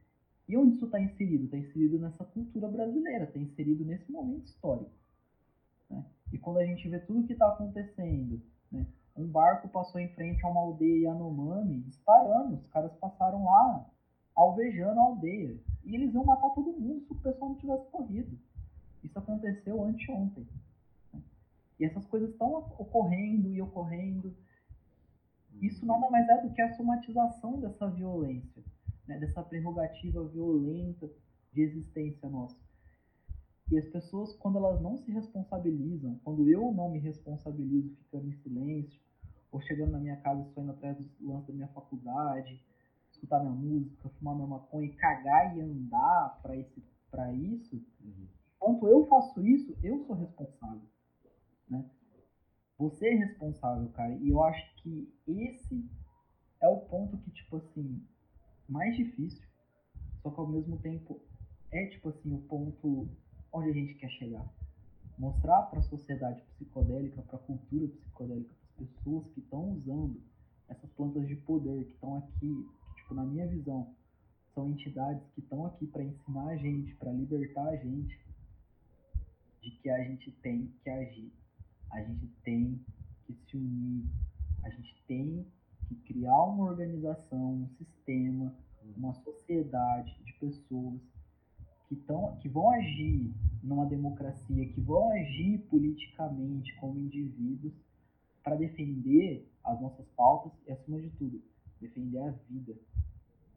E 0.48 0.56
onde 0.56 0.76
isso 0.76 0.86
está 0.86 1.02
inserido? 1.02 1.46
Está 1.46 1.58
inserido 1.58 1.98
nessa 1.98 2.24
cultura 2.24 2.68
brasileira, 2.68 3.26
está 3.26 3.40
inserido 3.40 3.84
nesse 3.84 4.12
momento 4.12 4.46
histórico. 4.46 4.92
Né? 5.90 6.06
E 6.32 6.38
quando 6.38 6.60
a 6.60 6.66
gente 6.66 6.88
vê 6.88 7.00
tudo 7.00 7.26
que 7.26 7.34
está 7.34 7.48
acontecendo, 7.50 8.40
né? 8.72 8.86
Um 9.16 9.28
barco 9.28 9.70
passou 9.70 10.02
em 10.02 10.10
frente 10.10 10.46
a 10.46 10.50
uma 10.50 10.60
aldeia 10.60 11.10
Yanomami 11.10 11.80
disparando, 11.82 12.56
os 12.56 12.68
caras 12.68 12.94
passaram 12.98 13.46
lá 13.46 13.90
alvejando 14.36 15.00
a 15.00 15.04
aldeia. 15.04 15.58
E 15.86 15.96
eles 15.96 16.14
iam 16.14 16.26
matar 16.26 16.50
todo 16.50 16.78
mundo 16.78 17.06
se 17.06 17.14
o 17.14 17.16
pessoal 17.16 17.52
não 17.52 17.58
tivesse 17.58 17.88
corrido. 17.90 18.38
Isso 19.02 19.18
aconteceu 19.18 19.84
anteontem. 19.86 20.46
Né? 21.14 21.22
E 21.80 21.86
essas 21.86 22.06
coisas 22.08 22.32
estão 22.32 22.58
ocorrendo 22.78 23.54
e 23.54 23.62
ocorrendo. 23.62 24.36
Isso 25.62 25.86
nada 25.86 26.10
mais 26.10 26.28
é 26.28 26.42
do 26.42 26.54
que 26.54 26.62
a 26.62 26.76
somatização 26.76 27.60
dessa 27.60 27.88
violência, 27.90 28.62
né? 29.08 29.18
dessa 29.18 29.42
prerrogativa 29.42 30.24
violenta 30.26 31.10
de 31.54 31.62
existência 31.62 32.28
nossa. 32.28 32.58
E 33.72 33.78
as 33.80 33.88
pessoas, 33.88 34.36
quando 34.36 34.58
elas 34.58 34.82
não 34.82 34.98
se 34.98 35.10
responsabilizam, 35.12 36.20
quando 36.24 36.50
eu 36.50 36.72
não 36.74 36.90
me 36.90 37.00
responsabilizo 37.00 37.96
ficando 37.96 38.28
em 38.28 38.34
silêncio, 38.34 39.00
ou 39.56 39.62
chegando 39.62 39.92
na 39.92 40.00
minha 40.00 40.18
casa 40.18 40.44
só 40.54 40.62
indo 40.62 40.72
atrás 40.72 40.98
dos 40.98 41.08
lances 41.22 41.48
da 41.48 41.54
minha 41.54 41.68
faculdade, 41.70 42.62
escutar 43.10 43.40
minha 43.40 43.54
música, 43.54 44.10
fumar 44.10 44.36
minha 44.36 44.48
maconha 44.48 44.86
e 44.86 44.94
cagar 44.96 45.56
e 45.56 45.62
andar 45.62 46.40
para 46.42 46.58
esse 46.58 46.84
para 47.10 47.32
isso, 47.32 47.78
uhum. 48.04 48.28
enquanto 48.58 48.88
eu 48.90 49.08
faço 49.08 49.42
isso, 49.48 49.74
eu 49.82 50.04
sou 50.06 50.18
responsável, 50.18 50.82
né? 51.70 51.90
Você 52.78 53.08
é 53.08 53.16
responsável, 53.16 53.88
cara. 53.92 54.14
E 54.16 54.28
eu 54.28 54.44
acho 54.44 54.76
que 54.84 55.10
esse 55.26 55.90
é 56.60 56.68
o 56.68 56.82
ponto 56.82 57.18
que 57.20 57.32
tipo 57.32 57.56
assim, 57.56 58.06
mais 58.68 58.94
difícil, 58.98 59.48
só 60.22 60.30
que 60.32 60.40
ao 60.42 60.48
mesmo 60.48 60.78
tempo 60.80 61.22
é 61.72 61.86
tipo 61.86 62.10
assim 62.10 62.34
o 62.34 62.42
ponto 62.42 63.08
onde 63.54 63.70
a 63.70 63.74
gente 63.74 63.94
quer 63.94 64.10
chegar. 64.10 64.46
Mostrar 65.18 65.62
para 65.62 65.80
a 65.80 65.84
sociedade 65.84 66.42
psicodélica, 66.42 67.22
para 67.22 67.38
a 67.38 67.44
cultura 67.44 67.88
psicodélica, 67.88 68.54
pessoas 68.78 69.26
que 69.34 69.40
estão 69.40 69.72
usando 69.72 70.22
essas 70.70 70.90
plantas 70.92 71.28
de 71.28 71.36
poder, 71.38 71.86
que 71.86 71.94
estão 71.94 72.18
aqui 72.18 72.68
tipo, 72.96 73.14
na 73.14 73.24
minha 73.24 73.48
visão, 73.48 73.94
são 74.54 74.70
entidades 74.70 75.24
que 75.34 75.42
estão 75.42 75.66
aqui 75.66 75.86
para 75.86 76.04
ensinar 76.04 76.48
a 76.48 76.58
gente, 76.58 76.96
para 76.96 77.12
libertar 77.12 77.68
a 77.68 77.76
gente 77.76 78.20
de 79.62 79.72
que 79.72 79.90
a 79.90 80.04
gente 80.04 80.32
tem 80.42 80.72
que 80.84 80.90
agir, 80.90 81.32
a 81.92 82.02
gente 82.02 82.28
tem 82.44 82.80
que 83.26 83.34
se 83.34 83.58
unir, 83.58 84.06
a 84.64 84.70
gente 84.70 85.04
tem 85.08 85.46
que 85.88 85.96
criar 85.96 86.44
uma 86.44 86.66
organização, 86.66 87.54
um 87.54 87.70
sistema, 87.78 88.54
uma 88.96 89.14
sociedade 89.14 90.16
de 90.24 90.34
pessoas 90.34 91.02
que, 91.88 91.96
tão, 91.96 92.36
que 92.38 92.50
vão 92.50 92.70
agir 92.72 93.32
numa 93.64 93.86
democracia, 93.86 94.70
que 94.70 94.82
vão 94.82 95.12
agir 95.12 95.60
politicamente 95.70 96.76
como 96.76 97.00
indivíduos 97.00 97.74
para 98.46 98.56
defender 98.56 99.52
as 99.64 99.82
nossas 99.82 100.08
pautas 100.10 100.52
e, 100.68 100.72
acima 100.72 101.02
de 101.02 101.10
tudo, 101.10 101.42
defender 101.82 102.20
a 102.20 102.30
vida, 102.48 102.76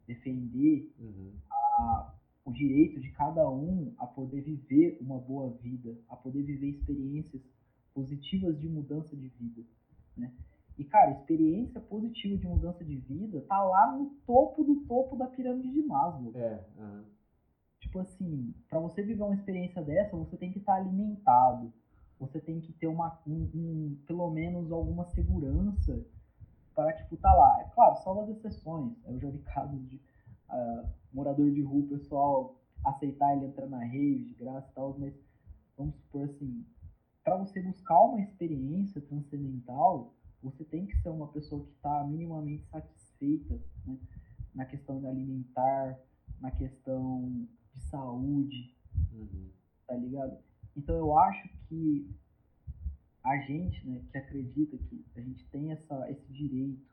defender 0.07 0.91
uhum. 0.99 1.31
a, 1.51 2.15
o 2.43 2.51
direito 2.51 2.99
de 2.99 3.11
cada 3.11 3.47
um 3.47 3.93
a 3.99 4.07
poder 4.07 4.41
viver 4.41 4.97
uma 4.99 5.19
boa 5.19 5.51
vida, 5.61 5.95
a 6.09 6.15
poder 6.15 6.41
viver 6.41 6.69
experiências 6.69 7.39
positivas 7.93 8.59
de 8.59 8.67
mudança 8.67 9.15
de 9.15 9.27
vida, 9.27 9.61
né? 10.17 10.33
E, 10.75 10.83
cara, 10.85 11.11
experiência 11.11 11.79
positiva 11.81 12.37
de 12.37 12.47
mudança 12.47 12.83
de 12.83 12.95
vida 12.95 13.41
tá 13.41 13.61
lá 13.61 13.95
no 13.95 14.11
topo 14.25 14.63
do 14.63 14.77
topo 14.87 15.17
da 15.17 15.27
pirâmide 15.27 15.71
de 15.71 15.83
Maslow. 15.83 16.31
É, 16.33 16.65
uhum. 16.77 17.03
Tipo 17.81 17.99
assim, 17.99 18.55
para 18.67 18.79
você 18.79 19.03
viver 19.03 19.21
uma 19.21 19.35
experiência 19.35 19.83
dessa, 19.83 20.17
você 20.17 20.35
tem 20.37 20.51
que 20.51 20.59
estar 20.59 20.73
tá 20.73 20.79
alimentado. 20.79 21.71
Você 22.19 22.39
tem 22.39 22.59
que 22.59 22.73
ter 22.73 22.87
uma, 22.87 23.19
um, 23.25 23.49
um, 23.53 23.97
pelo 24.05 24.29
menos 24.29 24.71
alguma 24.71 25.05
segurança 25.05 26.05
para, 26.75 26.93
tipo, 26.93 27.15
tá 27.17 27.33
lá. 27.33 27.61
É 27.61 27.69
claro, 27.69 27.95
só 28.03 28.19
as 28.21 28.29
exceções. 28.29 28.93
Eu 29.05 29.19
já 29.19 29.29
vi 29.29 29.39
casos 29.53 29.89
de 29.89 29.95
uh, 30.49 30.89
morador 31.13 31.49
de 31.51 31.61
rua, 31.61 31.87
pessoal 31.87 32.59
aceitar 32.85 33.35
ele 33.35 33.45
entrar 33.45 33.67
na 33.67 33.83
rede 33.83 34.25
de 34.25 34.33
graça 34.35 34.69
e 34.69 34.73
tal, 34.73 34.95
mas 34.97 35.13
vamos 35.77 35.95
supor 35.95 36.25
assim, 36.25 36.65
para 37.23 37.37
você 37.37 37.61
buscar 37.61 37.99
uma 38.01 38.21
experiência 38.21 39.01
transcendental, 39.01 40.13
você 40.41 40.63
tem 40.63 40.85
que 40.85 40.95
ser 40.97 41.09
uma 41.09 41.27
pessoa 41.27 41.63
que 41.63 41.71
está 41.71 42.03
minimamente 42.05 42.65
satisfeita 42.65 43.59
né? 43.85 43.97
na 44.55 44.65
questão 44.65 44.99
de 44.99 45.07
alimentar, 45.07 45.99
na 46.39 46.51
questão 46.51 47.47
de 47.73 47.79
saúde, 47.81 48.75
uhum. 49.11 49.49
tá 49.85 49.95
ligado? 49.95 50.37
Então 50.75 50.95
eu 50.95 51.17
acho 51.17 51.49
que 51.69 52.09
a 53.23 53.37
gente, 53.37 53.87
né, 53.87 54.01
que 54.11 54.17
acredita 54.17 54.77
que 54.77 55.05
a 55.15 55.21
gente 55.21 55.45
tem 55.49 55.71
essa, 55.71 56.09
esse 56.09 56.33
direito 56.33 56.89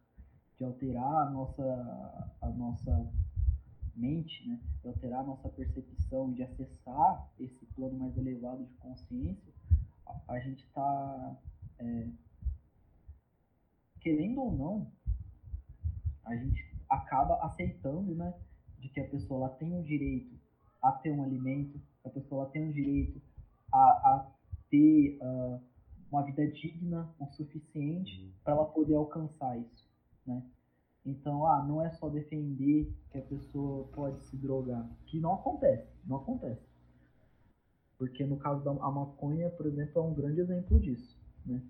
de 0.58 0.64
alterar 0.64 1.26
a 1.26 1.30
nossa, 1.30 2.34
a 2.42 2.48
nossa 2.50 3.12
mente, 3.94 4.46
né, 4.46 4.60
de 4.82 4.88
alterar 4.88 5.20
a 5.20 5.26
nossa 5.26 5.48
percepção, 5.48 6.32
de 6.32 6.42
acessar 6.42 7.30
esse 7.40 7.64
plano 7.74 7.98
mais 7.98 8.16
elevado 8.18 8.64
de 8.64 8.74
consciência, 8.74 9.52
a, 10.06 10.34
a 10.34 10.40
gente 10.40 10.62
está 10.64 11.40
é, 11.78 12.08
querendo 14.00 14.42
ou 14.42 14.56
não, 14.56 14.92
a 16.24 16.36
gente 16.36 16.76
acaba 16.88 17.42
aceitando, 17.44 18.14
né, 18.14 18.34
de 18.78 18.90
que 18.90 19.00
a 19.00 19.08
pessoa 19.08 19.46
ela 19.46 19.56
tem 19.56 19.78
o 19.78 19.82
direito 19.82 20.36
a 20.82 20.92
ter 20.92 21.12
um 21.12 21.22
alimento, 21.22 21.80
a 22.04 22.10
pessoa 22.10 22.42
ela 22.42 22.52
tem 22.52 22.68
o 22.68 22.72
direito 22.72 23.20
a, 23.72 23.78
a 23.78 24.35
ter 24.70 25.18
uh, 25.22 25.60
uma 26.10 26.22
vida 26.22 26.46
digna 26.46 27.08
o 27.18 27.26
suficiente 27.26 28.22
uhum. 28.22 28.30
para 28.44 28.54
ela 28.54 28.64
poder 28.64 28.94
alcançar 28.94 29.58
isso, 29.58 29.88
né? 30.26 30.42
Então, 31.04 31.46
ah, 31.46 31.62
não 31.62 31.80
é 31.80 31.90
só 31.92 32.08
defender 32.08 32.92
que 33.10 33.18
a 33.18 33.22
pessoa 33.22 33.84
pode 33.94 34.20
se 34.24 34.36
drogar, 34.36 34.90
que 35.06 35.20
não 35.20 35.34
acontece, 35.34 35.88
não 36.04 36.16
acontece. 36.16 36.66
Porque 37.96 38.24
no 38.26 38.36
caso 38.36 38.64
da 38.64 38.72
maconha, 38.72 39.48
por 39.50 39.66
exemplo, 39.66 40.02
é 40.02 40.04
um 40.04 40.14
grande 40.14 40.40
exemplo 40.40 40.80
disso, 40.80 41.16
né? 41.44 41.62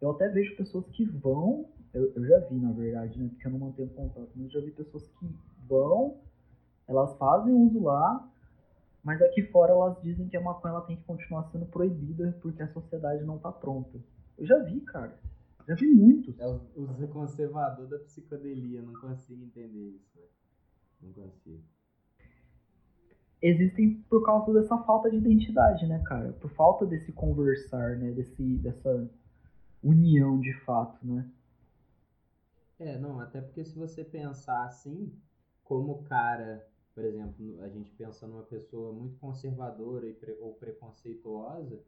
Eu 0.00 0.10
até 0.10 0.28
vejo 0.28 0.54
pessoas 0.56 0.86
que 0.88 1.04
vão, 1.04 1.66
eu, 1.94 2.12
eu 2.14 2.26
já 2.26 2.38
vi 2.40 2.56
na 2.56 2.72
verdade, 2.72 3.18
né? 3.18 3.28
Porque 3.30 3.46
eu 3.46 3.52
não 3.52 3.58
mantenho 3.58 3.88
contato, 3.88 4.30
mas 4.36 4.44
eu 4.44 4.50
já 4.50 4.60
vi 4.60 4.70
pessoas 4.70 5.08
que 5.08 5.34
vão, 5.66 6.18
elas 6.86 7.16
fazem 7.16 7.54
uso 7.54 7.82
lá, 7.82 8.30
mas 9.04 9.20
aqui 9.20 9.42
fora 9.42 9.72
elas 9.72 10.00
dizem 10.00 10.26
que 10.28 10.36
a 10.36 10.40
maconha 10.40 10.72
ela 10.72 10.86
tem 10.86 10.96
que 10.96 11.04
continuar 11.04 11.44
sendo 11.52 11.66
proibida 11.66 12.36
porque 12.40 12.62
a 12.62 12.72
sociedade 12.72 13.22
não 13.22 13.38
tá 13.38 13.52
pronta. 13.52 14.02
Eu 14.38 14.46
já 14.46 14.58
vi, 14.60 14.80
cara. 14.80 15.20
Já 15.68 15.74
vi 15.74 15.86
muitos. 15.86 16.38
É 16.40 16.46
o 16.46 17.08
conservador 17.08 17.86
da 17.86 17.98
psicodelia, 17.98 18.80
não 18.80 18.94
consigo 18.94 19.44
entender 19.44 19.90
isso, 19.90 20.18
Não 21.02 21.12
consigo. 21.12 21.62
Existem 23.42 24.02
por 24.08 24.24
causa 24.24 24.54
dessa 24.54 24.78
falta 24.78 25.10
de 25.10 25.18
identidade, 25.18 25.86
né, 25.86 26.02
cara? 26.06 26.32
Por 26.32 26.50
falta 26.50 26.86
desse 26.86 27.12
conversar, 27.12 27.98
né? 27.98 28.10
Desse, 28.10 28.56
dessa 28.56 29.06
união 29.82 30.40
de 30.40 30.54
fato, 30.60 31.06
né? 31.06 31.30
É, 32.78 32.98
não, 32.98 33.20
até 33.20 33.42
porque 33.42 33.64
se 33.64 33.78
você 33.78 34.02
pensar 34.02 34.64
assim, 34.64 35.12
como 35.62 36.02
cara, 36.04 36.66
por 36.94 37.04
exemplo, 37.04 37.60
a 37.60 37.68
gente 37.68 37.90
pensa 37.92 38.26
numa 38.26 38.44
pessoa 38.44 38.92
muito 38.92 39.18
conservadora 39.18 40.08
e 40.08 40.14
pre, 40.14 40.36
ou 40.40 40.54
preconceituosa, 40.54 41.82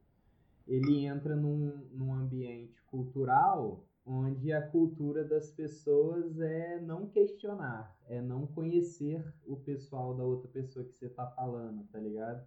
ele 0.67 1.07
entra 1.07 1.37
num, 1.37 1.87
num 1.93 2.13
ambiente 2.13 2.83
cultural 2.87 3.85
onde 4.05 4.53
a 4.53 4.63
cultura 4.63 5.25
das 5.25 5.51
pessoas 5.51 6.41
é 6.41 6.81
não 6.81 7.09
questionar, 7.09 7.97
é 8.07 8.21
não 8.21 8.47
conhecer 8.47 9.25
o 9.45 9.57
pessoal 9.57 10.15
da 10.15 10.25
outra 10.25 10.49
pessoa 10.49 10.85
que 10.85 10.95
você 10.95 11.07
está 11.07 11.27
falando, 11.27 11.85
tá 11.91 11.99
ligado? 11.99 12.47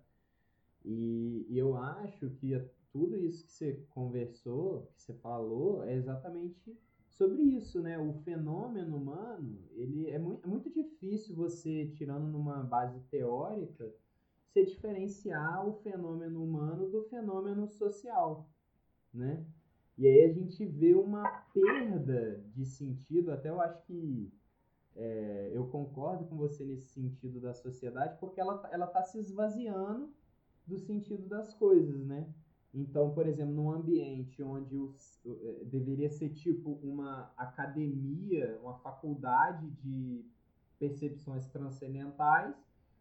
E, 0.84 1.46
e 1.50 1.58
eu 1.58 1.76
acho 1.76 2.30
que 2.32 2.58
tudo 2.92 3.18
isso 3.18 3.46
que 3.46 3.52
você 3.52 3.74
conversou, 3.90 4.90
que 4.96 5.02
você 5.02 5.14
falou, 5.16 5.84
é 5.84 5.94
exatamente 5.94 6.78
sobre 7.20 7.44
isso, 7.44 7.82
né? 7.82 8.00
O 8.00 8.14
fenômeno 8.24 8.96
humano, 8.96 9.60
ele 9.74 10.10
é 10.10 10.18
muito, 10.18 10.46
é 10.46 10.48
muito 10.48 10.70
difícil 10.70 11.36
você, 11.36 11.88
tirando 11.88 12.26
numa 12.30 12.64
base 12.64 12.98
teórica, 13.12 13.94
você 14.48 14.64
diferenciar 14.64 15.68
o 15.68 15.74
fenômeno 15.84 16.42
humano 16.42 16.90
do 16.90 17.04
fenômeno 17.10 17.68
social, 17.68 18.50
né? 19.14 19.46
E 19.98 20.08
aí 20.08 20.24
a 20.24 20.34
gente 20.34 20.66
vê 20.66 20.94
uma 20.96 21.30
perda 21.54 22.42
de 22.56 22.66
sentido, 22.66 23.34
até 23.34 23.50
eu 23.50 23.60
acho 23.60 23.84
que 23.84 24.32
é, 24.96 25.52
eu 25.54 25.68
concordo 25.68 26.24
com 26.26 26.38
você 26.38 26.64
nesse 26.64 26.88
sentido 26.88 27.42
da 27.42 27.54
sociedade, 27.54 28.18
porque 28.18 28.40
ela, 28.40 28.66
ela 28.72 28.88
tá 28.88 29.04
se 29.04 29.20
esvaziando 29.20 30.10
do 30.66 30.80
sentido 30.80 31.28
das 31.28 31.54
coisas, 31.54 32.06
né? 32.06 32.34
Então, 32.74 33.12
por 33.12 33.28
exemplo, 33.28 33.54
num 33.54 33.72
ambiente 33.72 34.44
onde 34.44 34.76
os, 34.76 35.20
é, 35.26 35.64
deveria 35.66 36.10
ser 36.10 36.30
tipo 36.30 36.80
uma 36.84 37.32
academia, 37.36 38.60
uma 38.62 38.76
faculdade 38.76 39.70
de 39.82 40.24
percepções 40.78 41.48
transcendentais, 41.48 42.56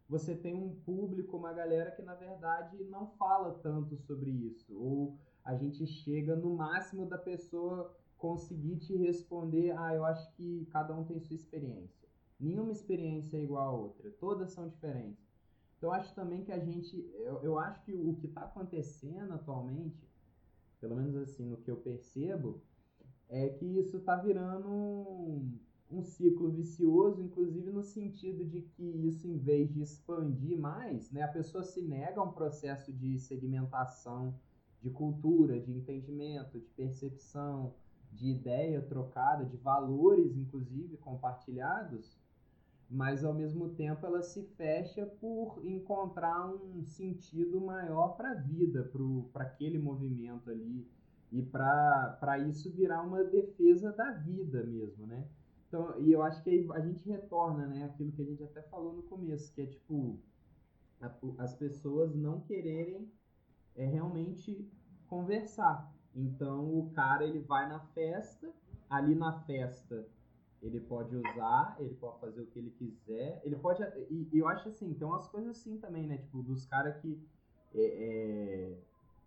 você 0.07 0.35
tem 0.35 0.55
um 0.55 0.73
público, 0.83 1.37
uma 1.37 1.53
galera 1.53 1.91
que 1.91 2.01
na 2.01 2.15
verdade 2.15 2.83
não 2.85 3.07
fala 3.11 3.59
tanto 3.61 3.95
sobre 3.95 4.31
isso. 4.31 4.75
Ou 4.75 5.15
a 5.45 5.55
gente 5.55 5.85
chega 5.85 6.35
no 6.35 6.55
máximo 6.55 7.05
da 7.05 7.17
pessoa 7.17 7.95
conseguir 8.17 8.77
te 8.77 8.97
responder, 8.97 9.71
ah, 9.77 9.93
eu 9.93 10.03
acho 10.03 10.31
que 10.33 10.67
cada 10.71 10.95
um 10.95 11.05
tem 11.05 11.19
sua 11.19 11.35
experiência. 11.35 12.09
Nenhuma 12.39 12.71
experiência 12.71 13.37
é 13.37 13.43
igual 13.43 13.67
a 13.67 13.71
outra, 13.71 14.09
todas 14.19 14.51
são 14.51 14.67
diferentes. 14.67 15.28
Então, 15.79 15.93
acho 15.93 16.13
também 16.13 16.43
que 16.43 16.51
a 16.51 16.59
gente. 16.59 17.09
Eu, 17.15 17.41
eu 17.41 17.57
acho 17.57 17.81
que 17.85 17.93
o 17.93 18.13
que 18.15 18.27
está 18.27 18.41
acontecendo 18.41 19.33
atualmente, 19.33 20.05
pelo 20.77 20.97
menos 20.97 21.15
assim, 21.15 21.45
no 21.45 21.55
que 21.55 21.71
eu 21.71 21.77
percebo, 21.77 22.61
é 23.29 23.47
que 23.47 23.65
isso 23.65 23.95
está 23.95 24.17
virando 24.17 24.67
um, 24.69 25.57
um 25.89 26.03
ciclo 26.03 26.51
vicioso, 26.51 27.21
inclusive 27.21 27.71
no 27.71 27.81
sentido 27.81 28.43
de 28.43 28.61
que 28.61 28.83
isso, 29.07 29.25
em 29.25 29.37
vez 29.37 29.73
de 29.73 29.81
expandir 29.81 30.57
mais, 30.59 31.09
né, 31.11 31.21
a 31.21 31.29
pessoa 31.29 31.63
se 31.63 31.81
nega 31.81 32.19
a 32.19 32.25
um 32.25 32.33
processo 32.33 32.91
de 32.91 33.17
segmentação 33.17 34.37
de 34.81 34.89
cultura, 34.89 35.61
de 35.61 35.71
entendimento, 35.71 36.59
de 36.59 36.67
percepção, 36.71 37.73
de 38.11 38.31
ideia 38.31 38.81
trocada, 38.81 39.45
de 39.45 39.55
valores, 39.55 40.35
inclusive, 40.35 40.97
compartilhados 40.97 42.18
mas 42.89 43.23
ao 43.23 43.33
mesmo 43.33 43.69
tempo 43.69 44.05
ela 44.05 44.21
se 44.23 44.41
fecha 44.57 45.05
por 45.05 45.61
encontrar 45.63 46.49
um 46.49 46.83
sentido 46.83 47.61
maior 47.61 48.15
para 48.17 48.31
a 48.31 48.35
vida, 48.35 48.91
para 49.31 49.43
aquele 49.43 49.77
movimento 49.77 50.49
ali, 50.49 50.87
e 51.31 51.43
para 51.43 52.39
isso 52.47 52.71
virar 52.71 53.03
uma 53.03 53.23
defesa 53.23 53.91
da 53.91 54.11
vida 54.11 54.63
mesmo, 54.63 55.05
né? 55.05 55.27
Então, 55.67 55.99
e 55.99 56.11
eu 56.11 56.23
acho 56.23 56.43
que 56.43 56.67
a 56.71 56.79
gente 56.79 57.07
retorna, 57.07 57.67
né, 57.67 57.83
aquilo 57.83 58.11
que 58.11 58.23
a 58.23 58.25
gente 58.25 58.43
até 58.43 58.63
falou 58.63 58.91
no 58.91 59.03
começo, 59.03 59.53
que 59.53 59.61
é 59.61 59.65
tipo, 59.67 60.19
a, 60.99 61.11
as 61.37 61.53
pessoas 61.53 62.15
não 62.15 62.41
quererem 62.41 63.07
é, 63.75 63.85
realmente 63.85 64.67
conversar. 65.07 65.93
Então, 66.15 66.75
o 66.75 66.89
cara, 66.89 67.23
ele 67.23 67.39
vai 67.41 67.69
na 67.69 67.79
festa, 67.79 68.51
ali 68.89 69.13
na 69.13 69.41
festa 69.41 70.07
ele 70.61 70.79
pode 70.81 71.15
usar, 71.15 71.75
ele 71.79 71.95
pode 71.95 72.19
fazer 72.19 72.41
o 72.41 72.47
que 72.47 72.59
ele 72.59 72.71
quiser, 72.71 73.41
ele 73.43 73.55
pode. 73.55 73.81
E, 74.09 74.27
e 74.31 74.39
eu 74.39 74.47
acho 74.47 74.67
assim, 74.69 74.93
tem 74.93 75.07
umas 75.07 75.27
coisas 75.27 75.57
assim 75.57 75.77
também, 75.77 76.05
né? 76.05 76.17
Tipo, 76.17 76.43
dos 76.43 76.65
caras 76.65 76.99
que 77.01 77.19
é, 77.73 77.81
é, 77.81 78.77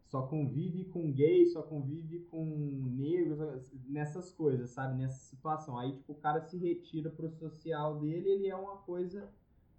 só 0.06 0.26
convive 0.26 0.84
com 0.86 1.10
gay, 1.10 1.46
só 1.46 1.62
convive 1.62 2.20
com 2.30 2.44
negros, 2.44 3.38
nessas 3.88 4.30
coisas, 4.32 4.70
sabe? 4.70 4.98
Nessa 4.98 5.20
situação. 5.24 5.78
Aí, 5.78 5.92
tipo, 5.96 6.12
o 6.12 6.16
cara 6.16 6.42
se 6.42 6.58
retira 6.58 7.08
pro 7.08 7.30
social 7.30 7.98
dele, 7.98 8.28
ele 8.28 8.48
é 8.48 8.56
uma 8.56 8.76
coisa 8.78 9.28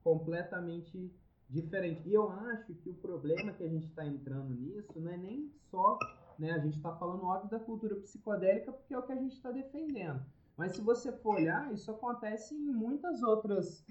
completamente 0.03 1.13
diferente. 1.47 2.01
E 2.09 2.13
eu 2.15 2.31
acho 2.31 2.73
que 2.73 2.89
o 2.89 2.95
problema 2.95 3.53
que 3.53 3.63
a 3.63 3.69
gente 3.69 3.85
está 3.85 4.05
entrando 4.05 4.55
nisso 4.55 4.99
não 4.99 5.11
é 5.11 5.17
nem 5.17 5.51
só, 5.69 5.99
né? 6.39 6.51
A 6.51 6.59
gente 6.59 6.77
está 6.77 6.95
falando, 6.95 7.23
óbvio, 7.25 7.51
da 7.51 7.59
cultura 7.59 7.95
psicodélica, 7.97 8.71
porque 8.71 8.93
é 8.93 8.97
o 8.97 9.03
que 9.03 9.11
a 9.11 9.17
gente 9.17 9.35
está 9.35 9.51
defendendo. 9.51 10.19
Mas 10.57 10.73
se 10.73 10.81
você 10.81 11.11
for 11.11 11.35
olhar, 11.35 11.73
isso 11.73 11.89
acontece 11.91 12.53
em 12.53 12.71
muitas 12.71 13.23
outras 13.23 13.85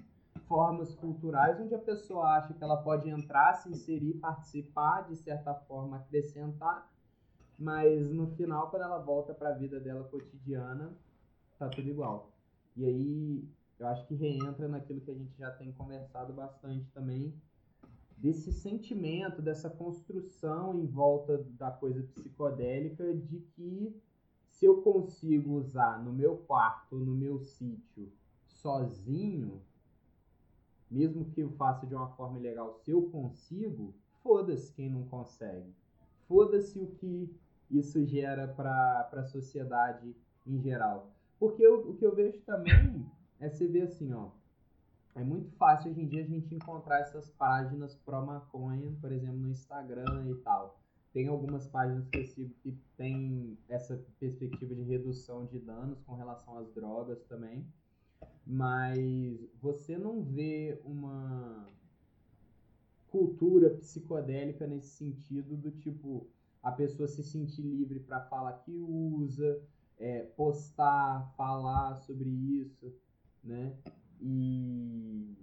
formas 0.47 0.95
culturais 0.95 1.59
onde 1.59 1.75
a 1.75 1.79
pessoa 1.79 2.37
acha 2.37 2.53
que 2.53 2.63
ela 2.63 2.77
pode 2.77 3.09
entrar, 3.09 3.53
se 3.55 3.69
inserir, 3.69 4.13
participar, 4.15 5.01
de 5.01 5.15
certa 5.15 5.53
forma 5.53 5.97
acrescentar, 5.97 6.89
mas 7.57 8.09
no 8.11 8.27
final, 8.27 8.69
quando 8.69 8.83
ela 8.83 8.99
volta 8.99 9.33
para 9.33 9.49
a 9.49 9.53
vida 9.53 9.79
dela 9.79 10.03
cotidiana, 10.05 10.91
tá 11.57 11.69
tudo 11.69 11.87
igual. 11.89 12.31
E 12.75 12.85
aí 12.85 13.47
eu 13.79 13.87
acho 13.87 14.05
que 14.07 14.15
reentra 14.15 14.67
naquilo 14.67 15.01
que 15.01 15.11
a 15.11 15.15
gente 15.15 15.37
já 15.37 15.51
tem 15.51 15.71
conversado 15.73 16.33
bastante 16.33 16.89
também, 16.91 17.33
desse 18.17 18.53
sentimento, 18.53 19.41
dessa 19.41 19.69
construção 19.69 20.73
em 20.79 20.85
volta 20.85 21.37
da 21.57 21.71
coisa 21.71 22.01
psicodélica 22.03 23.13
de 23.13 23.39
que 23.55 24.01
se 24.63 24.67
eu 24.67 24.81
consigo 24.81 25.55
usar 25.57 26.01
no 26.01 26.13
meu 26.13 26.37
quarto, 26.37 26.95
no 26.95 27.13
meu 27.13 27.37
sítio, 27.37 28.09
sozinho, 28.47 29.61
mesmo 30.89 31.25
que 31.25 31.41
eu 31.41 31.49
faça 31.49 31.85
de 31.85 31.93
uma 31.93 32.07
forma 32.15 32.39
ilegal, 32.39 32.73
se 32.73 32.91
eu 32.91 33.09
consigo, 33.09 33.93
foda-se 34.21 34.71
quem 34.71 34.89
não 34.89 35.03
consegue. 35.03 35.69
Foda-se 36.29 36.79
o 36.79 36.87
que 36.87 37.29
isso 37.69 38.05
gera 38.05 38.47
para 38.47 39.09
a 39.11 39.23
sociedade 39.25 40.15
em 40.47 40.57
geral. 40.61 41.11
Porque 41.37 41.61
eu, 41.61 41.89
o 41.89 41.97
que 41.97 42.05
eu 42.05 42.15
vejo 42.15 42.39
também 42.43 43.05
é 43.41 43.49
você 43.49 43.67
ver 43.67 43.81
assim, 43.81 44.13
ó. 44.13 44.29
É 45.13 45.25
muito 45.25 45.51
fácil 45.57 45.91
hoje 45.91 46.03
em 46.03 46.07
dia 46.07 46.23
a 46.23 46.27
gente 46.27 46.55
encontrar 46.55 47.01
essas 47.01 47.29
páginas 47.31 47.95
pró-maconha, 47.95 48.95
por 49.01 49.11
exemplo, 49.11 49.39
no 49.39 49.49
Instagram 49.49 50.25
e 50.29 50.35
tal. 50.35 50.79
Tem 51.13 51.27
algumas 51.27 51.67
páginas 51.67 52.07
que 52.09 52.23
que 52.63 52.75
tem 52.97 53.57
essa 53.69 54.03
perspectiva 54.19 54.73
de 54.73 54.81
redução 54.81 55.45
de 55.45 55.59
danos 55.59 56.01
com 56.01 56.15
relação 56.15 56.57
às 56.57 56.71
drogas 56.73 57.23
também. 57.25 57.65
Mas 58.45 59.39
você 59.61 59.97
não 59.97 60.23
vê 60.23 60.79
uma 60.83 61.69
cultura 63.07 63.69
psicodélica 63.69 64.65
nesse 64.65 64.89
sentido 64.89 65.55
do 65.55 65.71
tipo 65.71 66.25
a 66.63 66.71
pessoa 66.71 67.07
se 67.07 67.21
sentir 67.23 67.61
livre 67.61 67.99
para 67.99 68.21
falar 68.21 68.53
que 68.53 68.75
usa, 68.75 69.61
é, 69.99 70.23
postar, 70.35 71.31
falar 71.35 71.95
sobre 71.97 72.29
isso, 72.29 72.91
né? 73.43 73.75
E 74.19 75.35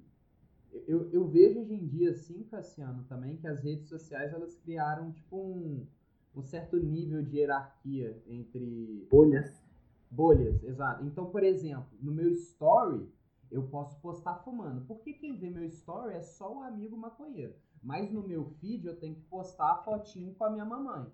eu, 0.86 1.10
eu 1.10 1.26
vejo 1.26 1.60
hoje 1.60 1.74
em 1.74 1.86
dia, 1.86 2.10
assim, 2.10 2.44
Cassiano, 2.44 3.04
também, 3.04 3.36
que 3.36 3.46
as 3.46 3.60
redes 3.60 3.88
sociais, 3.88 4.32
elas 4.32 4.54
criaram, 4.56 5.12
tipo, 5.12 5.36
um, 5.36 5.86
um 6.34 6.42
certo 6.42 6.76
nível 6.76 7.22
de 7.22 7.38
hierarquia 7.38 8.22
entre... 8.26 9.06
Bolhas. 9.10 9.62
Bolhas, 10.10 10.62
exato. 10.64 11.04
Então, 11.04 11.26
por 11.26 11.42
exemplo, 11.42 11.88
no 12.00 12.12
meu 12.12 12.30
story, 12.30 13.08
eu 13.50 13.64
posso 13.64 14.00
postar 14.00 14.36
fumando. 14.36 14.84
Porque 14.86 15.12
quem 15.12 15.36
vê 15.36 15.50
meu 15.50 15.64
story 15.64 16.14
é 16.14 16.20
só 16.20 16.56
o 16.56 16.62
amigo 16.62 16.96
maconheiro. 16.96 17.54
Mas 17.82 18.10
no 18.12 18.22
meu 18.22 18.44
feed 18.44 18.86
eu 18.86 18.96
tenho 18.96 19.14
que 19.14 19.22
postar 19.22 19.72
a 19.72 19.76
fotinho 19.76 20.34
com 20.34 20.44
a 20.44 20.50
minha 20.50 20.64
mamãe. 20.64 21.06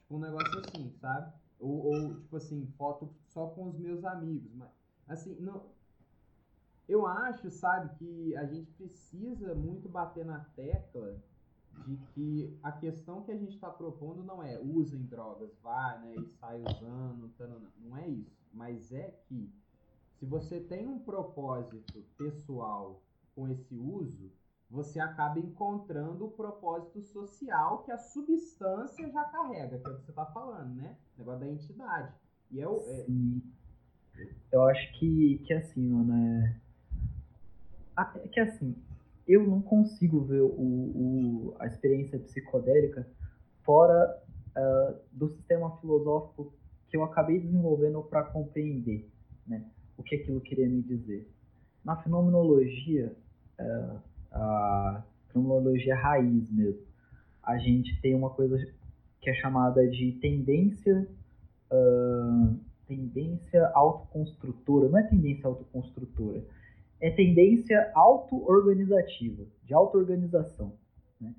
Tipo, 0.00 0.16
um 0.16 0.20
negócio 0.20 0.58
assim, 0.60 0.90
sabe? 1.00 1.32
Ou, 1.58 1.86
ou 1.86 2.14
tipo 2.16 2.36
assim, 2.36 2.66
foto 2.76 3.10
só 3.26 3.46
com 3.48 3.64
os 3.68 3.78
meus 3.78 4.04
amigos. 4.04 4.52
Mas, 4.54 4.70
assim, 5.06 5.36
não, 5.40 5.66
eu 6.88 7.06
acho, 7.06 7.50
sabe, 7.50 7.94
que 7.96 8.34
a 8.36 8.46
gente 8.46 8.70
precisa 8.72 9.54
muito 9.54 9.88
bater 9.88 10.24
na 10.24 10.40
tecla 10.56 11.22
de 11.86 11.96
que 12.14 12.58
a 12.62 12.72
questão 12.72 13.22
que 13.22 13.30
a 13.30 13.36
gente 13.36 13.54
está 13.54 13.68
propondo 13.68 14.24
não 14.24 14.42
é 14.42 14.58
usem 14.58 15.04
drogas, 15.04 15.50
vai, 15.62 16.00
né, 16.00 16.14
e 16.16 16.26
sai 16.38 16.60
usando, 16.62 17.30
não 17.78 17.96
é 17.96 18.08
isso. 18.08 18.48
Mas 18.52 18.90
é 18.90 19.14
que 19.28 19.52
se 20.18 20.24
você 20.24 20.60
tem 20.60 20.88
um 20.88 20.98
propósito 20.98 22.02
pessoal 22.16 23.02
com 23.34 23.48
esse 23.48 23.76
uso, 23.76 24.32
você 24.70 24.98
acaba 24.98 25.38
encontrando 25.38 26.26
o 26.26 26.30
propósito 26.30 27.00
social 27.02 27.82
que 27.84 27.92
a 27.92 27.98
substância 27.98 29.10
já 29.10 29.24
carrega, 29.24 29.78
que 29.78 29.86
é 29.86 29.90
o 29.90 29.96
que 29.96 30.04
você 30.04 30.10
está 30.10 30.26
falando, 30.26 30.74
né? 30.74 30.96
O 31.14 31.18
negócio 31.18 31.40
da 31.40 31.48
entidade. 31.48 32.12
E 32.50 32.60
é 32.60 32.68
o. 32.68 32.78
É... 32.80 33.06
Eu 34.50 34.64
acho 34.64 34.98
que, 34.98 35.38
que 35.46 35.54
assim, 35.54 35.88
mano, 35.88 36.12
é 36.12 36.60
é 38.16 38.28
que 38.28 38.40
assim, 38.40 38.74
eu 39.26 39.46
não 39.46 39.60
consigo 39.60 40.20
ver 40.22 40.42
o, 40.42 40.46
o 40.48 41.56
a 41.58 41.66
experiência 41.66 42.18
psicodélica 42.18 43.06
fora 43.62 44.22
uh, 44.56 44.94
do 45.12 45.28
sistema 45.28 45.76
filosófico 45.78 46.52
que 46.88 46.96
eu 46.96 47.04
acabei 47.04 47.38
desenvolvendo 47.38 48.02
para 48.02 48.24
compreender 48.24 49.08
né, 49.46 49.64
o 49.96 50.02
que 50.02 50.16
aquilo 50.16 50.40
queria 50.40 50.68
me 50.68 50.82
dizer. 50.82 51.28
Na 51.84 51.96
fenomenologia, 51.96 53.14
uh, 53.60 53.98
a 54.32 55.04
fenomenologia 55.32 55.94
raiz 55.94 56.50
mesmo, 56.50 56.82
a 57.42 57.58
gente 57.58 58.00
tem 58.00 58.14
uma 58.14 58.30
coisa 58.30 58.56
que 59.20 59.28
é 59.28 59.34
chamada 59.34 59.86
de 59.88 60.12
tendência 60.12 61.06
uh, 61.70 62.58
tendência 62.86 63.70
autoconstrutora. 63.74 64.88
Não 64.88 64.98
é 64.98 65.02
tendência 65.02 65.46
autoconstrutora, 65.46 66.42
é 67.00 67.10
tendência 67.10 67.90
auto-organizativa, 67.94 69.44
de 69.64 69.74
auto-organização. 69.74 70.76
Né? 71.20 71.34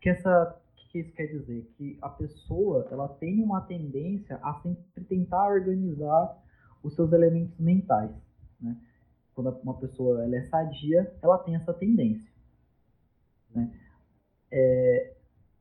Que, 0.00 0.10
essa, 0.10 0.60
que 0.90 0.98
isso 0.98 1.12
quer 1.12 1.26
dizer? 1.26 1.70
Que 1.76 1.98
a 2.02 2.08
pessoa 2.08 2.86
ela 2.90 3.08
tem 3.08 3.42
uma 3.42 3.60
tendência 3.60 4.38
a 4.42 4.54
sempre 4.54 5.04
tentar 5.04 5.48
organizar 5.48 6.36
os 6.82 6.94
seus 6.94 7.12
elementos 7.12 7.58
mentais. 7.58 8.10
Né? 8.60 8.76
Quando 9.34 9.50
uma 9.62 9.74
pessoa 9.74 10.24
ela 10.24 10.36
é 10.36 10.42
sadia, 10.42 11.12
ela 11.22 11.38
tem 11.38 11.54
essa 11.56 11.72
tendência. 11.72 12.30
Né? 13.54 13.70
É, 14.50 15.14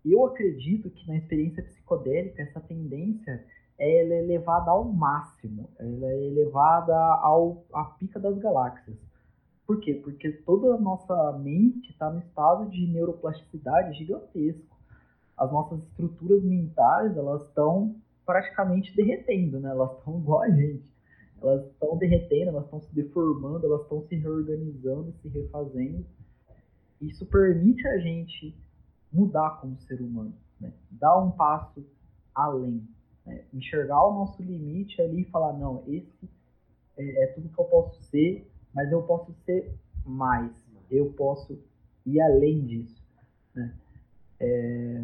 eu 0.06 0.26
acredito 0.26 0.90
que 0.90 1.08
na 1.08 1.16
experiência 1.16 1.64
psicodélica 1.64 2.42
essa 2.42 2.60
tendência 2.60 3.44
ela 3.78 4.14
é 4.14 4.20
elevada 4.24 4.70
ao 4.72 4.86
máximo, 4.86 5.70
ela 5.80 6.08
é 6.08 6.24
elevada 6.26 6.96
ao, 6.96 7.66
à 7.74 7.86
pica 7.86 8.20
das 8.20 8.38
galáxias. 8.38 8.98
Por 9.66 9.80
quê? 9.80 9.94
Porque 9.94 10.30
toda 10.30 10.76
a 10.76 10.80
nossa 10.80 11.32
mente 11.40 11.90
está 11.92 12.12
no 12.12 12.20
estado 12.20 12.70
de 12.70 12.86
neuroplasticidade 12.88 13.98
gigantesco. 13.98 14.78
As 15.38 15.52
nossas 15.52 15.82
estruturas 15.84 16.44
mentais, 16.44 17.16
elas 17.16 17.44
estão 17.44 17.96
praticamente 18.26 18.96
derretendo, 18.96 19.60
né? 19.60 19.70
Elas 19.70 19.98
estão 19.98 20.20
igual 20.20 20.42
a 20.42 20.50
gente. 20.50 20.84
Elas 21.42 21.66
estão 21.66 21.98
derretendo, 21.98 22.50
elas 22.50 22.66
estão 22.66 22.82
se 22.82 22.94
deformando, 22.94 23.66
elas 23.66 23.82
estão 23.82 24.02
se 24.04 24.16
reorganizando, 24.16 25.14
se 25.22 25.28
refazendo. 25.30 26.06
Isso 27.02 27.26
permite 27.26 27.86
a 27.88 27.98
gente 28.00 28.56
mudar 29.12 29.62
como 29.62 29.78
ser 29.80 30.02
humano, 30.02 30.34
né? 30.60 30.74
Dar 30.92 31.18
um 31.18 31.32
passo 31.32 31.86
além, 32.36 32.88
né? 33.26 33.44
enxergar 33.54 34.04
o 34.06 34.14
nosso 34.14 34.42
limite 34.42 35.02
ali 35.02 35.22
e 35.22 35.30
falar 35.30 35.54
não, 35.54 35.84
esse 35.88 36.30
é, 36.98 37.24
é 37.24 37.28
tudo 37.28 37.50
que 37.50 37.60
eu 37.60 37.66
posso 37.66 38.02
ser 38.04 38.50
mas 38.74 38.92
eu 38.92 39.04
posso 39.04 39.34
ser 39.46 39.74
mais, 40.06 40.52
eu 40.90 41.12
posso 41.14 41.58
ir 42.06 42.20
além 42.20 42.66
disso. 42.66 43.02
Né? 43.54 43.74
É, 44.40 45.04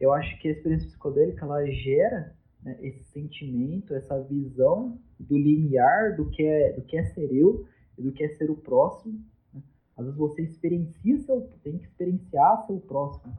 eu 0.00 0.12
acho 0.12 0.38
que 0.40 0.48
a 0.48 0.52
experiência 0.52 0.88
psicodélica 0.88 1.44
ela 1.44 1.64
gera 1.70 2.36
né, 2.62 2.78
esse 2.80 3.02
sentimento, 3.04 3.94
essa 3.94 4.20
visão 4.22 4.98
do 5.18 5.36
limiar 5.36 6.16
do 6.16 6.30
que 6.30 6.42
é, 6.42 6.72
do 6.72 6.82
que 6.82 6.96
é 6.96 7.04
ser 7.04 7.32
eu 7.32 7.66
e 7.96 8.02
do 8.02 8.12
que 8.12 8.24
é 8.24 8.28
ser 8.36 8.50
o 8.50 8.56
próximo. 8.56 9.20
Né? 9.52 9.62
Às 9.96 10.04
vezes 10.04 10.18
você 10.18 10.42
experiencia 10.42 11.18
seu, 11.20 11.40
tem 11.62 11.78
que 11.78 11.84
experienciar 11.84 12.66
seu 12.66 12.78
próximo 12.80 13.36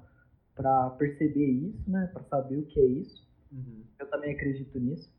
para 0.55 0.89
perceber 0.91 1.45
isso, 1.45 1.89
né, 1.89 2.09
para 2.11 2.23
saber 2.23 2.57
o 2.57 2.65
que 2.65 2.79
é 2.79 2.85
isso. 2.85 3.25
Uhum. 3.51 3.83
Eu 3.97 4.07
também 4.07 4.33
acredito 4.33 4.77
nisso. 4.77 5.09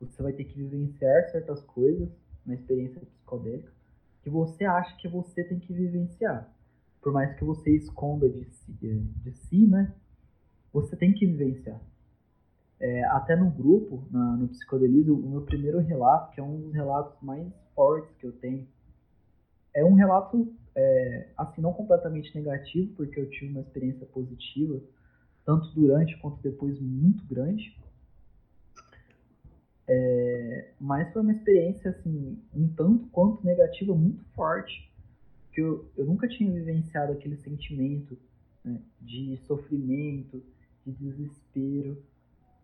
Você 0.00 0.22
vai 0.22 0.32
ter 0.32 0.44
que 0.44 0.54
vivenciar 0.54 1.30
certas 1.30 1.60
coisas 1.62 2.08
na 2.44 2.54
experiência 2.54 3.00
psicodélica 3.00 3.77
que 4.22 4.30
você 4.30 4.64
acha 4.64 4.96
que 4.96 5.08
você 5.08 5.44
tem 5.44 5.58
que 5.58 5.72
vivenciar. 5.72 6.52
Por 7.00 7.12
mais 7.12 7.34
que 7.36 7.44
você 7.44 7.70
esconda 7.76 8.28
de 8.28 8.44
si, 8.44 8.72
de 8.72 9.32
si 9.32 9.66
né? 9.66 9.94
Você 10.72 10.96
tem 10.96 11.12
que 11.12 11.26
vivenciar. 11.26 11.80
É, 12.80 13.04
até 13.06 13.34
no 13.34 13.50
grupo, 13.50 14.06
na, 14.10 14.36
no 14.36 14.48
Psicodelismo, 14.48 15.14
o 15.14 15.30
meu 15.30 15.42
primeiro 15.42 15.78
relato, 15.80 16.32
que 16.32 16.40
é 16.40 16.42
um 16.42 16.60
dos 16.60 16.72
relatos 16.72 17.20
mais 17.22 17.46
fortes 17.74 18.14
que 18.16 18.26
eu 18.26 18.32
tenho, 18.32 18.68
é 19.74 19.84
um 19.84 19.94
relato, 19.94 20.52
é, 20.74 21.28
assim, 21.36 21.60
não 21.60 21.72
completamente 21.72 22.34
negativo, 22.34 22.94
porque 22.94 23.18
eu 23.18 23.28
tive 23.30 23.50
uma 23.50 23.60
experiência 23.60 24.06
positiva, 24.06 24.80
tanto 25.44 25.68
durante 25.70 26.16
quanto 26.18 26.40
depois 26.42 26.78
muito 26.80 27.24
grande. 27.26 27.76
É, 29.88 30.27
mas 30.80 31.12
foi 31.12 31.22
uma 31.22 31.32
experiência, 31.32 31.90
assim, 31.90 32.38
um 32.54 32.68
tanto 32.68 33.06
quanto 33.08 33.44
negativa, 33.44 33.94
muito 33.94 34.24
forte. 34.34 34.88
Que 35.52 35.60
eu, 35.60 35.90
eu 35.96 36.04
nunca 36.04 36.28
tinha 36.28 36.52
vivenciado 36.52 37.12
aquele 37.12 37.36
sentimento 37.36 38.16
né, 38.64 38.80
de 39.00 39.36
sofrimento, 39.46 40.42
de 40.86 40.92
desespero. 40.92 42.02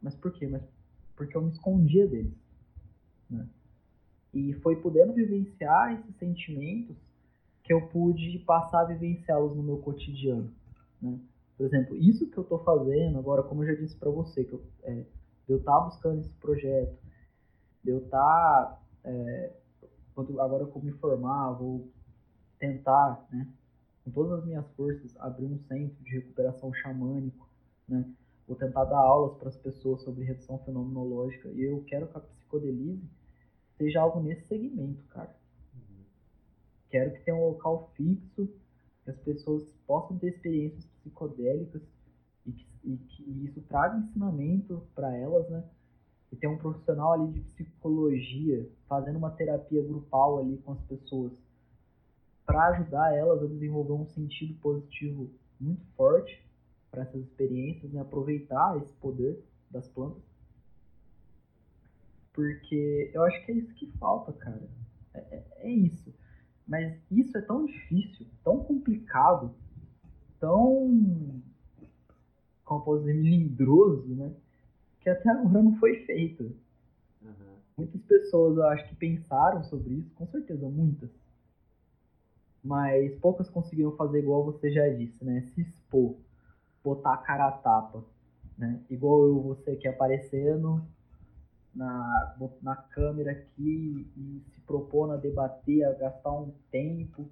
Mas 0.01 0.15
por 0.15 0.33
quê? 0.33 0.47
Mas 0.47 0.63
porque 1.17 1.37
eu 1.37 1.43
me 1.43 1.51
escondia 1.51 2.07
deles. 2.07 2.35
Né? 3.31 3.47
E 4.33 4.53
foi 4.55 4.77
podendo 4.77 5.13
vivenciar 5.13 5.95
esses 5.95 6.17
sentimentos 6.17 6.97
que 7.63 7.73
eu 7.73 7.87
pude 7.89 8.39
passar 8.41 8.81
a 8.81 8.85
vivenciá-los 8.85 9.57
no 9.57 9.63
meu 9.63 9.79
cotidiano. 9.79 10.51
Né? 11.01 11.19
Por 11.57 11.67
exemplo, 11.67 11.97
isso 11.97 12.29
que 12.29 12.37
eu 12.37 12.43
estou 12.43 12.59
fazendo 12.59 13.19
agora, 13.19 13.43
como 13.43 13.63
eu 13.63 13.69
já 13.69 13.81
disse 13.81 13.97
para 13.97 14.11
você, 14.11 14.45
que 14.45 14.53
eu, 14.53 14.63
é, 14.83 15.05
buscando 15.47 16.21
esse 16.21 16.35
projeto, 16.41 16.97
de 17.85 17.91
eu 17.91 17.99
estar 17.99 18.19
tá 18.19 18.83
é, 19.05 19.53
quando, 20.15 20.41
agora 20.41 20.67
que 20.67 20.77
eu 20.77 20.83
me 20.83 20.93
formar, 20.93 21.53
vou 21.53 21.89
tentar, 22.59 23.27
né, 23.31 23.47
com 24.05 24.11
todas 24.11 24.39
as 24.39 24.45
minhas 24.45 24.67
forças, 24.73 25.15
abrir 25.19 25.47
um 25.47 25.59
centro 25.69 26.03
de 26.03 26.11
recuperação 26.11 26.73
xamânico, 26.73 27.49
né, 27.89 28.09
vou 28.47 28.57
tentar 28.57 28.85
dar 28.85 28.99
aulas 28.99 29.37
para 29.39 29.49
as 29.49 29.57
pessoas 29.57 30.03
sobre 30.03 30.25
redução 30.25 30.59
fenomenológica 30.61 31.49
e 31.51 31.63
eu 31.63 31.83
quero 31.87 32.07
que 32.09 32.17
a 32.17 32.21
psicodelise 32.21 33.05
seja 33.77 34.01
algo 34.01 34.21
nesse 34.21 34.47
segmento, 34.47 35.03
cara. 35.07 35.35
Uhum. 35.75 36.05
Quero 36.89 37.13
que 37.13 37.25
tenha 37.25 37.37
um 37.37 37.49
local 37.49 37.91
fixo, 37.97 38.49
que 39.05 39.11
as 39.11 39.19
pessoas 39.19 39.65
possam 39.87 40.17
ter 40.19 40.29
experiências 40.29 40.87
psicodélicas 40.87 41.83
e 42.47 42.53
que, 42.53 42.67
e 42.85 42.97
que 42.97 43.45
isso 43.45 43.61
traga 43.63 43.99
ensinamento 43.99 44.87
para 44.95 45.15
elas, 45.17 45.49
né? 45.51 45.65
E 46.33 46.37
ter 46.37 46.47
um 46.47 46.59
profissional 46.59 47.13
ali 47.13 47.33
de 47.33 47.41
psicologia 47.41 48.69
fazendo 48.89 49.17
uma 49.17 49.31
terapia 49.31 49.83
grupal 49.83 50.39
ali 50.39 50.59
com 50.59 50.73
as 50.73 50.81
pessoas 50.83 51.33
para 52.45 52.69
ajudar 52.69 53.15
elas 53.15 53.43
a 53.43 53.47
desenvolver 53.47 53.93
um 53.93 54.07
sentido 54.07 54.55
positivo 54.61 55.31
muito 55.61 55.85
forte 55.97 56.45
para 56.91 57.03
essas 57.03 57.23
experiências, 57.23 57.91
né? 57.93 58.01
aproveitar 58.01 58.77
esse 58.83 58.93
poder 58.95 59.43
das 59.71 59.89
plantas. 59.89 60.23
Porque 62.33 63.11
eu 63.15 63.23
acho 63.23 63.45
que 63.45 63.53
é 63.53 63.55
isso 63.55 63.75
que 63.75 63.87
falta, 63.99 64.33
cara. 64.33 64.69
É, 65.15 65.19
é, 65.19 65.45
é 65.59 65.71
isso. 65.71 66.13
Mas 66.67 66.99
isso 67.11 67.37
é 67.39 67.41
tão 67.41 67.65
difícil, 67.65 68.27
tão 68.43 68.65
complicado, 68.65 69.55
tão. 70.41 71.43
Como 72.65 72.85
posso 72.85 73.01
dizer, 73.01 73.15
melindroso, 73.15 74.09
né? 74.15 74.35
Que 75.05 75.11
até 75.11 75.29
agora 75.29 75.63
não 75.63 75.77
foi 75.77 76.05
feito. 76.07 76.45
Uhum. 77.23 77.57
Muitas 77.77 78.01
pessoas, 78.03 78.57
eu 78.57 78.65
acho 78.65 78.89
que 78.89 78.97
pensaram 78.97 79.63
sobre 79.65 79.95
isso, 79.95 80.11
com 80.15 80.27
certeza, 80.27 80.67
muitas. 80.67 81.11
Mas 82.65 83.15
poucas 83.21 83.51
conseguiram 83.51 83.93
fazer 83.93 84.21
igual 84.21 84.43
você 84.45 84.73
já 84.73 84.89
disse, 84.89 85.23
né? 85.23 85.43
Se 85.55 85.61
expor, 85.61 86.17
botar 86.83 87.13
a 87.13 87.19
cara 87.19 87.49
a 87.49 87.53
tapa. 87.53 88.03
Né? 88.57 88.81
Igual 88.89 89.27
eu, 89.27 89.43
você 89.43 89.73
aqui 89.73 89.87
aparecendo, 89.87 90.83
na, 91.75 92.37
na 92.63 92.77
câmera 92.77 93.33
aqui 93.33 94.07
e 94.17 94.43
se 94.53 94.61
propor 94.61 95.13
a 95.13 95.17
debater, 95.17 95.85
a 95.85 95.93
gastar 95.93 96.33
um 96.33 96.53
tempo, 96.71 97.29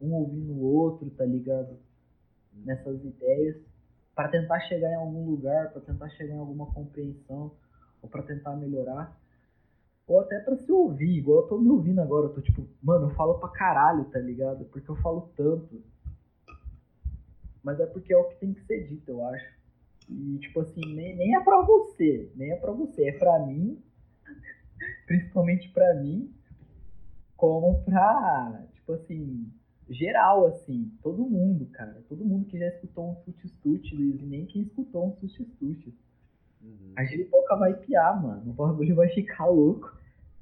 um 0.00 0.12
ouvindo 0.12 0.52
o 0.52 0.62
outro, 0.62 1.08
tá 1.10 1.24
ligado? 1.24 1.78
Nessas 2.52 3.02
ideias, 3.02 3.56
para 4.14 4.28
tentar 4.28 4.60
chegar 4.60 4.90
em 4.90 4.96
algum 4.96 5.26
lugar, 5.26 5.70
para 5.70 5.82
tentar 5.82 6.08
chegar 6.10 6.34
em 6.34 6.38
alguma 6.38 6.66
compreensão, 6.72 7.50
ou 8.00 8.08
para 8.08 8.22
tentar 8.22 8.56
melhorar. 8.56 9.14
Ou 10.06 10.20
até 10.20 10.38
para 10.38 10.56
se 10.56 10.70
ouvir, 10.70 11.16
igual 11.16 11.42
eu 11.42 11.48
tô 11.48 11.58
me 11.58 11.70
ouvindo 11.70 12.00
agora, 12.00 12.26
eu 12.26 12.34
tô 12.34 12.40
tipo, 12.40 12.66
mano, 12.82 13.06
eu 13.06 13.14
falo 13.14 13.38
pra 13.38 13.48
caralho, 13.48 14.04
tá 14.06 14.18
ligado? 14.18 14.64
Porque 14.66 14.88
eu 14.88 14.96
falo 14.96 15.30
tanto. 15.36 15.82
Mas 17.62 17.80
é 17.80 17.86
porque 17.86 18.12
é 18.12 18.16
o 18.16 18.24
que 18.24 18.36
tem 18.36 18.52
que 18.52 18.62
ser 18.66 18.86
dito, 18.86 19.10
eu 19.10 19.26
acho. 19.26 19.54
E, 20.08 20.38
tipo 20.38 20.60
assim, 20.60 20.82
nem, 20.94 21.16
nem 21.16 21.34
é 21.34 21.40
pra 21.40 21.62
você, 21.62 22.30
nem 22.36 22.52
é 22.52 22.56
pra 22.56 22.72
você, 22.72 23.08
é 23.08 23.12
pra 23.12 23.38
mim, 23.40 23.82
principalmente 25.06 25.70
pra 25.70 25.94
mim, 25.94 26.30
como 27.38 27.82
pra, 27.82 28.66
tipo 28.74 28.92
assim, 28.92 29.50
geral, 29.88 30.46
assim, 30.46 30.90
todo 31.02 31.24
mundo, 31.24 31.66
cara. 31.66 32.02
Todo 32.08 32.24
mundo 32.24 32.46
que 32.46 32.58
já 32.58 32.68
escutou 32.68 33.10
um 33.10 33.32
Tuti 33.62 33.94
Luiz, 33.94 34.20
e 34.20 34.26
nem 34.26 34.46
quem 34.46 34.62
escutou 34.62 35.08
um 35.08 35.10
Tuti 35.12 35.46
Uhum. 36.62 36.92
A 36.96 37.04
giripoca 37.04 37.56
vai 37.56 37.74
piar, 37.74 38.22
mano. 38.22 38.50
O 38.50 38.54
bagulho 38.54 38.94
vai 38.94 39.08
ficar 39.10 39.46
louco 39.46 39.94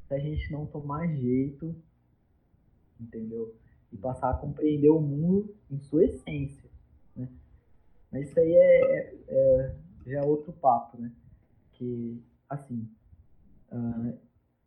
se 0.07 0.15
a 0.15 0.19
gente 0.21 0.53
não 0.53 0.67
tomar 0.67 1.09
jeito, 1.09 1.75
entendeu? 3.01 3.53
E 3.93 3.97
passar 3.97 4.31
a 4.31 4.35
compreender 4.35 4.91
o 4.91 5.01
mundo 5.01 5.53
em 5.69 5.81
sua 5.81 6.05
essência. 6.05 6.71
Mas 8.13 8.29
isso 8.29 8.39
aí 8.39 8.53
é, 8.53 8.81
é, 8.81 9.15
é 9.29 9.75
já 10.07 10.19
é 10.19 10.23
outro 10.23 10.53
papo, 10.53 11.01
né? 11.01 11.11
Que, 11.73 12.23
assim, 12.49 12.87
uh, 13.73 14.17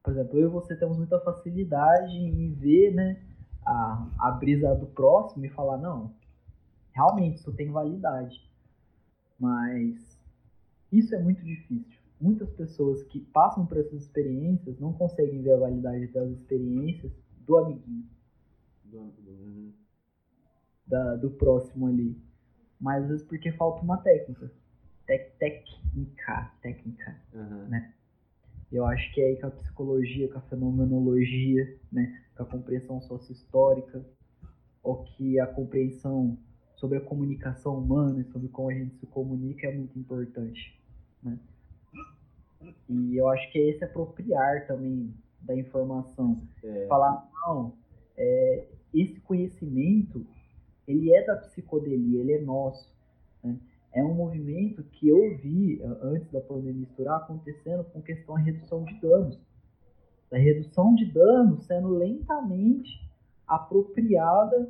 por 0.03 0.13
exemplo, 0.13 0.39
eu 0.39 0.47
e 0.47 0.51
você 0.51 0.75
temos 0.75 0.97
muita 0.97 1.19
facilidade 1.19 2.15
em 2.15 2.51
ver, 2.53 2.93
né, 2.93 3.21
a, 3.65 4.07
a 4.19 4.31
brisa 4.31 4.75
do 4.75 4.85
próximo 4.87 5.45
e 5.45 5.49
falar, 5.49 5.77
não, 5.77 6.13
realmente 6.93 7.37
isso 7.37 7.51
tem 7.53 7.71
validade. 7.71 8.41
Mas 9.39 10.19
isso 10.91 11.13
é 11.15 11.19
muito 11.19 11.43
difícil. 11.43 11.99
Muitas 12.19 12.49
pessoas 12.51 13.03
que 13.03 13.19
passam 13.19 13.65
por 13.65 13.77
essas 13.77 14.03
experiências 14.03 14.79
não 14.79 14.93
conseguem 14.93 15.41
ver 15.41 15.53
a 15.53 15.59
validade 15.59 16.07
das 16.07 16.29
experiências 16.29 17.11
do 17.45 17.57
amiguinho. 17.57 18.07
Do, 18.85 18.99
uhum. 18.99 19.73
da, 20.87 21.15
do 21.15 21.31
próximo 21.31 21.87
ali 21.87 22.15
mas 22.79 23.03
às 23.03 23.09
vezes 23.09 23.25
porque 23.25 23.51
falta 23.51 23.81
uma 23.81 23.97
técnica. 23.97 24.51
Tec 25.05 25.37
técnica, 25.37 26.51
técnica, 26.61 27.15
uhum. 27.33 27.67
né? 27.67 27.93
Eu 28.71 28.85
acho 28.85 29.13
que 29.13 29.21
é 29.21 29.27
aí 29.27 29.39
com 29.39 29.47
a 29.47 29.51
psicologia, 29.51 30.27
com 30.27 30.37
a 30.37 30.41
fenomenologia, 30.41 31.79
né, 31.91 32.21
com 32.35 32.43
a 32.43 32.45
compreensão 32.45 33.01
sócio-histórica, 33.01 34.05
ou 34.83 35.03
que 35.03 35.39
a 35.39 35.47
compreensão 35.47 36.37
sobre 36.75 36.97
a 36.97 37.01
comunicação 37.01 37.77
humana 37.79 38.21
e 38.21 38.31
sobre 38.31 38.49
como 38.49 38.69
a 38.69 38.73
gente 38.73 38.95
se 38.95 39.05
comunica 39.07 39.67
é 39.67 39.75
muito 39.75 39.97
importante, 39.97 40.79
né? 41.23 41.39
E 42.89 43.17
eu 43.17 43.27
acho 43.29 43.51
que 43.51 43.59
é 43.59 43.69
esse 43.69 43.83
apropriar 43.83 44.67
também 44.67 45.13
da 45.41 45.55
informação. 45.55 46.41
É. 46.63 46.87
Falar, 46.87 47.29
não, 47.45 47.73
é, 48.17 48.67
esse 48.93 49.19
conhecimento 49.21 50.25
ele 50.87 51.13
é 51.13 51.25
da 51.25 51.35
psicodelia, 51.35 52.21
ele 52.21 52.33
é 52.33 52.41
nosso. 52.41 52.93
Né? 53.43 53.57
É 53.95 54.03
um 54.03 54.13
movimento 54.13 54.83
que 54.83 55.07
eu 55.07 55.37
vi 55.37 55.81
eh, 55.81 55.97
antes 56.01 56.29
da 56.29 56.41
pandemia 56.41 56.81
misturar 56.81 57.15
acontecendo 57.21 57.85
com 57.85 58.01
questão 58.01 58.35
da 58.35 58.41
redução 58.41 58.83
de 58.83 58.93
danos. 58.99 59.39
Da 60.29 60.37
redução 60.37 60.93
de 60.93 61.05
danos 61.05 61.65
sendo 61.65 61.87
lentamente 61.87 62.91
apropriada 63.47 64.69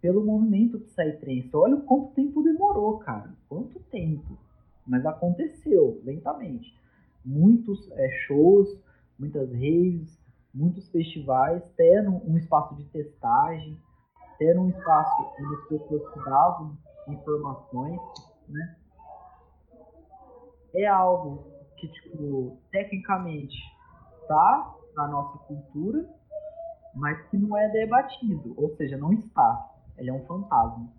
pelo 0.00 0.24
movimento 0.24 0.80
psytrance. 0.80 1.48
Olha 1.54 1.76
o 1.76 1.82
quanto 1.82 2.12
tempo 2.14 2.42
demorou, 2.42 2.98
cara. 2.98 3.32
Quanto 3.48 3.78
tempo. 3.84 4.36
Mas 4.84 5.06
aconteceu, 5.06 6.00
lentamente. 6.04 6.76
Muitos 7.24 7.88
é, 7.92 8.08
shows, 8.26 8.76
muitas 9.16 9.48
raves, 9.52 10.18
muitos 10.52 10.88
festivais 10.88 11.62
tendo 11.76 12.20
um 12.28 12.36
espaço 12.36 12.74
de 12.74 12.84
testagem, 12.86 13.78
ter 14.38 14.58
um 14.58 14.68
espaço 14.70 15.24
onde 15.40 15.54
as 15.54 15.68
pessoas 15.68 16.24
davam 16.24 16.76
informações, 17.08 18.00
né? 18.48 18.76
É 20.74 20.86
algo 20.86 21.44
que, 21.76 21.88
tipo, 21.88 22.58
tecnicamente 22.70 23.56
está 24.22 24.74
na 24.94 25.08
nossa 25.08 25.38
cultura, 25.38 26.08
mas 26.94 27.20
que 27.28 27.36
não 27.36 27.56
é 27.56 27.68
debatido, 27.70 28.54
ou 28.56 28.74
seja, 28.76 28.96
não 28.96 29.12
está. 29.12 29.74
Ele 29.96 30.10
é 30.10 30.12
um 30.12 30.24
fantasma. 30.26 30.90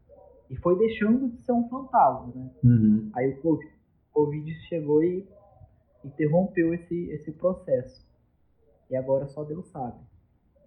E 0.49 0.55
foi 0.57 0.77
deixando 0.77 1.29
de 1.29 1.41
ser 1.41 1.51
um 1.51 1.67
fantasma, 1.67 2.31
né? 2.33 2.49
Uhum. 2.63 3.11
Aí 3.13 3.33
o 3.33 3.41
COVID, 3.41 3.71
COVID 4.13 4.53
chegou 4.67 5.03
e 5.03 5.27
interrompeu 6.03 6.73
esse, 6.73 7.09
esse 7.11 7.31
processo. 7.33 8.07
E 8.89 8.95
agora 8.95 9.27
só 9.27 9.43
Deus 9.43 9.67
sabe. 9.67 9.97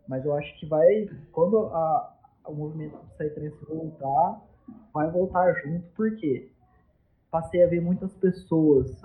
Mas 0.06 0.24
eu 0.24 0.34
acho 0.34 0.58
que 0.58 0.66
vai, 0.66 1.08
quando 1.32 1.66
a, 1.66 2.16
o 2.46 2.54
movimento 2.54 2.96
do 2.96 3.06
Psytrance 3.14 3.64
voltar, 3.64 4.42
vai 4.92 5.10
voltar 5.10 5.52
junto, 5.62 5.86
porque 5.94 6.50
passei 7.30 7.62
a 7.62 7.66
ver 7.66 7.80
muitas 7.80 8.12
pessoas 8.14 9.00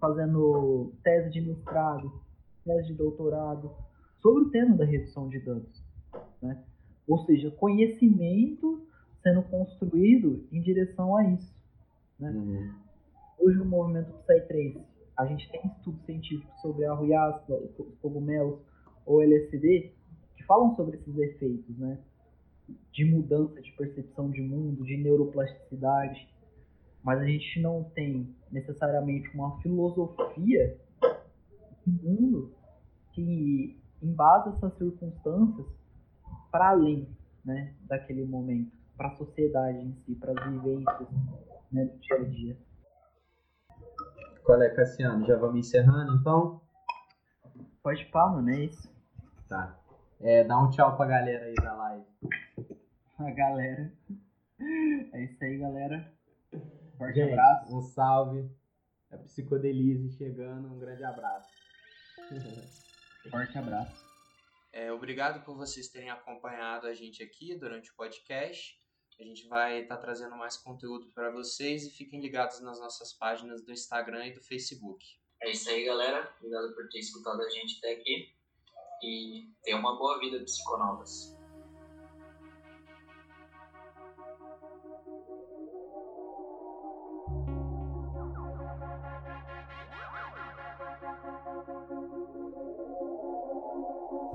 fazendo 0.00 0.92
tese 1.02 1.30
de 1.30 1.40
mestrado, 1.40 2.12
tese 2.64 2.88
de 2.88 2.94
doutorado, 2.94 3.70
sobre 4.20 4.44
o 4.44 4.50
tema 4.50 4.76
da 4.76 4.84
redução 4.84 5.28
de 5.28 5.38
danos. 5.40 5.82
Né? 6.40 6.62
Ou 7.08 7.18
seja, 7.24 7.50
conhecimento 7.50 8.86
sendo 9.22 9.42
construído 9.42 10.46
em 10.52 10.60
direção 10.60 11.16
a 11.16 11.24
isso. 11.26 11.54
Né? 12.18 12.30
Uhum. 12.30 12.74
Hoje 13.38 13.58
no 13.58 13.64
movimento 13.64 14.12
Psytrance, 14.26 14.84
a 15.16 15.26
gente 15.26 15.50
tem 15.50 15.66
estudos 15.66 16.04
científicos 16.04 16.60
sobre 16.60 16.84
a 16.84 16.92
ruiasca, 16.92 17.54
os 17.54 17.98
cogumelos 18.00 18.60
ou 19.06 19.22
LSD, 19.22 19.92
falam 20.46 20.74
sobre 20.76 20.96
esses 20.96 21.16
efeitos, 21.16 21.78
né? 21.78 21.98
De 22.92 23.04
mudança 23.04 23.60
de 23.60 23.72
percepção 23.72 24.30
de 24.30 24.40
mundo, 24.40 24.84
de 24.84 24.96
neuroplasticidade, 24.96 26.28
mas 27.04 27.20
a 27.20 27.26
gente 27.26 27.60
não 27.60 27.84
tem 27.94 28.34
necessariamente 28.50 29.28
uma 29.34 29.60
filosofia 29.60 30.76
do 31.86 32.02
mundo 32.02 32.54
que 33.12 33.78
embasa 34.02 34.54
essas 34.56 34.76
circunstâncias 34.78 35.66
para 36.50 36.70
além 36.70 37.06
né, 37.44 37.74
daquele 37.82 38.24
momento, 38.24 38.72
para 38.96 39.08
a 39.08 39.16
sociedade 39.16 39.78
em 39.78 39.92
si, 40.06 40.14
para 40.14 40.32
as 40.32 40.50
vivências 40.50 41.08
né, 41.70 41.84
do 41.84 41.98
dia 41.98 42.16
a 42.16 42.24
dia. 42.24 42.58
Qual 44.42 44.62
é, 44.62 44.70
Cassiano? 44.70 45.26
Já 45.26 45.36
vamos 45.36 45.58
encerrando 45.58 46.14
então? 46.14 46.62
Pode 47.82 48.04
pá, 48.06 48.28
mano, 48.28 48.48
é 48.50 48.64
isso. 48.64 48.90
Tá. 49.46 49.78
É, 50.20 50.42
dá 50.42 50.58
um 50.58 50.70
tchau 50.70 50.96
pra 50.96 51.06
galera 51.06 51.44
aí 51.44 51.54
da 51.54 51.74
live. 51.74 52.06
A 53.18 53.30
galera. 53.30 53.92
É 55.12 55.24
isso 55.24 55.44
aí, 55.44 55.58
galera. 55.58 56.12
Forte 56.96 57.16
Gente, 57.16 57.32
abraço. 57.32 57.76
um 57.76 57.82
salve. 57.82 58.50
É 59.10 59.16
Psicodelize 59.16 60.16
chegando, 60.16 60.68
um 60.68 60.78
grande 60.78 61.04
abraço. 61.04 61.48
Forte 63.30 63.56
abraço. 63.58 64.04
É, 64.72 64.92
obrigado 64.92 65.44
por 65.44 65.56
vocês 65.56 65.88
terem 65.88 66.10
acompanhado 66.10 66.86
a 66.86 66.94
gente 66.94 67.22
aqui 67.22 67.54
durante 67.56 67.90
o 67.92 67.94
podcast. 67.94 68.76
A 69.20 69.22
gente 69.22 69.46
vai 69.46 69.82
estar 69.82 69.98
trazendo 69.98 70.36
mais 70.36 70.56
conteúdo 70.56 71.06
para 71.14 71.30
vocês 71.30 71.86
e 71.86 71.90
fiquem 71.90 72.20
ligados 72.20 72.60
nas 72.60 72.80
nossas 72.80 73.12
páginas 73.12 73.62
do 73.62 73.72
Instagram 73.72 74.26
e 74.26 74.34
do 74.34 74.42
Facebook. 74.42 75.06
É 75.40 75.50
isso 75.50 75.70
aí, 75.70 75.84
galera. 75.84 76.28
Obrigado 76.38 76.74
por 76.74 76.88
ter 76.88 76.98
escutado 76.98 77.40
a 77.40 77.48
gente 77.50 77.78
até 77.78 77.92
aqui. 77.92 78.34
E 79.02 79.48
tenha 79.62 79.76
uma 79.76 79.96
boa 79.96 80.18
vida, 80.18 80.42
psiconautas. 80.42 81.36